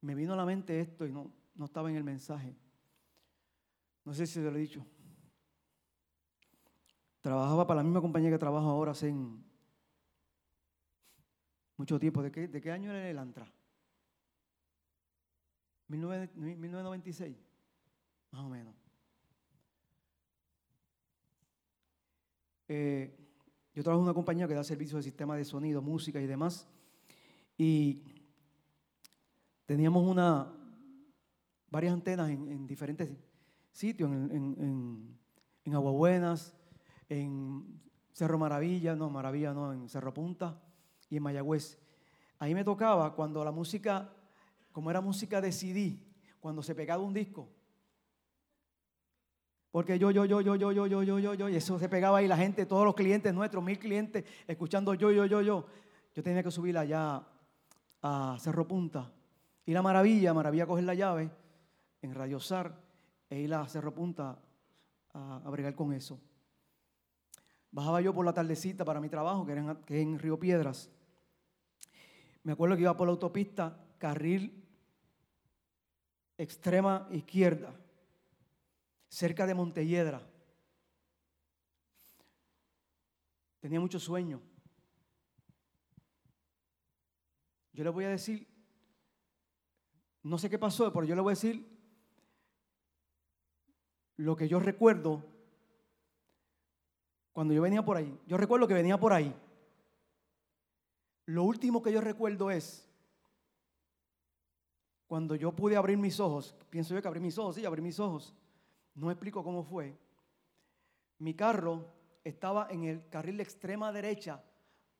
Me 0.01 0.13
vino 0.13 0.33
a 0.33 0.35
la 0.35 0.45
mente 0.45 0.81
esto 0.81 1.05
y 1.07 1.13
no, 1.13 1.31
no 1.55 1.63
estaba 1.63 1.89
en 1.89 1.95
el 1.95 2.03
mensaje. 2.03 2.53
No 4.03 4.13
sé 4.13 4.27
si 4.27 4.33
se 4.33 4.41
lo 4.41 4.57
he 4.57 4.59
dicho. 4.59 4.85
Trabajaba 7.21 7.65
para 7.65 7.77
la 7.77 7.83
misma 7.85 8.01
compañía 8.01 8.29
que 8.29 8.37
trabajo 8.37 8.67
ahora 8.67 8.91
hace 8.91 9.07
mucho 11.77 11.99
tiempo. 11.99 12.21
¿De 12.21 12.31
qué, 12.31 12.47
de 12.47 12.61
qué 12.61 12.71
año 12.71 12.91
era 12.91 13.09
el 13.09 13.17
ANTRA? 13.17 13.51
1996, 15.87 17.37
más 18.31 18.41
o 18.41 18.49
menos. 18.49 18.75
Eh, 22.67 23.15
yo 23.73 23.83
trabajo 23.83 24.01
en 24.01 24.07
una 24.07 24.13
compañía 24.13 24.47
que 24.47 24.53
da 24.53 24.63
servicio 24.63 24.97
de 24.97 25.03
sistema 25.03 25.37
de 25.37 25.45
sonido, 25.45 25.81
música 25.81 26.19
y 26.19 26.27
demás. 26.27 26.67
Y 27.57 28.03
teníamos 29.65 30.05
una, 30.05 30.53
varias 31.69 31.93
antenas 31.93 32.29
en, 32.29 32.67
diferentes 32.67 33.09
sitios, 33.71 34.11
en, 34.11 34.31
en, 34.31 35.17
en 35.63 35.73
Aguabuenas, 35.73 36.53
en 37.07 37.79
Cerro 38.11 38.37
Maravilla, 38.37 38.95
no, 38.95 39.09
Maravilla 39.09 39.53
no, 39.53 39.71
en 39.71 39.87
Cerro 39.87 40.13
Punta, 40.13 40.59
y 41.09 41.17
en 41.17 41.23
Mayagüez. 41.23 41.77
Ahí 42.39 42.53
me 42.53 42.63
tocaba 42.63 43.13
cuando 43.15 43.43
la 43.43 43.51
música, 43.51 44.09
como 44.71 44.91
era 44.91 45.01
música 45.01 45.41
de 45.41 45.51
CD, 45.51 45.99
cuando 46.39 46.61
se 46.61 46.75
pegaba 46.75 47.03
un 47.03 47.13
disco. 47.13 47.49
Porque 49.71 49.99
yo, 49.99 50.11
yo, 50.11 50.25
yo, 50.25 50.41
yo, 50.41 50.55
yo, 50.55 50.71
yo, 50.71 50.87
yo, 50.87 51.03
yo, 51.03 51.19
yo, 51.19 51.33
yo, 51.33 51.49
y 51.49 51.55
eso 51.55 51.77
se 51.77 51.89
pegaba 51.89 52.19
ahí 52.19 52.27
la 52.27 52.37
gente, 52.37 52.65
todos 52.65 52.85
los 52.85 52.95
clientes 52.95 53.33
nuestros, 53.33 53.63
mil 53.63 53.77
clientes, 53.77 54.23
escuchando 54.47 54.93
yo, 54.93 55.11
yo, 55.11 55.25
yo, 55.25 55.41
yo. 55.41 55.65
Yo 56.15 56.23
tenía 56.23 56.41
que 56.41 56.49
subir 56.49 56.77
allá 56.77 57.23
a 58.01 58.37
Cerro 58.39 58.67
Punta. 58.67 59.11
Y 59.65 59.73
la 59.73 59.81
maravilla, 59.81 60.33
maravilla 60.33 60.65
coger 60.65 60.85
la 60.85 60.95
llave 60.95 61.29
en 62.01 62.15
Radio 62.15 62.39
Sar 62.39 62.73
e 63.29 63.39
ir 63.39 63.53
a 63.53 63.67
Cerro 63.67 63.93
Punta 63.93 64.39
a, 65.13 65.41
a 65.43 65.49
bregar 65.49 65.75
con 65.75 65.93
eso. 65.93 66.19
Bajaba 67.71 68.01
yo 68.01 68.13
por 68.13 68.25
la 68.25 68.33
tardecita 68.33 68.85
para 68.85 68.99
mi 68.99 69.09
trabajo, 69.09 69.45
que, 69.45 69.51
era 69.51 69.77
que 69.85 70.01
en 70.01 70.17
Río 70.17 70.39
Piedras. 70.39 70.89
Me 72.47 72.53
acuerdo 72.53 72.77
que 72.77 72.83
iba 72.83 72.95
por 72.95 73.09
la 73.09 73.11
autopista, 73.11 73.77
carril 73.97 74.63
extrema 76.37 77.05
izquierda, 77.11 77.75
cerca 79.09 79.45
de 79.45 79.53
Montelledra. 79.53 80.25
Tenía 83.59 83.81
mucho 83.81 83.99
sueño. 83.99 84.39
Yo 87.73 87.83
le 87.83 87.89
voy 87.89 88.05
a 88.05 88.09
decir, 88.11 88.47
no 90.23 90.37
sé 90.37 90.49
qué 90.49 90.57
pasó, 90.57 90.93
pero 90.93 91.03
yo 91.03 91.15
le 91.15 91.21
voy 91.21 91.31
a 91.31 91.35
decir 91.35 91.67
lo 94.15 94.37
que 94.37 94.47
yo 94.47 94.61
recuerdo 94.61 95.25
cuando 97.33 97.53
yo 97.53 97.61
venía 97.61 97.83
por 97.83 97.97
ahí. 97.97 98.17
Yo 98.25 98.37
recuerdo 98.37 98.69
que 98.69 98.73
venía 98.73 98.97
por 98.97 99.11
ahí. 99.11 99.35
Lo 101.27 101.43
último 101.43 101.83
que 101.83 101.91
yo 101.91 101.99
recuerdo 101.99 102.49
es 102.49 102.87
cuando 105.07 105.35
yo 105.35 105.51
pude 105.53 105.75
abrir 105.75 105.97
mis 105.97 106.21
ojos, 106.21 106.55
pienso 106.69 106.93
yo 106.93 107.01
que 107.01 107.07
abrí 107.07 107.19
mis 107.19 107.37
ojos, 107.37 107.55
sí, 107.55 107.65
abrí 107.65 107.81
mis 107.81 107.99
ojos, 107.99 108.33
no 108.95 109.11
explico 109.11 109.43
cómo 109.43 109.61
fue. 109.61 109.97
Mi 111.19 111.33
carro 111.33 111.85
estaba 112.23 112.67
en 112.69 112.85
el 112.85 113.09
carril 113.09 113.35
de 113.37 113.43
extrema 113.43 113.91
derecha 113.91 114.41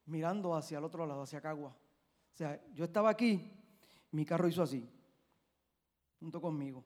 mirando 0.05 0.53
hacia 0.53 0.80
el 0.80 0.84
otro 0.84 1.05
lado, 1.05 1.21
hacia 1.21 1.39
Cagua. 1.39 1.69
O 1.69 2.38
sea, 2.38 2.61
yo 2.73 2.84
estaba 2.84 3.09
aquí, 3.09 3.49
mi 4.11 4.25
carro 4.25 4.49
hizo 4.49 4.61
así, 4.61 4.86
junto 6.19 6.41
conmigo. 6.41 6.84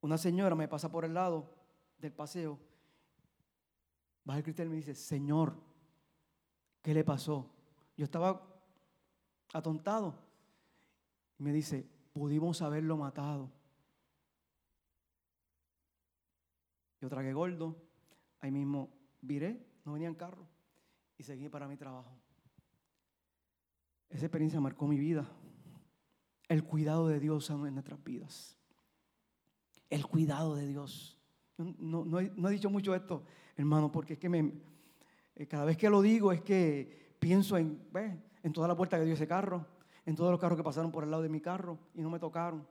Una 0.00 0.16
señora 0.16 0.54
me 0.54 0.68
pasa 0.68 0.90
por 0.90 1.04
el 1.04 1.12
lado 1.12 1.50
del 1.98 2.12
paseo, 2.12 2.58
baja 4.24 4.38
el 4.38 4.44
cristal 4.44 4.68
y 4.68 4.70
me 4.70 4.76
dice, 4.76 4.94
Señor, 4.94 5.54
¿qué 6.84 6.92
le 6.92 7.02
pasó? 7.02 7.50
Yo 7.96 8.04
estaba 8.04 8.46
atontado. 9.54 10.14
Me 11.38 11.52
dice, 11.52 11.88
pudimos 12.12 12.60
haberlo 12.62 12.96
matado. 12.96 13.50
Yo 17.00 17.08
tragué 17.08 17.32
gordo, 17.32 17.76
ahí 18.40 18.50
mismo 18.50 18.90
viré, 19.20 19.66
no 19.84 19.94
venía 19.94 20.08
en 20.08 20.14
carro 20.14 20.46
y 21.16 21.22
seguí 21.22 21.48
para 21.48 21.66
mi 21.66 21.76
trabajo. 21.76 22.16
Esa 24.10 24.26
experiencia 24.26 24.60
marcó 24.60 24.86
mi 24.86 24.98
vida. 24.98 25.26
El 26.48 26.64
cuidado 26.64 27.08
de 27.08 27.18
Dios 27.18 27.48
en 27.48 27.74
nuestras 27.74 28.02
vidas. 28.04 28.58
El 29.88 30.06
cuidado 30.06 30.54
de 30.54 30.66
Dios. 30.66 31.18
No, 31.56 32.20
he, 32.20 32.50
dicho 32.50 32.68
mucho 32.68 32.94
esto, 32.94 33.24
hermano, 33.56 33.90
porque 33.90 34.14
es 34.14 34.18
que 34.18 34.28
me, 34.28 34.52
cada 35.48 35.64
vez 35.64 35.76
que 35.76 35.90
lo 35.90 36.00
digo 36.00 36.32
es 36.32 36.40
que 36.42 37.14
pienso 37.18 37.56
en, 37.56 37.80
en 38.42 38.52
toda 38.52 38.68
la 38.68 38.76
puerta 38.76 38.98
que 38.98 39.04
dio 39.04 39.14
ese 39.14 39.26
carro, 39.26 39.66
en 40.06 40.14
todos 40.14 40.30
los 40.30 40.40
carros 40.40 40.56
que 40.56 40.64
pasaron 40.64 40.92
por 40.92 41.04
el 41.04 41.10
lado 41.10 41.22
de 41.22 41.28
mi 41.28 41.40
carro 41.40 41.78
y 41.94 42.02
no 42.02 42.10
me 42.10 42.18
tocaron. 42.18 42.66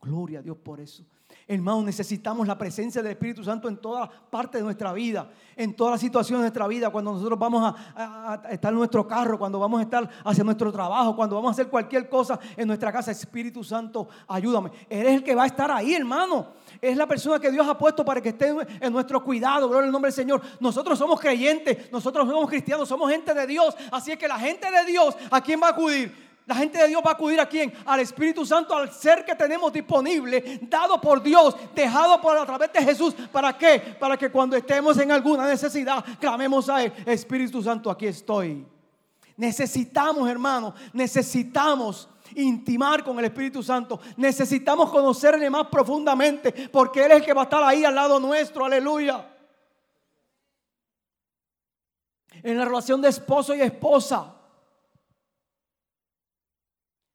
Gloria 0.00 0.38
a 0.38 0.42
Dios 0.42 0.56
por 0.56 0.80
eso. 0.80 1.04
Hermanos, 1.46 1.84
necesitamos 1.84 2.46
la 2.46 2.56
presencia 2.56 3.02
del 3.02 3.12
Espíritu 3.12 3.42
Santo 3.42 3.68
en 3.68 3.76
toda 3.76 4.08
parte 4.08 4.58
de 4.58 4.64
nuestra 4.64 4.92
vida, 4.92 5.28
en 5.56 5.74
todas 5.74 5.92
las 5.92 6.00
situaciones 6.00 6.40
de 6.40 6.44
nuestra 6.44 6.66
vida, 6.68 6.90
cuando 6.90 7.12
nosotros 7.12 7.38
vamos 7.38 7.74
a, 7.96 8.40
estar 8.50 8.72
en 8.72 8.78
nuestro 8.78 9.06
carro, 9.06 9.38
cuando 9.38 9.58
vamos 9.58 9.80
a 9.80 9.82
estar 9.82 10.08
hacia 10.24 10.44
nuestro 10.44 10.72
trabajo, 10.72 11.14
cuando 11.14 11.36
vamos 11.36 11.50
a 11.50 11.52
hacer 11.52 11.68
cualquier 11.68 12.08
cosa 12.08 12.38
en 12.56 12.66
nuestra 12.68 12.92
casa. 12.92 13.10
Espíritu 13.10 13.64
Santo, 13.64 14.08
ayúdame. 14.28 14.70
Eres 14.88 15.16
el 15.16 15.24
que 15.24 15.34
va 15.34 15.42
a 15.42 15.46
estar 15.46 15.70
ahí, 15.70 15.94
hermano. 15.94 16.48
Es 16.80 16.96
la 16.96 17.06
persona 17.06 17.38
que 17.38 17.50
Dios 17.50 17.66
ha 17.68 17.76
puesto 17.76 18.04
para 18.04 18.20
que 18.20 18.30
esté 18.30 18.54
en 18.80 18.92
nuestro 18.92 19.22
cuidado. 19.22 19.68
Gloria 19.68 19.86
al 19.86 19.92
nombre 19.92 20.08
del 20.08 20.16
Señor. 20.16 20.40
Nosotros 20.60 20.98
somos 20.98 21.20
creyentes, 21.20 21.90
nosotros 21.90 22.28
somos 22.28 22.48
cristianos, 22.48 22.88
somos 22.88 23.10
gente 23.10 23.34
de 23.34 23.46
Dios. 23.46 23.76
Así 23.90 24.12
es 24.12 24.18
que 24.18 24.28
la 24.28 24.38
gente 24.38 24.70
de 24.70 24.84
Dios, 24.84 25.16
¿a 25.30 25.40
quién 25.40 25.60
va 25.60 25.68
a 25.68 25.70
acudir? 25.70 26.29
La 26.50 26.56
gente 26.56 26.78
de 26.78 26.88
Dios 26.88 27.00
va 27.06 27.10
a 27.10 27.14
acudir 27.14 27.38
a 27.38 27.48
quién? 27.48 27.72
Al 27.86 28.00
Espíritu 28.00 28.44
Santo, 28.44 28.74
al 28.74 28.92
ser 28.92 29.24
que 29.24 29.36
tenemos 29.36 29.72
disponible, 29.72 30.58
dado 30.62 31.00
por 31.00 31.22
Dios, 31.22 31.54
dejado 31.76 32.20
por 32.20 32.36
a 32.36 32.44
través 32.44 32.72
de 32.72 32.82
Jesús. 32.82 33.14
¿Para 33.30 33.56
qué? 33.56 33.78
Para 34.00 34.16
que 34.16 34.32
cuando 34.32 34.56
estemos 34.56 34.98
en 34.98 35.12
alguna 35.12 35.46
necesidad, 35.46 36.04
clamemos 36.18 36.68
a 36.68 36.82
Él. 36.82 36.92
Espíritu 37.06 37.62
Santo, 37.62 37.88
aquí 37.88 38.08
estoy. 38.08 38.66
Necesitamos, 39.36 40.28
hermanos, 40.28 40.74
necesitamos 40.92 42.08
intimar 42.34 43.04
con 43.04 43.16
el 43.20 43.26
Espíritu 43.26 43.62
Santo. 43.62 44.00
Necesitamos 44.16 44.90
conocerle 44.90 45.48
más 45.50 45.68
profundamente, 45.68 46.68
porque 46.72 47.04
Él 47.04 47.12
es 47.12 47.18
el 47.18 47.24
que 47.24 47.32
va 47.32 47.42
a 47.42 47.44
estar 47.44 47.62
ahí 47.62 47.84
al 47.84 47.94
lado 47.94 48.18
nuestro. 48.18 48.64
Aleluya. 48.64 49.24
En 52.42 52.58
la 52.58 52.64
relación 52.64 53.00
de 53.00 53.08
esposo 53.08 53.54
y 53.54 53.60
esposa. 53.60 54.34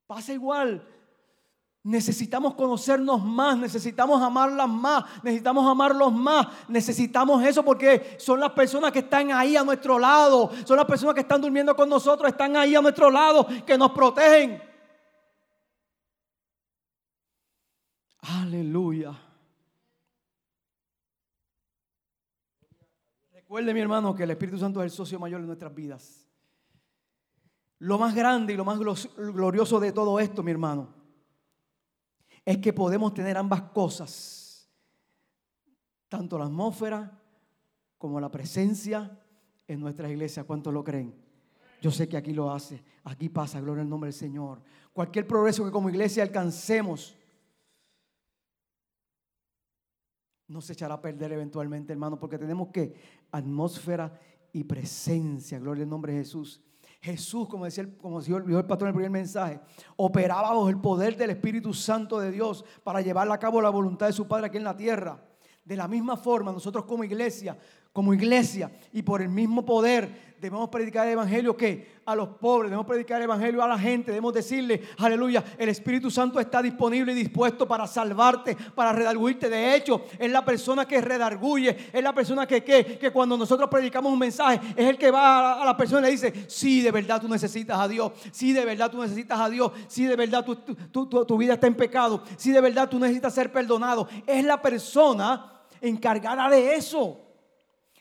Pasa 0.07 0.33
igual. 0.33 0.85
Necesitamos 1.83 2.55
conocernos 2.55 3.23
más, 3.23 3.57
necesitamos 3.59 4.19
amarlas 4.19 4.67
más, 4.67 5.03
necesitamos 5.21 5.67
amarlos 5.69 6.11
más, 6.11 6.47
necesitamos 6.67 7.43
eso 7.43 7.63
porque 7.63 8.15
son 8.17 8.39
las 8.39 8.53
personas 8.53 8.91
que 8.91 8.99
están 8.99 9.31
ahí 9.31 9.55
a 9.55 9.63
nuestro 9.63 9.99
lado, 9.99 10.49
son 10.65 10.77
las 10.77 10.87
personas 10.87 11.13
que 11.13 11.21
están 11.21 11.41
durmiendo 11.41 11.75
con 11.75 11.87
nosotros, 11.87 12.31
están 12.31 12.57
ahí 12.57 12.73
a 12.73 12.81
nuestro 12.81 13.11
lado, 13.11 13.45
que 13.67 13.77
nos 13.77 13.91
protegen. 13.91 14.59
Aleluya. 18.21 19.15
Recuerde 23.31 23.75
mi 23.75 23.81
hermano 23.81 24.15
que 24.15 24.23
el 24.23 24.31
Espíritu 24.31 24.57
Santo 24.57 24.81
es 24.81 24.85
el 24.85 24.97
socio 24.97 25.19
mayor 25.19 25.41
de 25.41 25.45
nuestras 25.45 25.75
vidas. 25.75 26.24
Lo 27.79 27.97
más 27.97 28.15
grande 28.15 28.53
y 28.53 28.57
lo 28.57 28.65
más 28.65 28.79
glorioso 28.79 29.79
de 29.79 29.91
todo 29.91 30.19
esto, 30.19 30.43
mi 30.43 30.51
hermano, 30.51 30.93
es 32.45 32.57
que 32.59 32.71
podemos 32.71 33.13
tener 33.13 33.37
ambas 33.37 33.63
cosas, 33.63 34.69
tanto 36.07 36.37
la 36.37 36.45
atmósfera 36.45 37.21
como 37.97 38.19
la 38.19 38.31
presencia 38.31 39.19
en 39.67 39.79
nuestras 39.79 40.11
iglesias. 40.11 40.45
¿Cuántos 40.45 40.73
lo 40.73 40.83
creen? 40.83 41.15
Yo 41.81 41.91
sé 41.91 42.07
que 42.07 42.17
aquí 42.17 42.33
lo 42.33 42.51
hace, 42.51 42.83
aquí 43.03 43.29
pasa, 43.29 43.59
gloria 43.59 43.83
al 43.83 43.89
nombre 43.89 44.07
del 44.07 44.13
Señor. 44.13 44.61
Cualquier 44.93 45.27
progreso 45.27 45.65
que 45.65 45.71
como 45.71 45.89
iglesia 45.89 46.23
alcancemos, 46.23 47.17
no 50.47 50.61
se 50.61 50.73
echará 50.73 50.93
a 50.93 51.01
perder 51.01 51.33
eventualmente, 51.33 51.91
hermano, 51.91 52.19
porque 52.19 52.37
tenemos 52.37 52.69
que 52.69 52.95
atmósfera 53.31 54.19
y 54.53 54.63
presencia, 54.63 55.59
gloria 55.59 55.83
al 55.83 55.89
nombre 55.89 56.13
de 56.13 56.19
Jesús. 56.19 56.61
Jesús, 57.01 57.47
como 57.47 57.65
decía, 57.65 57.83
el, 57.83 57.97
como 57.97 58.19
el 58.19 58.65
pastor 58.65 58.83
en 58.83 58.87
el 58.87 58.93
primer 58.93 59.11
mensaje, 59.11 59.59
operaba 59.95 60.49
bajo 60.49 60.69
el 60.69 60.79
poder 60.79 61.15
del 61.17 61.31
Espíritu 61.31 61.73
Santo 61.73 62.19
de 62.19 62.31
Dios 62.31 62.65
para 62.83 63.01
llevar 63.01 63.31
a 63.31 63.39
cabo 63.39 63.61
la 63.61 63.69
voluntad 63.69 64.07
de 64.07 64.13
su 64.13 64.27
Padre 64.27 64.47
aquí 64.47 64.57
en 64.57 64.63
la 64.63 64.77
tierra. 64.77 65.23
De 65.63 65.75
la 65.75 65.87
misma 65.87 66.15
forma, 66.15 66.51
nosotros 66.51 66.85
como 66.85 67.03
iglesia 67.03 67.57
como 67.95 68.13
iglesia 68.13 68.69
y 68.91 69.03
por 69.03 69.21
el 69.21 69.29
mismo 69.29 69.65
poder 69.65 70.34
debemos 70.45 70.69
predicar 70.69 71.07
el 71.07 71.13
evangelio 71.13 71.55
que 71.57 71.95
a 72.05 72.15
los 72.15 72.29
pobres, 72.29 72.69
debemos 72.69 72.85
predicar 72.85 73.17
el 73.17 73.23
evangelio 73.23 73.63
a 73.63 73.67
la 73.67 73.79
gente, 73.79 74.11
debemos 74.11 74.33
decirle, 74.33 74.81
aleluya, 74.99 75.43
el 75.57 75.69
Espíritu 75.69 76.11
Santo 76.11 76.39
está 76.39 76.61
disponible 76.61 77.13
y 77.13 77.15
dispuesto 77.15 77.67
para 77.67 77.87
salvarte, 77.87 78.55
para 78.75 78.93
redarguirte. 78.93 79.49
De 79.49 79.75
hecho, 79.75 80.05
es 80.19 80.31
la 80.31 80.45
persona 80.45 80.87
que 80.87 81.01
redarguye, 81.01 81.89
es 81.91 82.03
la 82.03 82.13
persona 82.13 82.45
que, 82.45 82.63
que, 82.63 82.99
que 82.99 83.11
cuando 83.11 83.37
nosotros 83.37 83.69
predicamos 83.69 84.13
un 84.13 84.19
mensaje, 84.19 84.61
es 84.75 84.87
el 84.87 84.97
que 84.97 85.09
va 85.09 85.61
a, 85.61 85.65
la 85.65 85.75
persona 85.75 86.01
y 86.01 86.03
le 86.03 86.11
dice, 86.11 86.45
sí, 86.47 86.81
de 86.81 86.91
verdad 86.91 87.19
tú 87.19 87.27
necesitas 87.27 87.79
a 87.79 87.87
Dios, 87.87 88.11
sí, 88.31 88.53
de 88.53 88.65
verdad 88.65 88.91
tú 88.91 89.01
necesitas 89.01 89.39
a 89.39 89.49
Dios, 89.49 89.71
sí, 89.87 90.05
de 90.05 90.15
verdad 90.15 90.45
tu, 90.45 91.07
tu 91.07 91.37
vida 91.37 91.55
está 91.55 91.65
en 91.65 91.75
pecado, 91.75 92.23
sí, 92.37 92.51
de 92.51 92.61
verdad 92.61 92.87
tú 92.87 92.99
necesitas 92.99 93.33
ser 93.33 93.51
perdonado. 93.51 94.07
Es 94.27 94.45
la 94.45 94.61
persona 94.61 95.53
encargada 95.81 96.49
de 96.49 96.75
eso. 96.75 97.24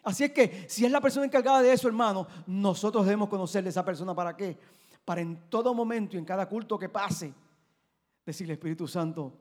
Así 0.04 0.24
es 0.24 0.32
que 0.32 0.66
si 0.68 0.84
es 0.84 0.92
la 0.92 1.00
persona 1.00 1.24
encargada 1.24 1.62
de 1.62 1.72
eso, 1.72 1.88
hermano, 1.88 2.26
nosotros 2.46 3.06
debemos 3.06 3.28
conocerle 3.28 3.68
a 3.68 3.70
esa 3.70 3.84
persona 3.84 4.14
para 4.14 4.36
qué. 4.36 4.58
Para 5.04 5.22
en 5.22 5.48
todo 5.48 5.74
momento 5.74 6.16
y 6.16 6.18
en 6.18 6.26
cada 6.26 6.46
culto 6.46 6.78
que 6.78 6.90
pase, 6.90 7.32
decirle, 8.24 8.52
Espíritu 8.52 8.86
Santo, 8.86 9.32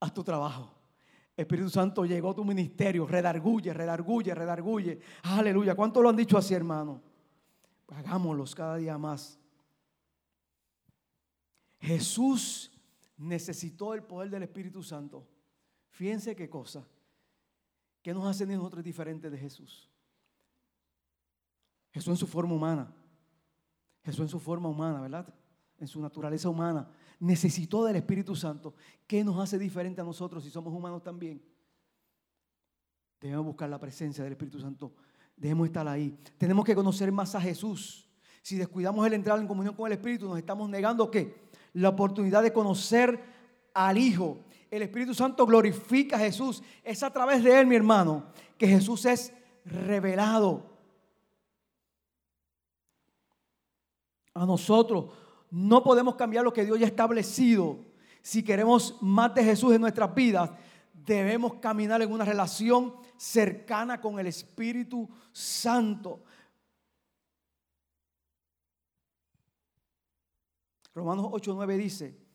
haz 0.00 0.12
tu 0.12 0.24
trabajo. 0.24 0.74
Espíritu 1.36 1.70
Santo 1.70 2.04
llegó 2.04 2.34
tu 2.34 2.44
ministerio, 2.44 3.06
redarguye, 3.06 3.72
redarguye, 3.72 4.34
redarguye. 4.34 5.00
Aleluya. 5.22 5.76
¿Cuánto 5.76 6.02
lo 6.02 6.08
han 6.08 6.16
dicho 6.16 6.36
así, 6.36 6.52
hermano? 6.52 7.00
Hagámoslos 7.88 8.54
cada 8.54 8.76
día 8.76 8.98
más. 8.98 9.38
Jesús 11.78 12.72
necesitó 13.16 13.94
el 13.94 14.02
poder 14.02 14.30
del 14.30 14.42
Espíritu 14.42 14.82
Santo. 14.82 15.26
Fíjense 15.90 16.34
qué 16.34 16.50
cosa. 16.50 16.84
¿Qué 18.02 18.14
nos 18.14 18.24
hace 18.24 18.46
nosotros 18.46 18.82
diferentes 18.82 19.30
de 19.30 19.38
Jesús? 19.38 19.90
Jesús 21.92 22.08
en 22.08 22.16
su 22.16 22.26
forma 22.26 22.54
humana. 22.54 22.94
Jesús 24.02 24.20
en 24.20 24.28
su 24.28 24.40
forma 24.40 24.68
humana, 24.68 25.00
¿verdad? 25.00 25.34
En 25.78 25.86
su 25.86 26.00
naturaleza 26.00 26.48
humana. 26.48 26.88
Necesitó 27.18 27.84
del 27.84 27.96
Espíritu 27.96 28.34
Santo. 28.34 28.74
¿Qué 29.06 29.22
nos 29.22 29.38
hace 29.38 29.58
diferente 29.58 30.00
a 30.00 30.04
nosotros 30.04 30.44
si 30.44 30.50
somos 30.50 30.72
humanos 30.72 31.02
también? 31.02 31.42
Debemos 33.20 33.44
buscar 33.44 33.68
la 33.68 33.78
presencia 33.78 34.24
del 34.24 34.32
Espíritu 34.32 34.58
Santo. 34.58 34.94
Debemos 35.36 35.66
estar 35.66 35.86
ahí. 35.86 36.18
Tenemos 36.38 36.64
que 36.64 36.74
conocer 36.74 37.12
más 37.12 37.34
a 37.34 37.40
Jesús. 37.40 38.08
Si 38.42 38.56
descuidamos 38.56 39.06
el 39.06 39.12
entrar 39.12 39.38
en 39.38 39.46
comunión 39.46 39.74
con 39.74 39.86
el 39.86 39.92
Espíritu, 39.92 40.26
nos 40.26 40.38
estamos 40.38 40.70
negando 40.70 41.10
qué? 41.10 41.50
La 41.74 41.90
oportunidad 41.90 42.42
de 42.42 42.52
conocer 42.52 43.22
al 43.74 43.98
Hijo 43.98 44.44
el 44.70 44.82
Espíritu 44.82 45.14
Santo 45.14 45.44
glorifica 45.46 46.16
a 46.16 46.20
Jesús. 46.20 46.62
Es 46.84 47.02
a 47.02 47.12
través 47.12 47.42
de 47.42 47.58
Él, 47.58 47.66
mi 47.66 47.76
hermano, 47.76 48.26
que 48.56 48.68
Jesús 48.68 49.04
es 49.04 49.32
revelado. 49.64 50.70
A 54.34 54.46
nosotros 54.46 55.12
no 55.50 55.82
podemos 55.82 56.14
cambiar 56.14 56.44
lo 56.44 56.52
que 56.52 56.64
Dios 56.64 56.78
ya 56.78 56.86
ha 56.86 56.88
establecido. 56.88 57.84
Si 58.22 58.44
queremos 58.44 58.96
más 59.00 59.34
de 59.34 59.42
Jesús 59.42 59.74
en 59.74 59.80
nuestras 59.80 60.14
vidas, 60.14 60.50
debemos 60.92 61.54
caminar 61.54 62.00
en 62.02 62.12
una 62.12 62.24
relación 62.24 62.94
cercana 63.16 64.00
con 64.00 64.20
el 64.20 64.28
Espíritu 64.28 65.08
Santo. 65.32 66.22
Romanos 70.94 71.26
8:9 71.26 71.76
dice, 71.76 72.29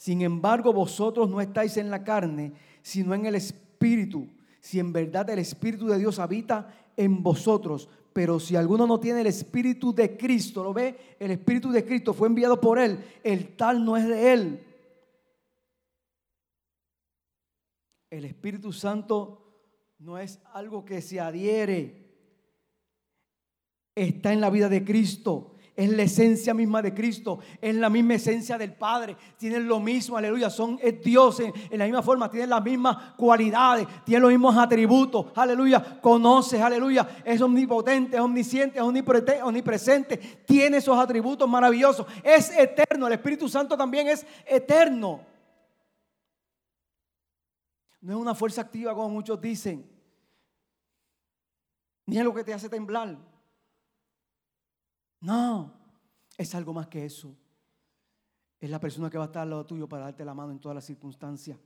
sin 0.00 0.22
embargo, 0.22 0.72
vosotros 0.72 1.28
no 1.28 1.42
estáis 1.42 1.76
en 1.76 1.90
la 1.90 2.02
carne, 2.02 2.54
sino 2.80 3.12
en 3.12 3.26
el 3.26 3.34
Espíritu. 3.34 4.26
si 4.58 4.78
en 4.78 4.94
verdad 4.94 5.28
el 5.28 5.40
Espíritu 5.40 5.88
de 5.88 5.98
Dios 5.98 6.18
habita 6.18 6.74
en 6.96 7.22
vosotros. 7.22 7.86
Pero 8.14 8.40
si 8.40 8.56
alguno 8.56 8.86
no 8.86 8.98
tiene 8.98 9.20
el 9.20 9.26
Espíritu 9.26 9.94
de 9.94 10.16
Cristo, 10.16 10.64
¿lo 10.64 10.72
ve? 10.72 11.16
El 11.18 11.32
Espíritu 11.32 11.70
de 11.70 11.84
Cristo 11.84 12.14
fue 12.14 12.28
enviado 12.28 12.58
por 12.58 12.78
Él, 12.78 12.98
el 13.22 13.54
tal 13.56 13.84
no 13.84 13.94
es 13.98 14.08
de 14.08 14.32
Él. 14.32 14.66
El 18.08 18.24
Espíritu 18.24 18.72
Santo 18.72 19.52
no 19.98 20.16
es 20.16 20.40
algo 20.54 20.82
que 20.82 21.02
se 21.02 21.20
adhiere, 21.20 22.06
está 23.94 24.32
en 24.32 24.40
la 24.40 24.48
vida 24.48 24.70
de 24.70 24.82
Cristo 24.82 25.56
es 25.80 25.88
la 25.88 26.02
esencia 26.02 26.52
misma 26.52 26.82
de 26.82 26.92
Cristo, 26.92 27.38
es 27.58 27.74
la 27.74 27.88
misma 27.88 28.14
esencia 28.14 28.58
del 28.58 28.74
Padre, 28.74 29.16
tienen 29.38 29.66
lo 29.66 29.80
mismo, 29.80 30.18
aleluya, 30.18 30.50
son 30.50 30.78
dioses 31.02 31.50
en, 31.70 31.78
la 31.78 31.86
misma 31.86 32.02
forma, 32.02 32.30
tienen 32.30 32.50
las 32.50 32.62
mismas 32.62 33.14
cualidades, 33.16 33.86
tienen 34.04 34.20
los 34.20 34.30
mismos 34.30 34.58
atributos, 34.58 35.26
aleluya, 35.34 35.98
conoce, 36.02 36.60
aleluya, 36.60 37.22
es 37.24 37.40
omnipotente, 37.40 38.16
es 38.16 38.22
omnisciente, 38.22 38.78
es 38.78 39.42
omnipresente, 39.42 40.18
tiene 40.46 40.76
esos 40.76 40.98
atributos 40.98 41.48
maravillosos, 41.48 42.06
es 42.22 42.50
eterno, 42.58 43.06
el 43.06 43.14
Espíritu 43.14 43.48
Santo 43.48 43.74
también 43.74 44.08
es 44.08 44.26
eterno. 44.46 45.22
No 48.02 48.12
es 48.12 48.18
una 48.18 48.34
fuerza 48.34 48.60
activa 48.60 48.94
como 48.94 49.08
muchos 49.08 49.40
dicen, 49.40 49.90
ni 52.04 52.18
es 52.18 52.24
lo 52.24 52.34
que 52.34 52.44
te 52.44 52.52
hace 52.52 52.68
temblar. 52.68 53.29
No, 55.20 55.72
es 56.36 56.54
algo 56.54 56.72
más 56.72 56.88
que 56.88 57.04
eso. 57.04 57.36
Es 58.58 58.70
la 58.70 58.80
persona 58.80 59.10
que 59.10 59.18
va 59.18 59.24
a 59.24 59.26
estar 59.26 59.42
al 59.42 59.50
lado 59.50 59.66
tuyo 59.66 59.88
para 59.88 60.04
darte 60.04 60.24
la 60.24 60.34
mano 60.34 60.52
en 60.52 60.58
todas 60.58 60.74
las 60.74 60.84
circunstancias. 60.84 61.58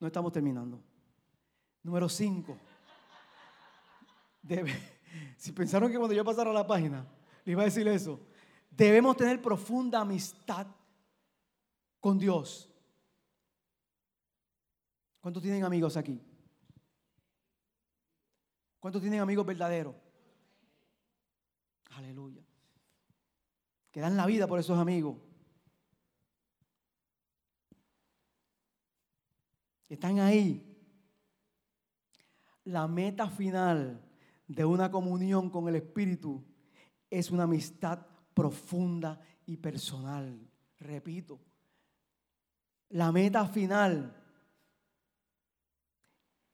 No 0.00 0.06
estamos 0.06 0.32
terminando. 0.32 0.82
Número 1.82 2.08
5. 2.08 2.56
Si 5.36 5.52
pensaron 5.52 5.92
que 5.92 5.96
cuando 5.96 6.12
yo 6.12 6.24
pasara 6.24 6.52
la 6.52 6.66
página, 6.66 7.06
le 7.44 7.52
iba 7.52 7.62
a 7.62 7.66
decir 7.66 7.86
eso. 7.86 8.18
Debemos 8.68 9.16
tener 9.16 9.40
profunda 9.40 10.00
amistad 10.00 10.66
con 12.00 12.18
Dios. 12.18 12.68
¿Cuántos 15.20 15.40
tienen 15.40 15.62
amigos 15.62 15.96
aquí? 15.96 16.20
¿Cuántos 18.84 19.00
tienen 19.00 19.20
amigos 19.20 19.46
verdaderos? 19.46 19.94
Aleluya. 21.92 22.44
Que 23.90 23.98
dan 23.98 24.14
la 24.14 24.26
vida 24.26 24.46
por 24.46 24.60
esos 24.60 24.78
amigos. 24.78 25.16
Están 29.88 30.18
ahí. 30.18 30.76
La 32.64 32.86
meta 32.86 33.30
final 33.30 34.06
de 34.46 34.64
una 34.66 34.90
comunión 34.90 35.48
con 35.48 35.66
el 35.66 35.76
Espíritu 35.76 36.44
es 37.08 37.30
una 37.30 37.44
amistad 37.44 38.06
profunda 38.34 39.18
y 39.46 39.56
personal. 39.56 40.46
Repito, 40.78 41.40
la 42.90 43.10
meta 43.12 43.46
final 43.46 44.23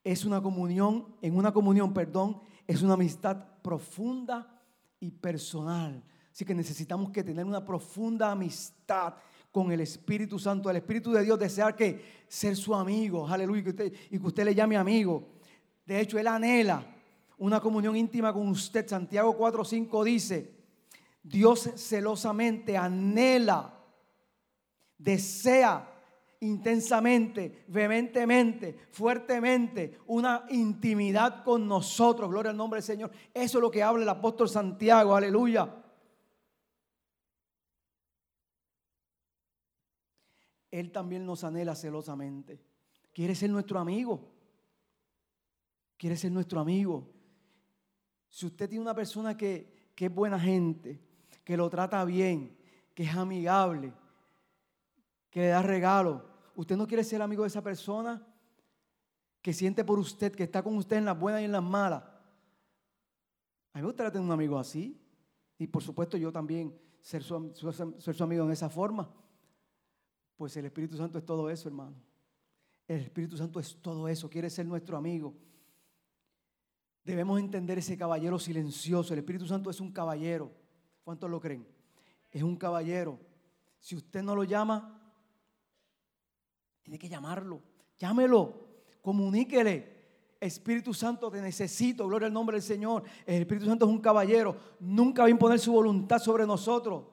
es 0.03 0.25
una 0.25 0.41
comunión, 0.41 1.15
en 1.21 1.37
una 1.37 1.53
comunión, 1.53 1.93
perdón, 1.93 2.41
es 2.67 2.83
una 2.83 2.95
amistad 2.95 3.37
profunda 3.63 4.63
y 4.99 5.11
personal. 5.11 6.03
Así 6.33 6.45
que 6.45 6.55
necesitamos 6.55 7.11
que 7.11 7.25
tener 7.25 7.45
una 7.45 7.65
profunda 7.65 8.31
amistad 8.31 9.15
con 9.51 9.73
el 9.73 9.81
Espíritu 9.81 10.39
Santo. 10.39 10.71
El 10.71 10.77
Espíritu 10.77 11.13
de 11.13 11.23
Dios 11.23 11.39
desea 11.39 11.75
que 11.75 12.25
ser 12.29 12.57
su 12.57 12.75
amigo, 12.75 13.27
aleluya, 13.27 13.75
y 14.11 14.19
que 14.19 14.27
usted 14.27 14.45
le 14.45 14.55
llame 14.55 14.77
amigo. 14.77 15.29
De 15.85 16.01
hecho, 16.01 16.19
Él 16.19 16.29
anhela 16.29 16.87
una 17.39 17.61
comunión 17.61 17.97
íntima 17.97 18.33
con 18.33 18.49
usted. 18.49 18.87
Santiago 18.87 19.37
4.5 19.37 20.05
dice, 20.05 20.55
Dios 21.23 21.71
celosamente 21.77 22.77
anhela, 22.77 23.75
desea 24.97 25.91
intensamente, 26.41 27.65
vehementemente, 27.69 28.75
fuertemente, 28.91 29.99
una 30.07 30.47
intimidad 30.49 31.45
con 31.45 31.69
nosotros. 31.69 32.31
Gloria 32.31 32.51
al 32.51 32.57
nombre 32.57 32.79
del 32.79 32.85
Señor. 32.85 33.11
Eso 33.33 33.59
es 33.59 33.63
lo 33.63 33.71
que 33.71 33.83
habla 33.83 34.03
el 34.03 34.09
apóstol 34.09 34.49
Santiago. 34.49 35.15
Aleluya. 35.15 35.77
Él 40.71 40.91
también 40.91 41.27
nos 41.27 41.45
anhela 41.45 41.75
celosamente. 41.75 42.61
Quiere 43.13 43.35
ser 43.35 43.51
nuestro 43.51 43.79
amigo. 43.79 44.33
Quiere 45.99 46.17
ser 46.17 46.33
nuestro 46.33 46.61
amigo. 46.61 47.11
Si 48.29 48.47
usted 48.47 48.69
tiene 48.69 48.83
una 48.83 48.95
persona 48.95 49.37
que, 49.37 49.91
que 49.95 50.07
es 50.07 50.15
buena 50.15 50.41
gente, 50.41 51.01
que 51.45 51.57
lo 51.57 51.69
trata 51.69 52.03
bien, 52.05 52.57
que 52.95 53.03
es 53.03 53.15
amigable, 53.15 53.93
que 55.29 55.41
le 55.41 55.49
da 55.49 55.63
regalo, 55.63 56.30
usted 56.55 56.77
no 56.77 56.87
quiere 56.87 57.05
ser 57.05 57.23
amigo 57.23 57.43
de 57.43 57.49
esa 57.49 57.63
persona 57.63 58.27
que 59.43 59.53
siente 59.53 59.85
por 59.85 59.99
usted, 59.99 60.33
que 60.33 60.45
está 60.45 60.63
con 60.63 60.77
usted 60.77 60.97
en 60.97 61.05
las 61.05 61.19
buenas 61.19 61.41
y 61.43 61.45
en 61.45 61.53
las 61.53 61.63
malas. 61.63 62.03
A 63.73 63.79
mí 63.79 63.83
me 63.83 63.87
gustaría 63.87 64.11
tener 64.11 64.27
un 64.27 64.33
amigo 64.33 64.59
así. 64.59 65.01
Y 65.59 65.67
por 65.67 65.83
supuesto 65.83 66.17
yo 66.17 66.33
también 66.33 66.75
ser 67.01 67.23
su, 67.23 67.53
ser 67.99 68.15
su 68.15 68.25
amigo 68.25 68.45
en 68.45 68.51
esa 68.51 68.69
forma. 68.69 69.13
Pues 70.37 70.57
el 70.57 70.65
Espíritu 70.65 70.97
Santo 70.97 71.19
es 71.19 71.25
todo 71.25 71.51
eso, 71.51 71.69
hermano. 71.69 71.97
El 72.89 73.03
Espíritu 73.03 73.37
Santo 73.37 73.61
es 73.61 73.77
todo 73.81 74.09
eso, 74.09 74.29
quiere 74.29 74.51
ser 74.51 74.67
nuestro 74.67 74.97
amigo. 74.97 75.35
Debemos 77.05 77.39
entender 77.39 77.79
ese 77.79 77.97
caballero 77.97 78.39
silencioso. 78.39 79.13
El 79.13 79.21
Espíritu 79.21 79.47
Santo 79.47 79.71
es 79.71 79.81
un 79.81 79.93
caballero. 79.93 80.51
¿Cuántos 81.05 81.31
lo 81.31 81.41
creen? 81.41 81.67
Es 82.31 82.43
un 82.43 82.57
caballero. 82.57 83.19
Si 83.79 83.97
usted 83.97 84.23
no 84.23 84.35
lo 84.35 84.45
llama, 84.45 85.00
tiene 86.91 86.99
que 86.99 87.09
llamarlo. 87.09 87.63
Llámelo. 87.99 88.53
Comuníquele. 89.01 90.01
Espíritu 90.41 90.93
Santo, 90.93 91.31
te 91.31 91.41
necesito. 91.41 92.09
Gloria 92.09 92.27
al 92.27 92.33
nombre 92.33 92.57
del 92.57 92.65
Señor. 92.65 93.05
El 93.25 93.43
Espíritu 93.43 93.67
Santo 93.67 93.85
es 93.85 93.91
un 93.93 94.01
caballero. 94.01 94.57
Nunca 94.81 95.23
va 95.23 95.29
a 95.29 95.31
imponer 95.31 95.61
su 95.61 95.71
voluntad 95.71 96.19
sobre 96.19 96.45
nosotros. 96.45 97.05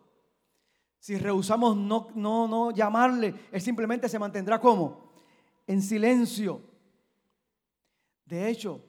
Si 0.97 1.15
rehusamos 1.19 1.77
no, 1.77 2.07
no, 2.15 2.47
no 2.47 2.71
llamarle, 2.71 3.35
Él 3.51 3.61
simplemente 3.61 4.09
se 4.09 4.17
mantendrá 4.17 4.59
como 4.59 5.11
en 5.67 5.79
silencio. 5.79 6.59
De 8.25 8.49
hecho, 8.49 8.81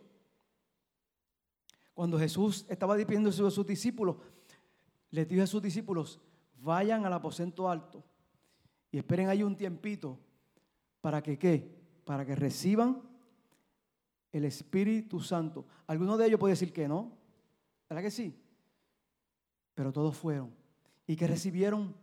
cuando 1.92 2.18
Jesús 2.18 2.64
estaba 2.70 2.96
despidiéndose 2.96 3.42
de 3.42 3.50
sus 3.50 3.66
discípulos, 3.66 4.16
les 5.10 5.28
dijo 5.28 5.42
a 5.42 5.46
sus 5.46 5.60
discípulos, 5.60 6.18
vayan 6.56 7.04
al 7.04 7.12
aposento 7.12 7.68
alto 7.68 8.02
y 8.90 8.96
esperen 8.96 9.28
ahí 9.28 9.42
un 9.42 9.54
tiempito 9.54 10.18
¿Para 11.00 11.22
que 11.22 11.38
qué? 11.38 11.78
Para 12.04 12.24
que 12.24 12.34
reciban 12.34 13.02
el 14.32 14.44
Espíritu 14.44 15.20
Santo. 15.20 15.66
Alguno 15.86 16.16
de 16.16 16.26
ellos 16.26 16.40
puede 16.40 16.52
decir 16.52 16.72
que 16.72 16.88
no. 16.88 17.12
¿Verdad 17.88 18.02
que 18.02 18.10
sí? 18.10 18.34
Pero 19.74 19.92
todos 19.92 20.16
fueron. 20.16 20.52
Y 21.06 21.16
que 21.16 21.26
recibieron 21.26 21.94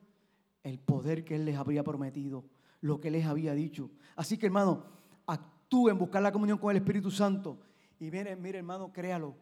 el 0.63 0.79
poder 0.79 1.23
que 1.23 1.35
Él 1.35 1.45
les 1.45 1.57
había 1.57 1.83
prometido, 1.83 2.43
lo 2.81 2.99
que 2.99 3.11
les 3.11 3.25
había 3.25 3.53
dicho. 3.53 3.91
Así 4.15 4.37
que 4.37 4.47
hermano, 4.47 4.83
actúe 5.27 5.89
en 5.89 5.99
buscar 5.99 6.23
la 6.23 6.31
comunión 6.31 6.57
con 6.57 6.71
el 6.71 6.77
Espíritu 6.77 7.11
Santo. 7.11 7.59
Y 7.99 8.09
mire, 8.09 8.35
mire 8.35 8.59
hermano, 8.59 8.91
créalo. 8.91 9.35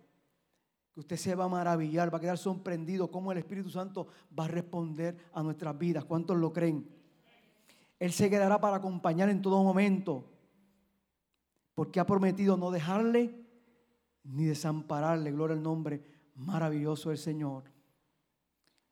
Que 0.93 0.99
usted 0.99 1.16
se 1.16 1.34
va 1.34 1.45
a 1.45 1.49
maravillar, 1.49 2.14
va 2.14 2.18
a 2.18 2.22
quedar 2.22 2.38
sorprendido 2.38 3.10
cómo 3.10 3.32
el 3.32 3.38
Espíritu 3.38 3.70
Santo 3.70 4.08
va 4.38 4.45
a 4.45 4.49
responder 4.49 5.18
a 5.34 5.41
nuestras 5.41 5.78
vidas. 5.78 6.06
¿Cuántos 6.06 6.38
lo 6.38 6.51
creen? 6.51 6.88
Él 8.00 8.12
se 8.12 8.30
quedará 8.30 8.60
para 8.60 8.78
acompañar 8.78 9.30
en 9.30 9.41
todo 9.41 9.64
momento, 9.64 10.30
porque 11.74 12.00
ha 12.00 12.06
prometido 12.06 12.58
no 12.58 12.72
dejarle 12.72 13.44
ni 14.24 14.46
desampararle. 14.46 15.32
Gloria 15.32 15.56
al 15.56 15.64
nombre 15.64 16.04
maravilloso 16.36 17.10
del 17.10 17.18
Señor. 17.18 17.72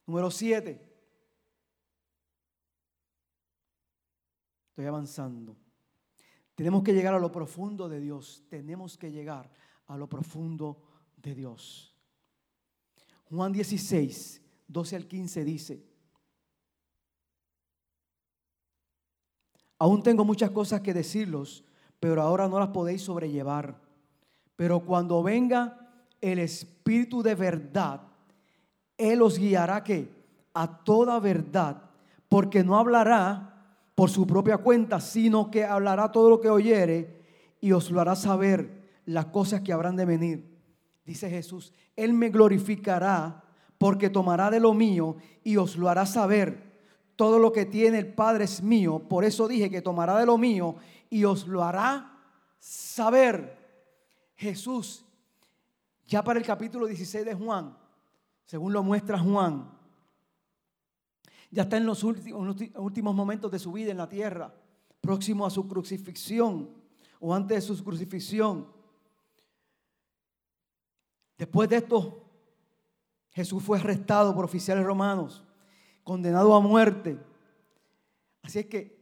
Número 0.06 0.32
siete. 0.32 0.88
Estoy 4.70 4.86
avanzando. 4.86 5.58
Tenemos 6.56 6.84
que 6.84 6.93
llegar 6.93 7.14
a 7.14 7.20
lo 7.20 7.32
profundo 7.32 7.89
de 7.89 7.99
Dios. 7.99 8.45
Tenemos 8.49 8.97
que 8.97 9.12
llegar 9.12 9.52
a 9.88 9.97
lo 9.97 10.08
profundo 10.08 10.82
de 11.18 11.36
Dios. 11.36 11.95
Juan 13.26 13.52
16, 13.52 14.41
12 14.68 14.95
al 14.95 15.08
15 15.08 15.43
dice, 15.43 15.90
Aún 19.82 20.03
tengo 20.03 20.23
muchas 20.23 20.51
cosas 20.51 20.82
que 20.82 20.93
decirlos, 20.93 21.63
pero 21.99 22.21
ahora 22.21 22.47
no 22.47 22.59
las 22.59 22.67
podéis 22.67 23.01
sobrellevar. 23.01 23.82
Pero 24.55 24.82
cuando 24.82 25.23
venga 25.23 25.89
el 26.21 26.38
Espíritu 26.38 27.23
de 27.23 27.34
verdad, 27.34 28.01
Él 28.95 29.23
os 29.23 29.39
guiará 29.39 29.84
que 29.84 30.07
a 30.53 30.84
toda 30.84 31.19
verdad, 31.19 31.82
porque 32.29 32.63
no 32.63 32.77
hablará 32.77 33.79
por 33.95 34.11
su 34.11 34.27
propia 34.27 34.59
cuenta, 34.59 34.99
sino 34.99 35.49
que 35.49 35.65
hablará 35.65 36.11
todo 36.11 36.29
lo 36.29 36.39
que 36.39 36.51
oyere 36.51 37.19
y 37.59 37.71
os 37.71 37.89
lo 37.89 37.99
hará 37.99 38.15
saber 38.15 38.84
las 39.07 39.25
cosas 39.25 39.61
que 39.61 39.73
habrán 39.73 39.95
de 39.95 40.05
venir. 40.05 40.59
Dice 41.03 41.27
Jesús, 41.27 41.73
Él 41.95 42.13
me 42.13 42.29
glorificará 42.29 43.45
porque 43.79 44.11
tomará 44.11 44.51
de 44.51 44.59
lo 44.59 44.75
mío 44.75 45.15
y 45.43 45.57
os 45.57 45.75
lo 45.75 45.89
hará 45.89 46.05
saber. 46.05 46.70
Todo 47.22 47.38
lo 47.38 47.51
que 47.51 47.67
tiene 47.67 47.99
el 47.99 48.11
Padre 48.11 48.45
es 48.45 48.63
mío. 48.63 48.97
Por 48.97 49.24
eso 49.24 49.47
dije 49.47 49.69
que 49.69 49.84
tomará 49.84 50.17
de 50.17 50.26
lo 50.26 50.39
mío 50.39 50.78
y 51.07 51.24
os 51.24 51.47
lo 51.47 51.63
hará 51.63 52.17
saber. 52.57 53.59
Jesús, 54.36 55.05
ya 56.07 56.24
para 56.24 56.39
el 56.39 56.45
capítulo 56.47 56.88
16 56.88 57.24
de 57.24 57.36
Juan, 57.36 57.78
según 58.43 58.74
lo 58.74 58.82
muestra 58.82 59.19
Juan, 59.19 59.69
ya 61.51 61.61
está 61.61 61.78
en 61.78 61.86
los 61.86 62.03
últimos 62.03 63.13
momentos 63.13 63.51
de 63.51 63.59
su 63.59 63.72
vida 63.72 63.91
en 63.91 63.97
la 63.97 64.09
tierra, 64.09 64.51
próximo 64.99 65.45
a 65.45 65.51
su 65.51 65.67
crucifixión 65.67 66.72
o 67.19 67.36
antes 67.36 67.67
de 67.67 67.76
su 67.76 67.84
crucifixión. 67.84 68.65
Después 71.38 71.69
de 71.69 71.76
esto, 71.76 72.26
Jesús 73.30 73.61
fue 73.61 73.78
arrestado 73.78 74.34
por 74.34 74.43
oficiales 74.43 74.84
romanos, 74.84 75.43
condenado 76.12 76.53
a 76.53 76.59
muerte. 76.59 77.18
Así 78.41 78.59
es 78.59 78.66
que, 78.66 78.99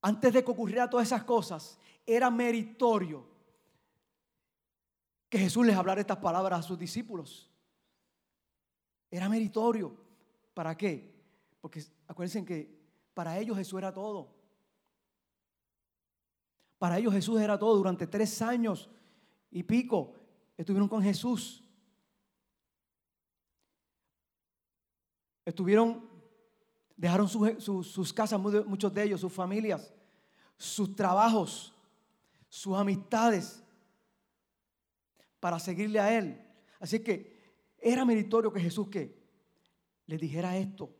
antes 0.00 0.32
de 0.32 0.44
que 0.44 0.50
ocurriera 0.52 0.88
todas 0.88 1.08
esas 1.08 1.24
cosas, 1.24 1.80
era 2.06 2.30
meritorio 2.30 3.26
que 5.28 5.36
Jesús 5.36 5.66
les 5.66 5.74
hablara 5.74 6.00
estas 6.00 6.18
palabras 6.18 6.60
a 6.60 6.62
sus 6.62 6.78
discípulos. 6.78 7.50
Era 9.10 9.28
meritorio. 9.28 9.96
¿Para 10.54 10.76
qué? 10.76 11.12
Porque 11.60 11.82
acuérdense 12.06 12.44
que 12.44 12.78
para 13.14 13.36
ellos 13.36 13.56
Jesús 13.56 13.78
era 13.78 13.92
todo. 13.92 14.32
Para 16.78 16.98
ellos 16.98 17.12
Jesús 17.12 17.40
era 17.40 17.58
todo. 17.58 17.76
Durante 17.78 18.06
tres 18.06 18.40
años 18.42 18.88
y 19.50 19.64
pico 19.64 20.14
estuvieron 20.56 20.88
con 20.88 21.02
Jesús. 21.02 21.64
Estuvieron, 25.48 26.06
dejaron 26.94 27.26
sus 27.26 28.12
casas, 28.12 28.38
muchos 28.38 28.92
de 28.92 29.02
ellos, 29.02 29.22
sus 29.22 29.32
familias, 29.32 29.94
sus 30.58 30.94
trabajos, 30.94 31.74
sus 32.50 32.76
amistades, 32.76 33.64
para 35.40 35.58
seguirle 35.58 36.00
a 36.00 36.18
Él. 36.18 36.38
Así 36.78 37.00
que 37.00 37.34
era 37.78 38.04
meritorio 38.04 38.52
que 38.52 38.60
Jesús 38.60 38.88
que 38.88 39.18
les 40.04 40.20
dijera 40.20 40.54
esto. 40.54 40.94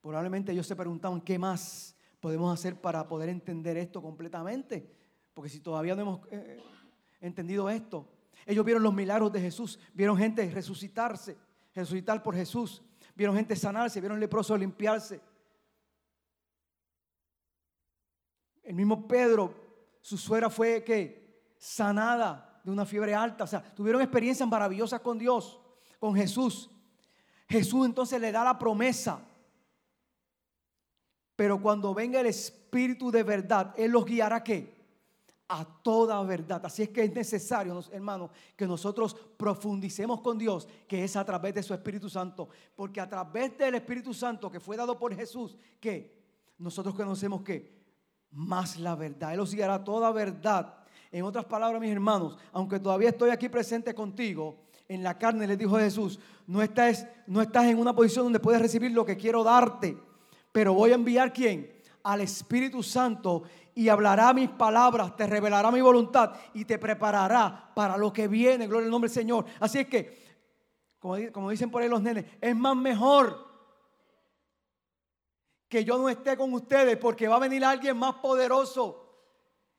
Probablemente 0.00 0.52
ellos 0.52 0.66
se 0.66 0.76
preguntaban 0.76 1.20
qué 1.20 1.38
más 1.38 1.94
podemos 2.20 2.58
hacer 2.58 2.80
para 2.80 3.06
poder 3.06 3.28
entender 3.28 3.76
esto 3.76 4.00
completamente. 4.00 4.90
Porque 5.34 5.50
si 5.50 5.60
todavía 5.60 5.94
no 5.94 6.00
hemos 6.00 6.20
eh, 6.30 6.58
entendido 7.20 7.68
esto, 7.68 8.08
ellos 8.46 8.64
vieron 8.64 8.82
los 8.82 8.94
milagros 8.94 9.32
de 9.32 9.40
Jesús, 9.40 9.78
vieron 9.92 10.16
gente 10.16 10.48
resucitarse, 10.50 11.36
resucitar 11.74 12.22
por 12.22 12.34
Jesús, 12.34 12.82
vieron 13.14 13.36
gente 13.36 13.56
sanarse, 13.56 14.00
vieron 14.00 14.20
leprosos 14.20 14.58
limpiarse. 14.58 15.20
El 18.62 18.74
mismo 18.74 19.06
Pedro, 19.06 19.54
su 20.00 20.16
suegra 20.16 20.50
fue 20.50 20.82
que 20.82 21.52
sanada 21.58 22.60
de 22.64 22.70
una 22.70 22.86
fiebre 22.86 23.14
alta, 23.14 23.44
o 23.44 23.46
sea, 23.46 23.62
tuvieron 23.62 24.00
experiencias 24.00 24.48
maravillosas 24.48 25.00
con 25.00 25.18
Dios, 25.18 25.60
con 25.98 26.14
Jesús. 26.14 26.70
Jesús 27.48 27.86
entonces 27.86 28.20
le 28.20 28.32
da 28.32 28.42
la 28.42 28.58
promesa. 28.58 29.20
Pero 31.36 31.60
cuando 31.60 31.92
venga 31.92 32.20
el 32.20 32.26
Espíritu 32.26 33.10
de 33.10 33.22
verdad, 33.22 33.74
Él 33.76 33.90
los 33.90 34.04
guiará 34.04 34.42
qué? 34.42 34.73
A 35.56 35.64
toda 35.64 36.20
verdad. 36.24 36.66
Así 36.66 36.82
es 36.82 36.88
que 36.88 37.04
es 37.04 37.14
necesario, 37.14 37.80
hermanos, 37.92 38.30
que 38.56 38.66
nosotros 38.66 39.14
profundicemos 39.36 40.20
con 40.20 40.36
Dios, 40.36 40.66
que 40.88 41.04
es 41.04 41.14
a 41.14 41.24
través 41.24 41.54
de 41.54 41.62
su 41.62 41.72
Espíritu 41.72 42.10
Santo. 42.10 42.48
Porque 42.74 43.00
a 43.00 43.08
través 43.08 43.56
del 43.56 43.76
Espíritu 43.76 44.12
Santo 44.12 44.50
que 44.50 44.58
fue 44.58 44.76
dado 44.76 44.98
por 44.98 45.14
Jesús, 45.14 45.56
que 45.78 46.12
nosotros 46.58 46.96
conocemos 46.96 47.42
que 47.42 47.72
más 48.32 48.80
la 48.80 48.96
verdad. 48.96 49.32
Él 49.32 49.38
os 49.38 49.54
guiará 49.54 49.84
toda 49.84 50.10
verdad. 50.10 50.74
En 51.12 51.22
otras 51.22 51.44
palabras, 51.44 51.80
mis 51.80 51.92
hermanos, 51.92 52.36
aunque 52.52 52.80
todavía 52.80 53.10
estoy 53.10 53.30
aquí 53.30 53.48
presente 53.48 53.94
contigo, 53.94 54.56
en 54.88 55.04
la 55.04 55.16
carne 55.16 55.46
les 55.46 55.56
dijo 55.56 55.78
Jesús, 55.78 56.18
no 56.48 56.62
estás, 56.62 57.06
no 57.28 57.40
estás 57.40 57.66
en 57.66 57.78
una 57.78 57.94
posición 57.94 58.26
donde 58.26 58.40
puedes 58.40 58.60
recibir 58.60 58.90
lo 58.90 59.04
que 59.04 59.16
quiero 59.16 59.44
darte, 59.44 59.96
pero 60.50 60.74
voy 60.74 60.90
a 60.90 60.96
enviar 60.96 61.32
quién? 61.32 61.72
Al 62.02 62.22
Espíritu 62.22 62.82
Santo 62.82 63.44
y 63.74 63.88
hablará 63.88 64.32
mis 64.32 64.48
palabras, 64.50 65.16
te 65.16 65.26
revelará 65.26 65.70
mi 65.70 65.80
voluntad 65.80 66.32
y 66.54 66.64
te 66.64 66.78
preparará 66.78 67.72
para 67.74 67.96
lo 67.96 68.12
que 68.12 68.28
viene. 68.28 68.66
Gloria 68.66 68.86
al 68.86 68.90
nombre 68.90 69.08
del 69.08 69.14
Señor. 69.14 69.46
Así 69.58 69.80
es 69.80 69.88
que, 69.88 70.24
como, 70.98 71.50
dicen 71.50 71.70
por 71.70 71.82
ahí 71.82 71.88
los 71.88 72.02
nenes, 72.02 72.24
es 72.40 72.54
más 72.54 72.76
mejor 72.76 73.52
que 75.68 75.84
yo 75.84 75.98
no 75.98 76.08
esté 76.08 76.36
con 76.36 76.52
ustedes 76.52 76.96
porque 76.98 77.26
va 77.26 77.36
a 77.36 77.40
venir 77.40 77.64
alguien 77.64 77.96
más 77.96 78.14
poderoso 78.16 79.00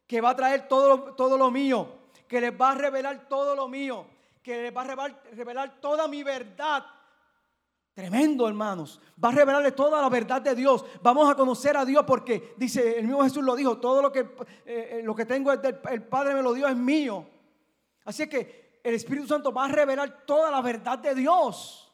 que 0.05 0.19
va 0.19 0.31
a 0.31 0.35
traer 0.35 0.67
todo, 0.67 1.15
todo 1.15 1.37
lo 1.37 1.49
mío, 1.49 1.87
que 2.27 2.41
les 2.41 2.51
va 2.51 2.71
a 2.71 2.75
revelar 2.75 3.29
todo 3.29 3.55
lo 3.55 3.67
mío, 3.67 4.05
que 4.43 4.63
les 4.63 4.75
va 4.75 4.81
a 4.81 5.07
revelar 5.31 5.79
toda 5.79 6.07
mi 6.07 6.21
verdad 6.21 6.85
Tremendo, 7.95 8.45
hermanos. 8.45 8.99
Va 9.23 9.29
a 9.29 9.31
revelarle 9.31 9.71
toda 9.71 10.01
la 10.01 10.09
verdad 10.09 10.41
de 10.41 10.53
Dios. 10.53 10.83
Vamos 11.01 11.31
a 11.31 11.33
conocer 11.33 11.77
a 11.77 11.85
Dios 11.85 12.03
porque 12.05 12.53
dice, 12.57 12.99
el 12.99 13.07
mismo 13.07 13.23
Jesús 13.23 13.41
lo 13.41 13.55
dijo, 13.55 13.77
todo 13.77 14.01
lo 14.01 14.11
que, 14.11 14.29
eh, 14.65 15.01
lo 15.01 15.15
que 15.15 15.25
tengo 15.25 15.49
es 15.53 15.59
el 15.89 16.03
Padre 16.03 16.35
me 16.35 16.41
lo 16.41 16.53
dio, 16.53 16.67
es 16.67 16.75
mío. 16.75 17.25
Así 18.03 18.27
que 18.27 18.81
el 18.83 18.95
Espíritu 18.95 19.27
Santo 19.27 19.53
va 19.53 19.63
a 19.63 19.69
revelar 19.69 20.25
toda 20.25 20.51
la 20.51 20.61
verdad 20.61 20.99
de 20.99 21.15
Dios. 21.15 21.89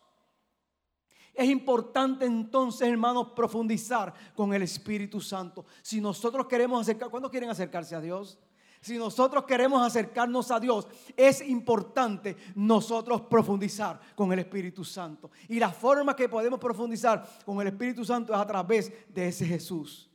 Es 1.35 1.47
importante 1.47 2.25
entonces, 2.25 2.87
hermanos, 2.87 3.33
profundizar 3.35 4.11
con 4.35 4.55
el 4.55 4.63
Espíritu 4.63 5.21
Santo. 5.21 5.67
Si 5.83 6.01
nosotros 6.01 6.47
queremos 6.47 6.81
acercar, 6.81 7.11
¿cuándo 7.11 7.29
quieren 7.29 7.51
acercarse 7.51 7.93
a 7.93 8.01
Dios? 8.01 8.39
Si 8.81 8.97
nosotros 8.97 9.45
queremos 9.45 9.85
acercarnos 9.85 10.49
a 10.49 10.59
Dios, 10.59 10.87
es 11.15 11.47
importante 11.47 12.35
nosotros 12.55 13.21
profundizar 13.21 13.99
con 14.15 14.33
el 14.33 14.39
Espíritu 14.39 14.83
Santo. 14.83 15.29
Y 15.47 15.59
la 15.59 15.69
forma 15.69 16.15
que 16.15 16.27
podemos 16.27 16.59
profundizar 16.59 17.23
con 17.45 17.61
el 17.61 17.67
Espíritu 17.67 18.03
Santo 18.03 18.33
es 18.33 18.39
a 18.39 18.47
través 18.47 18.91
de 19.13 19.27
ese 19.27 19.45
Jesús. 19.45 20.09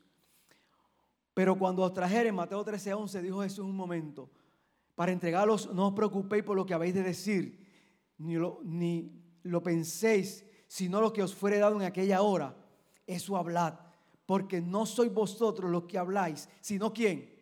Pero 1.32 1.56
cuando 1.56 1.82
os 1.82 1.92
trajeren, 1.92 2.34
Mateo 2.34 2.64
13, 2.64 2.92
11, 2.94 3.22
dijo 3.22 3.42
Jesús 3.42 3.64
un 3.64 3.76
momento, 3.76 4.30
para 4.96 5.12
entregarlos 5.12 5.72
no 5.72 5.88
os 5.88 5.94
preocupéis 5.94 6.42
por 6.42 6.56
lo 6.56 6.66
que 6.66 6.74
habéis 6.74 6.94
de 6.94 7.04
decir, 7.04 7.64
ni 8.18 8.34
lo, 8.34 8.58
ni 8.64 9.12
lo 9.44 9.62
penséis, 9.62 10.44
sino 10.66 11.00
lo 11.00 11.12
que 11.12 11.22
os 11.22 11.32
fuere 11.32 11.58
dado 11.58 11.76
en 11.76 11.82
aquella 11.82 12.20
hora. 12.22 12.56
Eso 13.06 13.36
hablad, 13.36 13.74
porque 14.24 14.60
no 14.60 14.86
sois 14.86 15.12
vosotros 15.12 15.70
los 15.70 15.84
que 15.84 15.98
habláis, 15.98 16.48
sino 16.60 16.92
quién 16.92 17.35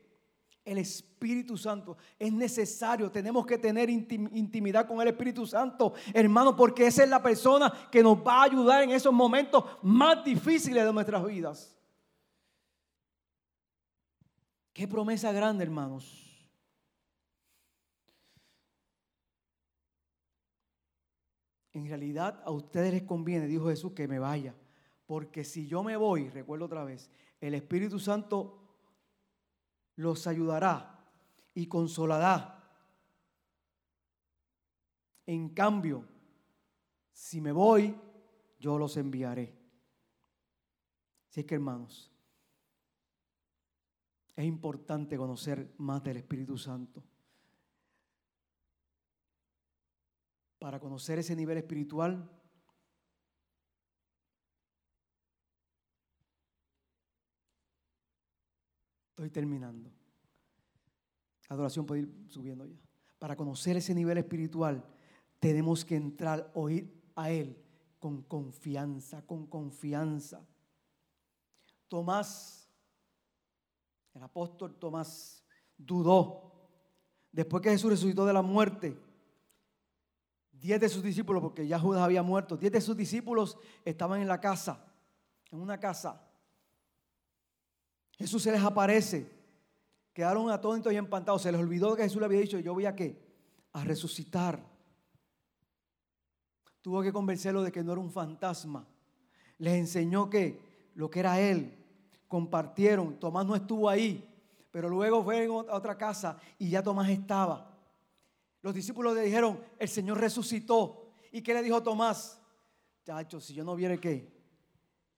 el 0.65 0.79
Espíritu 0.79 1.57
Santo. 1.57 1.97
Es 2.19 2.33
necesario, 2.33 3.11
tenemos 3.11 3.45
que 3.47 3.59
tener 3.59 3.91
intimidad 3.91 4.87
con 4.87 5.01
el 5.01 5.09
Espíritu 5.09 5.47
Santo, 5.47 5.95
hermano, 6.13 6.57
porque 6.57 6.87
esa 6.87 7.05
es 7.05 7.09
la 7.09 7.23
persona 7.23 7.73
que 7.91 8.03
nos 8.03 8.19
va 8.19 8.41
a 8.41 8.45
ayudar 8.45 8.83
en 8.83 8.91
esos 8.91 9.13
momentos 9.13 9.65
más 9.83 10.25
difíciles 10.25 10.85
de 10.85 10.93
nuestras 10.93 11.25
vidas. 11.27 11.77
Qué 14.73 14.89
promesa 14.89 15.31
grande, 15.33 15.63
hermanos. 15.65 16.21
En 21.73 21.87
realidad 21.87 22.41
a 22.45 22.51
ustedes 22.51 22.93
les 22.93 23.03
conviene, 23.03 23.47
dijo 23.47 23.69
Jesús, 23.69 23.93
que 23.93 24.09
me 24.09 24.19
vaya. 24.19 24.55
Porque 25.07 25.45
si 25.45 25.67
yo 25.67 25.83
me 25.83 25.97
voy, 25.97 26.29
recuerdo 26.31 26.65
otra 26.65 26.85
vez, 26.85 27.11
el 27.41 27.55
Espíritu 27.55 27.99
Santo 27.99 28.64
los 29.97 30.27
ayudará 30.27 31.05
y 31.55 31.67
consolará. 31.67 32.63
En 35.27 35.51
cambio, 35.51 36.05
si 37.13 37.41
me 37.41 37.53
voy, 37.53 37.95
yo 38.59 38.79
los 38.79 38.97
enviaré. 38.97 39.57
Así 41.31 41.45
que 41.45 41.55
hermanos, 41.55 42.13
es 44.37 44.45
importante 44.45 45.17
conocer 45.17 45.75
más 45.79 46.03
del 46.03 46.19
Espíritu 46.19 46.59
Santo. 46.59 47.03
Para 50.59 50.81
conocer 50.81 51.19
ese 51.19 51.37
nivel 51.37 51.59
espiritual, 51.59 52.29
Estoy 59.25 59.41
terminando. 59.41 59.91
Adoración 61.49 61.87
puede 61.87 62.03
ir 62.03 62.27
subiendo 62.29 62.67
ya. 62.67 62.77
Para 63.19 63.35
conocer 63.35 63.75
ese 63.75 63.95
nivel 63.95 64.19
espiritual, 64.19 64.85
tenemos 65.41 65.83
que 65.83 65.97
entrar, 65.97 66.51
oír, 66.55 67.03
a 67.17 67.31
Él 67.31 67.57
con 67.99 68.21
confianza, 68.21 69.23
con 69.23 69.47
confianza. 69.47 70.47
Tomás, 71.89 72.69
el 74.13 74.23
apóstol 74.23 74.75
Tomás, 74.79 75.43
dudó. 75.79 76.69
Después 77.33 77.63
que 77.63 77.71
Jesús 77.71 77.93
resucitó 77.93 78.27
de 78.27 78.33
la 78.35 78.43
muerte, 78.43 78.95
diez 80.53 80.79
de 80.79 80.91
sus 80.91 81.03
discípulos, 81.03 81.43
porque 81.43 81.67
ya 81.67 81.79
Judas 81.79 82.03
había 82.03 82.23
muerto, 82.23 82.59
diez 82.59 82.73
de 82.73 82.83
sus 82.83 82.95
discípulos 82.95 83.57
estaban 83.87 84.21
en 84.21 84.29
la 84.29 84.39
casa, 84.39 84.85
en 85.51 85.61
una 85.61 85.81
casa. 85.81 86.31
Jesús 88.17 88.43
se 88.43 88.53
les 88.53 88.63
aparece, 88.63 89.31
quedaron 90.13 90.51
atónitos 90.51 90.93
y 90.93 90.97
empantados, 90.97 91.43
se 91.43 91.51
les 91.51 91.61
olvidó 91.61 91.97
que 91.97 92.05
Jesús 92.05 92.21
le 92.21 92.27
había 92.27 92.41
dicho, 92.41 92.59
yo 92.59 92.73
voy 92.73 92.87
a 92.87 92.95
qué? 92.95 93.21
A 93.73 93.85
resucitar. 93.85 94.65
Tuvo 96.81 97.03
que 97.03 97.13
convencerlo 97.13 97.63
de 97.63 97.73
que 97.73 97.83
no 97.83 97.93
era 97.93 98.01
un 98.01 98.11
fantasma. 98.11 98.87
Les 99.59 99.75
enseñó 99.75 100.29
que 100.29 100.91
lo 100.95 101.11
que 101.11 101.21
era 101.21 101.41
Él. 101.41 101.79
Compartieron. 102.29 103.19
Tomás 103.19 103.47
no 103.47 103.57
estuvo 103.57 103.89
ahí, 103.89 104.29
pero 104.71 104.89
luego 104.89 105.25
fue 105.25 105.47
a 105.47 105.51
otra 105.51 105.97
casa 105.97 106.39
y 106.59 106.71
ya 106.71 106.83
Tomás 106.83 107.09
estaba. 107.09 107.75
Los 108.61 108.75
discípulos 108.75 109.15
le 109.15 109.23
dijeron, 109.23 109.59
el 109.79 109.89
Señor 109.89 110.21
resucitó. 110.21 111.11
¿Y 111.33 111.43
qué 111.43 111.55
le 111.55 111.63
dijo 111.63 111.83
Tomás? 111.83 112.41
Chacho, 113.05 113.41
si 113.41 113.55
yo 113.55 113.65
no 113.65 113.75
viera 113.75 113.97
qué, 113.97 114.33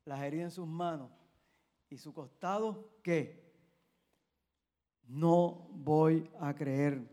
las 0.05 0.20
heridas 0.20 0.47
en 0.47 0.51
sus 0.53 0.66
manos 0.66 1.16
y 1.97 1.99
su 1.99 2.12
costado, 2.12 2.92
¿qué? 3.03 3.42
No 5.07 5.70
voy 5.72 6.30
a 6.38 6.55
creer. 6.55 7.09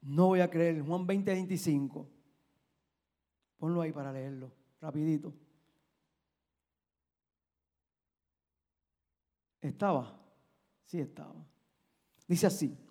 No 0.00 0.28
voy 0.28 0.40
a 0.40 0.48
creer. 0.48 0.80
Juan 0.82 1.06
20, 1.06 1.32
25. 1.32 2.08
Ponlo 3.58 3.82
ahí 3.82 3.92
para 3.92 4.10
leerlo, 4.10 4.50
rapidito. 4.80 5.34
¿Estaba? 9.60 10.18
Sí 10.86 10.98
estaba. 10.98 11.46
Dice 12.26 12.46
así. 12.46 12.83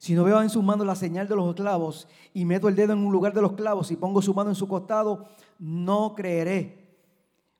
Si 0.00 0.14
no 0.14 0.24
veo 0.24 0.40
en 0.40 0.48
sus 0.48 0.64
manos 0.64 0.86
la 0.86 0.94
señal 0.94 1.28
de 1.28 1.36
los 1.36 1.54
clavos 1.54 2.08
y 2.32 2.46
meto 2.46 2.68
el 2.68 2.74
dedo 2.74 2.94
en 2.94 3.00
un 3.00 3.12
lugar 3.12 3.34
de 3.34 3.42
los 3.42 3.52
clavos 3.52 3.90
y 3.90 3.96
pongo 3.96 4.22
su 4.22 4.32
mano 4.32 4.48
en 4.48 4.56
su 4.56 4.66
costado, 4.66 5.28
no 5.58 6.14
creeré. 6.14 6.96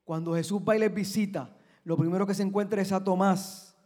Cuando 0.03 0.33
Jesús 0.33 0.59
va 0.67 0.75
y 0.75 0.79
les 0.79 0.91
visita, 0.91 1.55
lo 1.83 1.95
primero 1.95 2.25
que 2.25 2.33
se 2.33 2.41
encuentra 2.41 2.81
es 2.81 2.91
a 2.91 3.03
Tomás. 3.03 3.77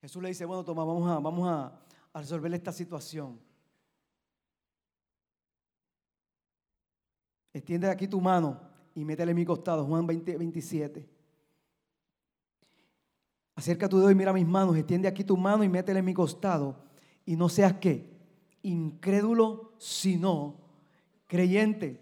Jesús 0.00 0.20
le 0.20 0.30
dice, 0.30 0.44
bueno, 0.44 0.64
Tomás, 0.64 0.84
vamos 0.84 1.48
a, 1.48 1.80
resolver 2.12 2.52
esta 2.54 2.72
situación. 2.72 3.38
Extiende 7.52 7.88
aquí 7.88 8.08
tu 8.08 8.20
mano 8.20 8.60
y 8.96 9.04
métele 9.04 9.30
en 9.30 9.36
mi 9.36 9.44
costado, 9.44 9.84
Juan 9.84 10.08
20, 10.08 10.36
27. 10.36 11.19
Acerca 13.60 13.88
tu 13.88 13.98
dedo 13.98 14.10
y 14.10 14.14
mira 14.14 14.32
mis 14.32 14.46
manos, 14.46 14.76
extiende 14.76 15.06
aquí 15.06 15.22
tu 15.22 15.36
mano 15.36 15.62
y 15.62 15.68
métele 15.68 15.98
en 15.98 16.04
mi 16.06 16.14
costado. 16.14 16.82
Y 17.26 17.36
no 17.36 17.48
seas 17.48 17.74
qué, 17.74 18.10
incrédulo, 18.62 19.74
sino 19.76 20.56
creyente. 21.26 22.00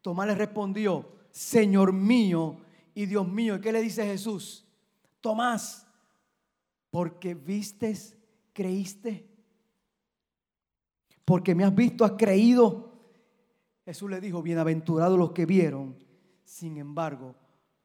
Tomás 0.00 0.26
le 0.26 0.34
respondió, 0.34 1.06
Señor 1.30 1.92
mío 1.92 2.56
y 2.94 3.04
Dios 3.04 3.28
mío. 3.28 3.56
¿Y 3.56 3.60
qué 3.60 3.72
le 3.72 3.82
dice 3.82 4.06
Jesús? 4.06 4.66
Tomás, 5.20 5.86
porque 6.90 7.34
vistes, 7.34 8.16
creíste 8.54 9.36
porque 11.26 11.56
me 11.56 11.64
has 11.64 11.74
visto, 11.74 12.04
has 12.04 12.12
creído. 12.12 12.92
Jesús 13.84 14.08
le 14.08 14.20
dijo, 14.20 14.42
bienaventurados 14.42 15.18
los 15.18 15.32
que 15.32 15.44
vieron, 15.44 15.96
sin 16.44 16.78
embargo, 16.78 17.34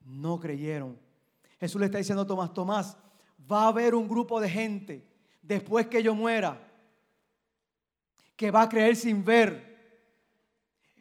no 0.06 0.40
creyeron. 0.40 0.98
Jesús 1.62 1.80
le 1.80 1.86
está 1.86 2.00
diciendo 2.00 2.24
a 2.24 2.28
Tomás, 2.28 2.54
Tomás, 2.54 2.98
va 3.50 3.64
a 3.64 3.68
haber 3.68 3.96
un 3.96 4.10
grupo 4.10 4.42
de 4.42 4.50
gente 4.50 5.08
después 5.42 5.88
que 5.88 6.04
yo 6.04 6.14
muera 6.14 6.60
que 8.36 8.50
va 8.50 8.64
a 8.64 8.70
creer 8.70 8.96
sin 8.96 9.24
ver. 9.24 9.78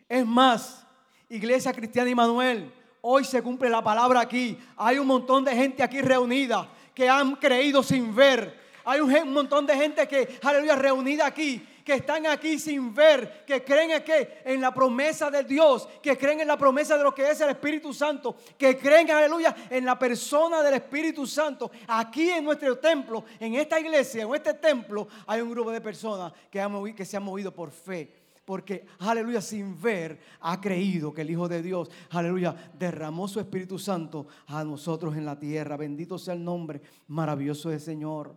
Es 0.06 0.26
más, 0.26 0.86
Iglesia 1.30 1.72
Cristiana 1.72 2.14
Manuel, 2.14 2.70
hoy 3.00 3.24
se 3.24 3.40
cumple 3.40 3.70
la 3.70 3.82
palabra 3.82 4.20
aquí. 4.20 4.58
Hay 4.76 4.98
un 4.98 5.06
montón 5.06 5.46
de 5.46 5.56
gente 5.56 5.82
aquí 5.82 6.02
reunida 6.02 6.68
que 6.94 7.08
han 7.08 7.36
creído 7.36 7.82
sin 7.82 8.14
ver. 8.14 8.60
Hay 8.84 9.00
un, 9.00 9.32
montón 9.32 9.64
de 9.64 9.74
gente 9.74 10.06
que, 10.06 10.38
aleluya, 10.42 10.76
reunida 10.76 11.26
aquí 11.26 11.66
que 11.84 11.94
están 11.94 12.26
aquí 12.26 12.58
sin 12.58 12.94
ver, 12.94 13.44
que 13.46 13.64
creen 13.64 13.90
en, 13.92 14.02
que, 14.02 14.42
en 14.44 14.60
la 14.60 14.72
promesa 14.72 15.30
de 15.30 15.44
Dios, 15.44 15.88
que 16.02 16.16
creen 16.16 16.40
en 16.40 16.48
la 16.48 16.56
promesa 16.56 16.96
de 16.96 17.04
lo 17.04 17.14
que 17.14 17.30
es 17.30 17.40
el 17.40 17.50
Espíritu 17.50 17.92
Santo, 17.92 18.36
que 18.56 18.76
creen, 18.76 19.10
aleluya, 19.10 19.54
en 19.68 19.84
la 19.84 19.98
persona 19.98 20.62
del 20.62 20.74
Espíritu 20.74 21.26
Santo. 21.26 21.70
Aquí 21.88 22.30
en 22.30 22.44
nuestro 22.44 22.78
templo, 22.78 23.24
en 23.38 23.54
esta 23.54 23.78
iglesia, 23.80 24.22
en 24.22 24.34
este 24.34 24.54
templo, 24.54 25.08
hay 25.26 25.40
un 25.40 25.50
grupo 25.50 25.70
de 25.70 25.80
personas 25.80 26.32
que, 26.50 26.60
han 26.60 26.94
que 26.94 27.04
se 27.04 27.16
han 27.16 27.22
movido 27.22 27.52
por 27.52 27.70
fe 27.70 28.20
porque, 28.50 28.84
aleluya, 28.98 29.40
sin 29.40 29.80
ver, 29.80 30.18
ha 30.40 30.60
creído 30.60 31.14
que 31.14 31.22
el 31.22 31.30
Hijo 31.30 31.46
de 31.46 31.62
Dios, 31.62 31.88
aleluya, 32.10 32.72
derramó 32.76 33.28
su 33.28 33.38
Espíritu 33.38 33.78
Santo 33.78 34.26
a 34.48 34.64
nosotros 34.64 35.16
en 35.16 35.24
la 35.24 35.38
tierra. 35.38 35.76
Bendito 35.76 36.18
sea 36.18 36.34
el 36.34 36.42
nombre 36.42 36.82
maravilloso 37.06 37.70
del 37.70 37.80
Señor. 37.80 38.36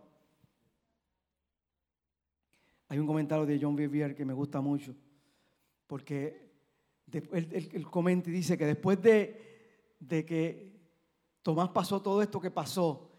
Hay 2.94 3.00
un 3.00 3.08
comentario 3.08 3.44
de 3.44 3.58
John 3.60 3.74
Vivier 3.74 4.14
que 4.14 4.24
me 4.24 4.32
gusta 4.32 4.60
mucho, 4.60 4.94
porque 5.88 6.48
él, 7.10 7.84
comenta 7.90 8.30
y 8.30 8.32
dice 8.32 8.56
que 8.56 8.66
después 8.66 9.02
de, 9.02 9.96
de 9.98 10.24
que 10.24 10.78
Tomás 11.42 11.70
pasó 11.70 12.00
todo 12.00 12.22
esto 12.22 12.40
que 12.40 12.52
pasó, 12.52 13.10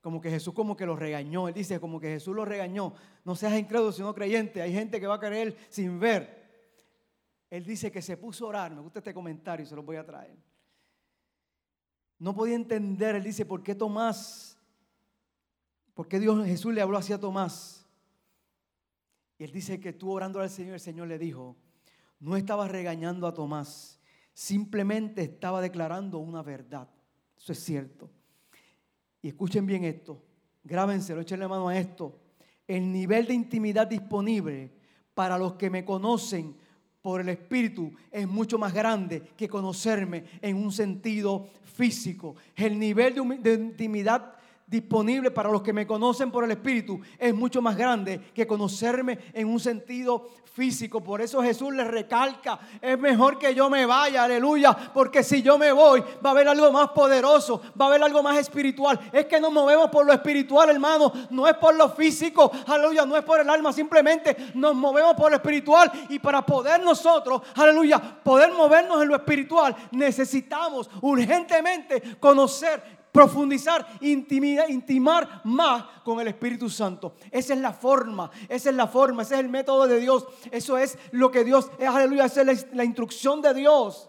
como 0.00 0.20
que 0.20 0.30
Jesús 0.30 0.52
como 0.52 0.76
que 0.76 0.84
lo 0.84 0.96
regañó. 0.96 1.46
Él 1.46 1.54
dice 1.54 1.78
como 1.78 2.00
que 2.00 2.08
Jesús 2.08 2.34
lo 2.34 2.44
regañó. 2.44 2.92
No 3.24 3.36
seas 3.36 3.56
incrédulo 3.56 3.92
sino 3.92 4.12
creyente. 4.12 4.62
Hay 4.62 4.72
gente 4.72 4.98
que 4.98 5.06
va 5.06 5.14
a 5.14 5.20
creer 5.20 5.56
sin 5.68 6.00
ver. 6.00 6.74
Él 7.50 7.64
dice 7.64 7.92
que 7.92 8.02
se 8.02 8.16
puso 8.16 8.46
a 8.46 8.48
orar. 8.48 8.74
Me 8.74 8.80
gusta 8.80 8.98
este 8.98 9.14
comentario, 9.14 9.64
se 9.64 9.76
lo 9.76 9.84
voy 9.84 9.94
a 9.94 10.04
traer. 10.04 10.36
No 12.18 12.34
podía 12.34 12.56
entender, 12.56 13.14
él 13.14 13.22
dice, 13.22 13.46
¿por 13.46 13.62
qué 13.62 13.76
Tomás? 13.76 14.58
¿Por 15.94 16.08
qué 16.08 16.18
Dios 16.18 16.44
Jesús 16.44 16.74
le 16.74 16.80
habló 16.82 16.98
así 16.98 17.12
a 17.12 17.20
Tomás? 17.20 17.79
Y 19.40 19.44
él 19.44 19.52
dice 19.52 19.80
que 19.80 19.94
tú 19.94 20.10
orando 20.10 20.38
al 20.38 20.50
Señor, 20.50 20.74
el 20.74 20.80
Señor 20.80 21.08
le 21.08 21.18
dijo, 21.18 21.56
no 22.18 22.36
estaba 22.36 22.68
regañando 22.68 23.26
a 23.26 23.32
Tomás, 23.32 23.98
simplemente 24.34 25.22
estaba 25.22 25.62
declarando 25.62 26.18
una 26.18 26.42
verdad. 26.42 26.90
Eso 27.38 27.52
es 27.52 27.58
cierto. 27.58 28.10
Y 29.22 29.28
escuchen 29.28 29.64
bien 29.64 29.84
esto, 29.84 30.22
grábenselo, 30.62 31.22
échenle 31.22 31.48
mano 31.48 31.68
a 31.68 31.78
esto. 31.78 32.20
El 32.68 32.92
nivel 32.92 33.26
de 33.26 33.32
intimidad 33.32 33.86
disponible 33.86 34.74
para 35.14 35.38
los 35.38 35.54
que 35.54 35.70
me 35.70 35.86
conocen 35.86 36.54
por 37.00 37.22
el 37.22 37.30
Espíritu 37.30 37.94
es 38.10 38.28
mucho 38.28 38.58
más 38.58 38.74
grande 38.74 39.22
que 39.38 39.48
conocerme 39.48 40.24
en 40.42 40.56
un 40.56 40.70
sentido 40.70 41.48
físico. 41.64 42.36
El 42.54 42.78
nivel 42.78 43.14
de, 43.42 43.54
intimidad 43.54 44.34
disponible 44.70 45.32
para 45.32 45.50
los 45.50 45.62
que 45.62 45.72
me 45.72 45.86
conocen 45.86 46.30
por 46.30 46.44
el 46.44 46.52
Espíritu 46.52 47.00
es 47.18 47.34
mucho 47.34 47.60
más 47.60 47.76
grande 47.76 48.20
que 48.32 48.46
conocerme 48.46 49.18
en 49.34 49.48
un 49.48 49.58
sentido 49.58 50.28
físico. 50.44 51.02
Por 51.02 51.20
eso 51.20 51.42
Jesús 51.42 51.72
le 51.74 51.84
recalca, 51.84 52.60
es 52.80 52.98
mejor 52.98 53.36
que 53.38 53.52
yo 53.52 53.68
me 53.68 53.84
vaya, 53.84 54.24
aleluya, 54.24 54.76
porque 54.94 55.24
si 55.24 55.42
yo 55.42 55.58
me 55.58 55.72
voy 55.72 56.00
va 56.24 56.30
a 56.30 56.32
haber 56.32 56.48
algo 56.48 56.70
más 56.70 56.90
poderoso, 56.90 57.60
va 57.80 57.86
a 57.86 57.88
haber 57.88 58.02
algo 58.04 58.22
más 58.22 58.38
espiritual. 58.38 58.98
Es 59.12 59.26
que 59.26 59.40
nos 59.40 59.52
movemos 59.52 59.90
por 59.90 60.06
lo 60.06 60.12
espiritual, 60.12 60.70
hermano, 60.70 61.12
no 61.30 61.48
es 61.48 61.54
por 61.54 61.74
lo 61.74 61.88
físico, 61.90 62.52
aleluya, 62.66 63.04
no 63.04 63.16
es 63.16 63.24
por 63.24 63.40
el 63.40 63.50
alma, 63.50 63.72
simplemente 63.72 64.36
nos 64.54 64.76
movemos 64.76 65.14
por 65.14 65.30
lo 65.30 65.36
espiritual 65.36 65.90
y 66.08 66.20
para 66.20 66.46
poder 66.46 66.80
nosotros, 66.80 67.42
aleluya, 67.56 68.00
poder 68.22 68.52
movernos 68.52 69.02
en 69.02 69.08
lo 69.08 69.16
espiritual, 69.16 69.74
necesitamos 69.90 70.88
urgentemente 71.00 72.16
conocer 72.20 72.99
profundizar, 73.12 73.86
intimar 74.00 75.40
más 75.44 75.84
con 76.04 76.20
el 76.20 76.28
Espíritu 76.28 76.68
Santo. 76.68 77.14
Esa 77.30 77.54
es 77.54 77.60
la 77.60 77.72
forma, 77.72 78.30
esa 78.48 78.70
es 78.70 78.76
la 78.76 78.86
forma, 78.86 79.22
ese 79.22 79.34
es 79.34 79.40
el 79.40 79.48
método 79.48 79.86
de 79.86 80.00
Dios. 80.00 80.26
Eso 80.50 80.78
es 80.78 80.98
lo 81.12 81.30
que 81.30 81.44
Dios, 81.44 81.70
es, 81.78 81.88
aleluya, 81.88 82.26
esa 82.26 82.42
es 82.42 82.66
la, 82.72 82.84
instrucción 82.84 83.42
de 83.42 83.54
Dios. 83.54 84.08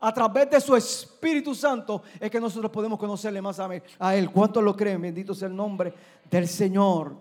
A 0.00 0.14
través 0.14 0.48
de 0.50 0.60
su 0.60 0.76
Espíritu 0.76 1.54
Santo 1.54 2.02
es 2.20 2.30
que 2.30 2.40
nosotros 2.40 2.70
podemos 2.70 2.98
conocerle 2.98 3.42
más 3.42 3.58
a, 3.58 3.68
a 3.98 4.16
Él. 4.16 4.30
¿Cuántos 4.30 4.62
lo 4.62 4.76
creen? 4.76 5.02
Bendito 5.02 5.34
sea 5.34 5.48
el 5.48 5.56
nombre 5.56 5.92
del 6.30 6.46
Señor. 6.46 7.16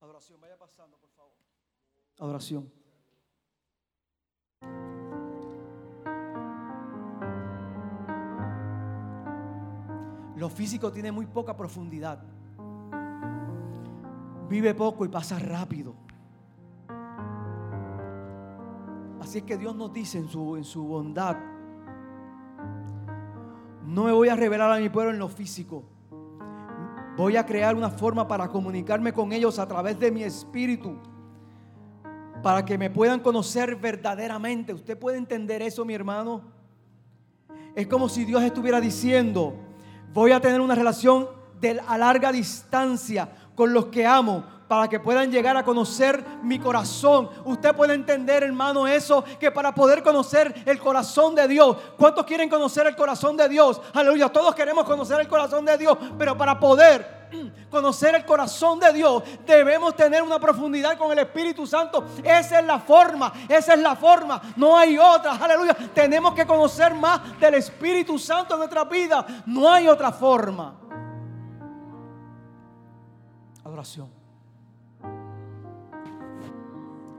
Adoración, 0.00 0.40
vaya 0.40 0.56
pasando, 0.56 0.96
por 0.96 1.10
favor. 1.10 1.32
Adoración. 2.18 2.75
Lo 10.36 10.50
físico 10.50 10.92
tiene 10.92 11.10
muy 11.10 11.26
poca 11.26 11.56
profundidad. 11.56 12.22
Vive 14.48 14.74
poco 14.74 15.04
y 15.04 15.08
pasa 15.08 15.38
rápido. 15.38 15.94
Así 19.20 19.38
es 19.38 19.44
que 19.44 19.56
Dios 19.56 19.74
nos 19.74 19.92
dice 19.92 20.18
en 20.18 20.28
su, 20.28 20.56
en 20.56 20.64
su 20.64 20.84
bondad, 20.86 21.36
no 23.86 24.04
me 24.04 24.12
voy 24.12 24.28
a 24.28 24.36
revelar 24.36 24.70
a 24.70 24.78
mi 24.78 24.88
pueblo 24.88 25.10
en 25.10 25.18
lo 25.18 25.28
físico. 25.28 25.84
Voy 27.16 27.36
a 27.36 27.46
crear 27.46 27.74
una 27.74 27.88
forma 27.88 28.28
para 28.28 28.48
comunicarme 28.48 29.12
con 29.12 29.32
ellos 29.32 29.58
a 29.58 29.66
través 29.66 29.98
de 29.98 30.12
mi 30.12 30.22
espíritu. 30.22 30.98
Para 32.42 32.62
que 32.62 32.76
me 32.76 32.90
puedan 32.90 33.20
conocer 33.20 33.74
verdaderamente. 33.74 34.74
¿Usted 34.74 34.98
puede 34.98 35.16
entender 35.16 35.62
eso, 35.62 35.84
mi 35.84 35.94
hermano? 35.94 36.42
Es 37.74 37.86
como 37.86 38.08
si 38.08 38.24
Dios 38.26 38.42
estuviera 38.42 38.80
diciendo, 38.80 39.65
voy 40.12 40.32
a 40.32 40.40
tener 40.40 40.60
una 40.60 40.74
relación 40.74 41.28
de, 41.60 41.80
a 41.86 41.98
larga 41.98 42.32
distancia 42.32 43.28
con 43.54 43.72
los 43.72 43.86
que 43.86 44.06
amo 44.06 44.55
para 44.68 44.88
que 44.88 45.00
puedan 45.00 45.30
llegar 45.30 45.56
a 45.56 45.64
conocer 45.64 46.24
mi 46.42 46.58
corazón. 46.58 47.30
Usted 47.44 47.74
puede 47.74 47.94
entender, 47.94 48.42
hermano, 48.42 48.86
eso, 48.86 49.24
que 49.38 49.50
para 49.50 49.74
poder 49.74 50.02
conocer 50.02 50.62
el 50.66 50.78
corazón 50.78 51.34
de 51.34 51.46
Dios, 51.48 51.76
¿cuántos 51.96 52.24
quieren 52.26 52.48
conocer 52.48 52.86
el 52.86 52.96
corazón 52.96 53.36
de 53.36 53.48
Dios? 53.48 53.80
Aleluya, 53.92 54.28
todos 54.28 54.54
queremos 54.54 54.84
conocer 54.84 55.20
el 55.20 55.28
corazón 55.28 55.64
de 55.64 55.78
Dios, 55.78 55.96
pero 56.18 56.36
para 56.36 56.58
poder 56.58 57.28
conocer 57.70 58.14
el 58.14 58.24
corazón 58.24 58.80
de 58.80 58.92
Dios, 58.92 59.22
debemos 59.46 59.94
tener 59.94 60.22
una 60.22 60.38
profundidad 60.38 60.98
con 60.98 61.12
el 61.12 61.18
Espíritu 61.20 61.66
Santo. 61.66 62.04
Esa 62.22 62.60
es 62.60 62.66
la 62.66 62.78
forma, 62.78 63.32
esa 63.48 63.74
es 63.74 63.80
la 63.80 63.94
forma, 63.94 64.40
no 64.56 64.76
hay 64.76 64.98
otra. 64.98 65.32
Aleluya, 65.36 65.76
tenemos 65.94 66.34
que 66.34 66.46
conocer 66.46 66.94
más 66.94 67.38
del 67.38 67.54
Espíritu 67.54 68.18
Santo 68.18 68.54
en 68.54 68.60
nuestra 68.60 68.84
vida, 68.84 69.24
no 69.46 69.70
hay 69.72 69.88
otra 69.88 70.10
forma. 70.12 70.74
Adoración. 73.64 74.15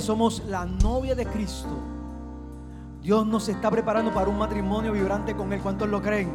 somos 0.00 0.42
la 0.46 0.64
novia 0.64 1.14
de 1.14 1.26
Cristo. 1.26 1.68
Dios 3.02 3.26
nos 3.26 3.48
está 3.48 3.70
preparando 3.70 4.12
para 4.12 4.28
un 4.30 4.38
matrimonio 4.38 4.92
vibrante 4.92 5.34
con 5.34 5.52
Él. 5.52 5.60
¿Cuántos 5.60 5.88
lo 5.88 6.00
creen? 6.00 6.30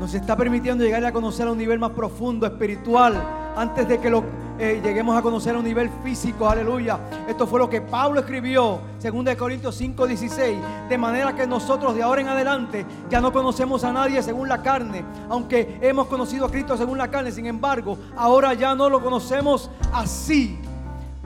Nos 0.00 0.14
está 0.14 0.36
permitiendo 0.36 0.84
llegar 0.84 1.04
a 1.04 1.12
conocer 1.12 1.46
a 1.46 1.52
un 1.52 1.58
nivel 1.58 1.78
más 1.78 1.90
profundo, 1.90 2.46
espiritual, 2.46 3.14
antes 3.56 3.86
de 3.88 3.98
que 3.98 4.10
lo 4.10 4.24
eh, 4.58 4.80
lleguemos 4.82 5.18
a 5.18 5.20
conocer 5.20 5.54
a 5.54 5.58
un 5.58 5.64
nivel 5.64 5.90
físico. 6.02 6.48
Aleluya. 6.48 6.98
Esto 7.28 7.46
fue 7.46 7.60
lo 7.60 7.68
que 7.68 7.82
Pablo 7.82 8.20
escribió, 8.20 8.80
2 9.02 9.36
Corintios 9.36 9.74
5, 9.74 10.06
16. 10.06 10.58
De 10.88 10.98
manera 10.98 11.34
que 11.34 11.46
nosotros 11.46 11.94
de 11.94 12.02
ahora 12.02 12.22
en 12.22 12.28
adelante 12.28 12.86
ya 13.10 13.20
no 13.20 13.32
conocemos 13.32 13.84
a 13.84 13.92
nadie 13.92 14.22
según 14.22 14.48
la 14.48 14.62
carne. 14.62 15.04
Aunque 15.28 15.78
hemos 15.82 16.06
conocido 16.06 16.46
a 16.46 16.50
Cristo 16.50 16.76
según 16.76 16.96
la 16.96 17.10
carne, 17.10 17.30
sin 17.30 17.46
embargo, 17.46 17.98
ahora 18.16 18.54
ya 18.54 18.74
no 18.74 18.88
lo 18.88 19.02
conocemos 19.02 19.70
así. 19.92 20.58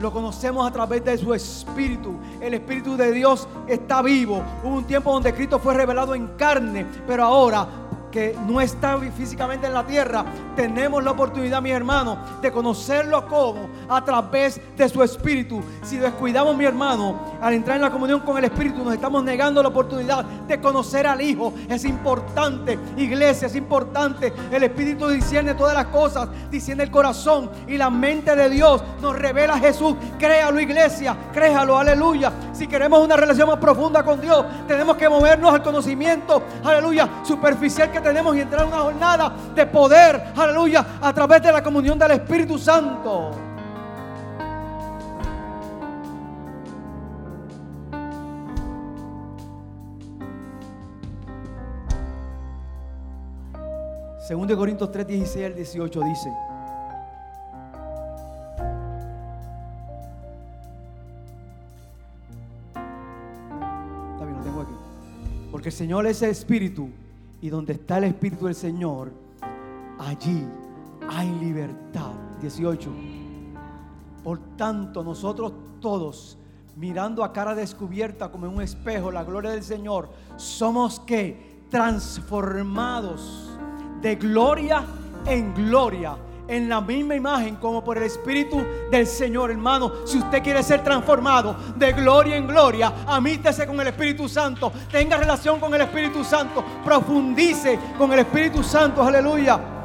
Lo 0.01 0.11
conocemos 0.11 0.67
a 0.67 0.71
través 0.71 1.05
de 1.05 1.15
su 1.15 1.31
Espíritu. 1.31 2.15
El 2.41 2.55
Espíritu 2.55 2.97
de 2.97 3.11
Dios 3.11 3.47
está 3.67 4.01
vivo. 4.01 4.41
Hubo 4.63 4.77
un 4.77 4.85
tiempo 4.85 5.13
donde 5.13 5.31
Cristo 5.31 5.59
fue 5.59 5.75
revelado 5.75 6.15
en 6.15 6.29
carne, 6.29 6.87
pero 7.05 7.23
ahora 7.23 7.67
que 8.11 8.35
no 8.47 8.59
está 8.59 8.97
físicamente 9.15 9.67
en 9.67 9.73
la 9.73 9.85
tierra, 9.85 10.25
tenemos 10.55 11.03
la 11.03 11.11
oportunidad, 11.11 11.61
mi 11.61 11.71
hermano, 11.71 12.17
de 12.41 12.51
conocerlo 12.51 13.25
como 13.27 13.69
a 13.89 14.03
través 14.03 14.59
de 14.75 14.89
su 14.89 15.01
espíritu. 15.03 15.61
Si 15.83 15.97
descuidamos, 15.97 16.55
mi 16.55 16.65
hermano, 16.65 17.19
al 17.41 17.53
entrar 17.53 17.77
en 17.77 17.83
la 17.83 17.91
comunión 17.91 18.21
con 18.21 18.37
el 18.37 18.45
espíritu, 18.45 18.83
nos 18.83 18.93
estamos 18.93 19.23
negando 19.23 19.61
la 19.61 19.69
oportunidad 19.69 20.23
de 20.23 20.59
conocer 20.59 21.07
al 21.07 21.21
Hijo. 21.21 21.53
Es 21.69 21.85
importante, 21.85 22.77
iglesia, 22.97 23.47
es 23.47 23.55
importante. 23.55 24.33
El 24.51 24.63
espíritu 24.63 25.07
discierne 25.07 25.53
todas 25.53 25.75
las 25.75 25.85
cosas, 25.87 26.29
discierne 26.49 26.83
el 26.83 26.91
corazón 26.91 27.49
y 27.67 27.77
la 27.77 27.89
mente 27.89 28.35
de 28.35 28.49
Dios 28.49 28.83
nos 29.01 29.17
revela 29.17 29.55
a 29.55 29.59
Jesús. 29.59 29.95
Créalo, 30.17 30.59
iglesia, 30.59 31.15
créalo, 31.33 31.77
aleluya. 31.77 32.31
Si 32.53 32.67
queremos 32.67 33.03
una 33.03 33.15
relación 33.15 33.47
más 33.47 33.57
profunda 33.57 34.03
con 34.03 34.21
Dios, 34.21 34.45
tenemos 34.67 34.97
que 34.97 35.09
movernos 35.09 35.53
al 35.53 35.63
conocimiento, 35.63 36.43
aleluya, 36.63 37.09
superficial 37.23 37.91
que 37.91 38.01
tenemos 38.01 38.35
y 38.35 38.41
entrar 38.41 38.63
en 38.63 38.67
una 38.67 38.81
jornada 38.81 39.33
de 39.55 39.65
poder, 39.65 40.33
aleluya, 40.35 40.50
a 41.01 41.13
través 41.13 41.41
de 41.41 41.51
la 41.51 41.63
comunión 41.63 41.97
del 41.97 42.11
Espíritu 42.11 42.57
Santo. 42.57 43.31
Segundo 54.19 54.55
Corintios 54.55 54.91
3, 54.91 55.07
16 55.07 55.45
al 55.45 55.55
18 55.55 56.01
dice. 56.01 56.29
Está 64.13 64.25
bien, 64.25 64.37
lo 64.37 64.43
tengo 64.43 64.61
aquí. 64.61 64.73
Porque 65.51 65.69
el 65.69 65.73
Señor 65.73 66.05
es 66.07 66.21
el 66.21 66.29
Espíritu 66.29 66.89
y 67.41 67.49
donde 67.49 67.73
está 67.73 67.97
el 67.97 68.05
Espíritu 68.05 68.45
del 68.45 68.55
Señor, 68.55 69.11
allí 70.07 70.47
hay 71.09 71.29
libertad. 71.39 72.11
18. 72.41 72.89
Por 74.23 74.39
tanto, 74.57 75.03
nosotros 75.03 75.53
todos, 75.79 76.37
mirando 76.75 77.23
a 77.23 77.31
cara 77.31 77.53
descubierta 77.53 78.31
como 78.31 78.47
en 78.47 78.55
un 78.55 78.61
espejo 78.61 79.11
la 79.11 79.23
gloria 79.23 79.51
del 79.51 79.63
Señor, 79.63 80.09
somos 80.37 80.99
que 80.99 81.61
transformados 81.69 83.51
de 84.01 84.15
gloria 84.15 84.83
en 85.25 85.53
gloria. 85.53 86.17
En 86.47 86.67
la 86.67 86.81
misma 86.81 87.15
imagen 87.15 87.55
como 87.55 87.81
por 87.81 87.97
el 87.97 88.03
Espíritu 88.03 88.61
del 88.91 89.07
Señor, 89.07 89.51
hermano. 89.51 90.05
Si 90.05 90.17
usted 90.17 90.43
quiere 90.43 90.61
ser 90.63 90.83
transformado 90.83 91.55
de 91.77 91.93
gloria 91.93 92.35
en 92.35 92.45
gloria, 92.45 92.91
amítese 93.07 93.65
con 93.65 93.79
el 93.79 93.87
Espíritu 93.87 94.27
Santo. 94.27 94.71
Tenga 94.91 95.15
relación 95.15 95.59
con 95.59 95.73
el 95.73 95.81
Espíritu 95.81 96.25
Santo. 96.25 96.63
Profundice 96.83 97.79
con 97.97 98.11
el 98.11 98.19
Espíritu 98.19 98.63
Santo. 98.63 99.01
Aleluya. 99.01 99.80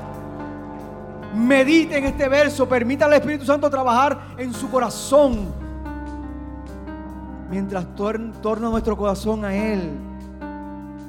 Medite 1.37 1.99
en 1.99 2.05
este 2.07 2.29
verso. 2.29 2.69
Permita 2.69 3.05
al 3.07 3.13
Espíritu 3.13 3.45
Santo 3.45 3.69
trabajar 3.71 4.35
en 4.39 4.53
su 4.53 4.71
corazón. 4.71 5.53
Mientras 7.51 7.87
tor- 7.95 8.33
torna 8.43 8.69
nuestro 8.71 8.97
corazón 8.97 9.45
a 9.45 9.55
Él. 9.55 9.91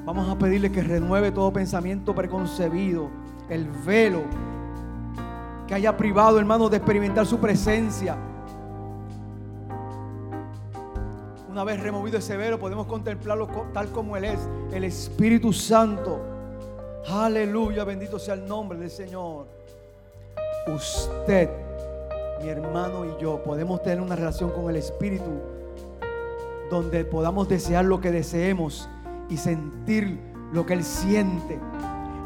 Vamos 0.04 0.28
a 0.28 0.38
pedirle 0.38 0.70
que 0.72 0.82
renueve 0.82 1.32
todo 1.32 1.52
pensamiento 1.52 2.14
preconcebido, 2.14 3.10
el 3.50 3.66
velo 3.84 4.22
que 5.66 5.74
haya 5.74 5.94
privado, 5.98 6.38
hermano, 6.38 6.70
de 6.70 6.78
experimentar 6.78 7.26
su 7.26 7.38
presencia. 7.38 8.16
Una 11.50 11.64
vez 11.64 11.80
removido 11.82 12.18
ese 12.18 12.36
velo, 12.38 12.58
podemos 12.58 12.86
contemplarlo 12.86 13.48
co- 13.48 13.66
tal 13.74 13.88
como 13.90 14.16
Él 14.16 14.24
es, 14.24 14.38
el 14.72 14.84
Espíritu 14.84 15.52
Santo. 15.52 16.20
Aleluya, 17.10 17.84
bendito 17.84 18.18
sea 18.18 18.32
el 18.34 18.46
nombre 18.46 18.78
del 18.78 18.90
Señor. 18.90 19.57
Usted, 20.74 21.48
mi 22.42 22.50
hermano 22.50 23.06
y 23.06 23.22
yo, 23.22 23.42
podemos 23.42 23.82
tener 23.82 24.02
una 24.02 24.14
relación 24.14 24.50
con 24.50 24.68
el 24.68 24.76
Espíritu 24.76 25.40
donde 26.70 27.06
podamos 27.06 27.48
desear 27.48 27.86
lo 27.86 28.02
que 28.02 28.10
deseemos 28.10 28.86
y 29.30 29.38
sentir 29.38 30.20
lo 30.52 30.66
que 30.66 30.74
Él 30.74 30.84
siente. 30.84 31.58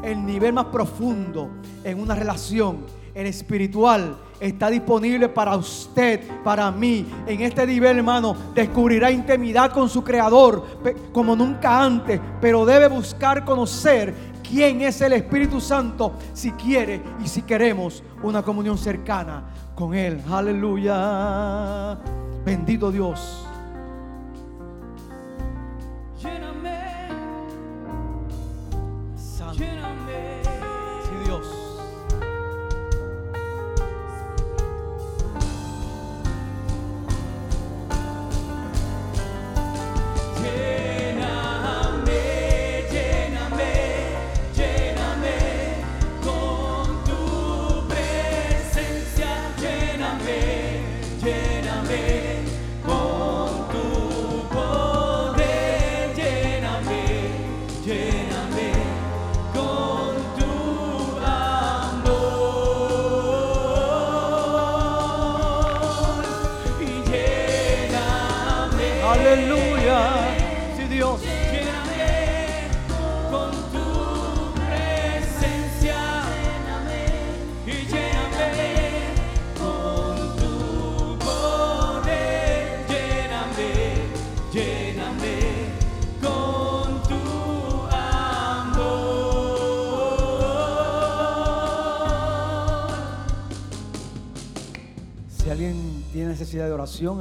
El 0.03 0.25
nivel 0.25 0.51
más 0.51 0.65
profundo 0.65 1.51
en 1.85 2.01
una 2.01 2.15
relación, 2.15 2.85
el 3.15 3.27
espiritual, 3.27 4.17
está 4.41 4.69
disponible 4.69 5.29
para 5.29 5.55
usted, 5.55 6.19
para 6.43 6.69
mí. 6.69 7.05
En 7.25 7.39
este 7.39 7.65
nivel, 7.65 7.97
hermano, 7.97 8.35
descubrirá 8.53 9.09
intimidad 9.09 9.71
con 9.71 9.87
su 9.87 10.03
Creador 10.03 10.65
como 11.13 11.33
nunca 11.33 11.81
antes, 11.81 12.19
pero 12.41 12.65
debe 12.65 12.89
buscar 12.89 13.45
conocer 13.45 14.32
quién 14.53 14.81
es 14.81 15.01
el 15.01 15.13
Espíritu 15.13 15.59
Santo 15.59 16.13
si 16.31 16.51
quiere 16.51 17.01
y 17.23 17.27
si 17.27 17.41
queremos 17.41 18.03
una 18.21 18.43
comunión 18.43 18.77
cercana 18.77 19.45
con 19.73 19.95
Él. 19.95 20.21
Aleluya. 20.29 21.97
Bendito 22.45 22.91
Dios. 22.91 23.47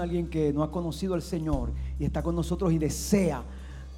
Alguien 0.00 0.28
que 0.28 0.52
no 0.52 0.62
ha 0.62 0.70
conocido 0.70 1.14
al 1.14 1.22
Señor 1.22 1.70
y 1.98 2.04
está 2.04 2.22
con 2.22 2.36
nosotros 2.36 2.72
y 2.72 2.78
desea 2.78 3.42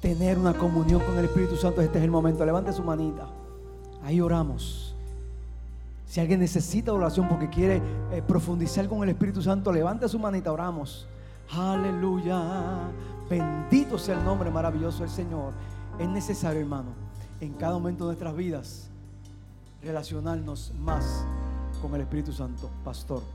tener 0.01 0.37
una 0.37 0.53
comunión 0.53 1.01
con 1.01 1.17
el 1.17 1.25
Espíritu 1.25 1.55
Santo, 1.55 1.81
este 1.81 1.97
es 1.97 2.03
el 2.03 2.11
momento. 2.11 2.45
Levante 2.45 2.71
su 2.71 2.83
manita. 2.83 3.27
Ahí 4.03 4.21
oramos. 4.21 4.95
Si 6.05 6.19
alguien 6.19 6.39
necesita 6.39 6.93
oración 6.93 7.27
porque 7.27 7.49
quiere 7.49 7.81
eh, 8.11 8.21
profundizar 8.25 8.87
con 8.87 9.03
el 9.03 9.09
Espíritu 9.09 9.41
Santo, 9.41 9.71
levante 9.73 10.07
su 10.07 10.19
manita, 10.19 10.51
oramos. 10.51 11.07
Aleluya. 11.51 12.89
Bendito 13.29 13.97
sea 13.97 14.17
el 14.17 14.23
nombre 14.23 14.51
maravilloso 14.51 14.99
del 14.99 15.09
Señor. 15.09 15.53
Es 15.97 16.07
necesario, 16.07 16.61
hermano, 16.61 16.89
en 17.41 17.53
cada 17.53 17.73
momento 17.73 18.05
de 18.05 18.09
nuestras 18.09 18.35
vidas, 18.35 18.89
relacionarnos 19.81 20.71
más 20.79 21.25
con 21.81 21.95
el 21.95 22.01
Espíritu 22.01 22.31
Santo. 22.31 22.69
Pastor. 22.83 23.34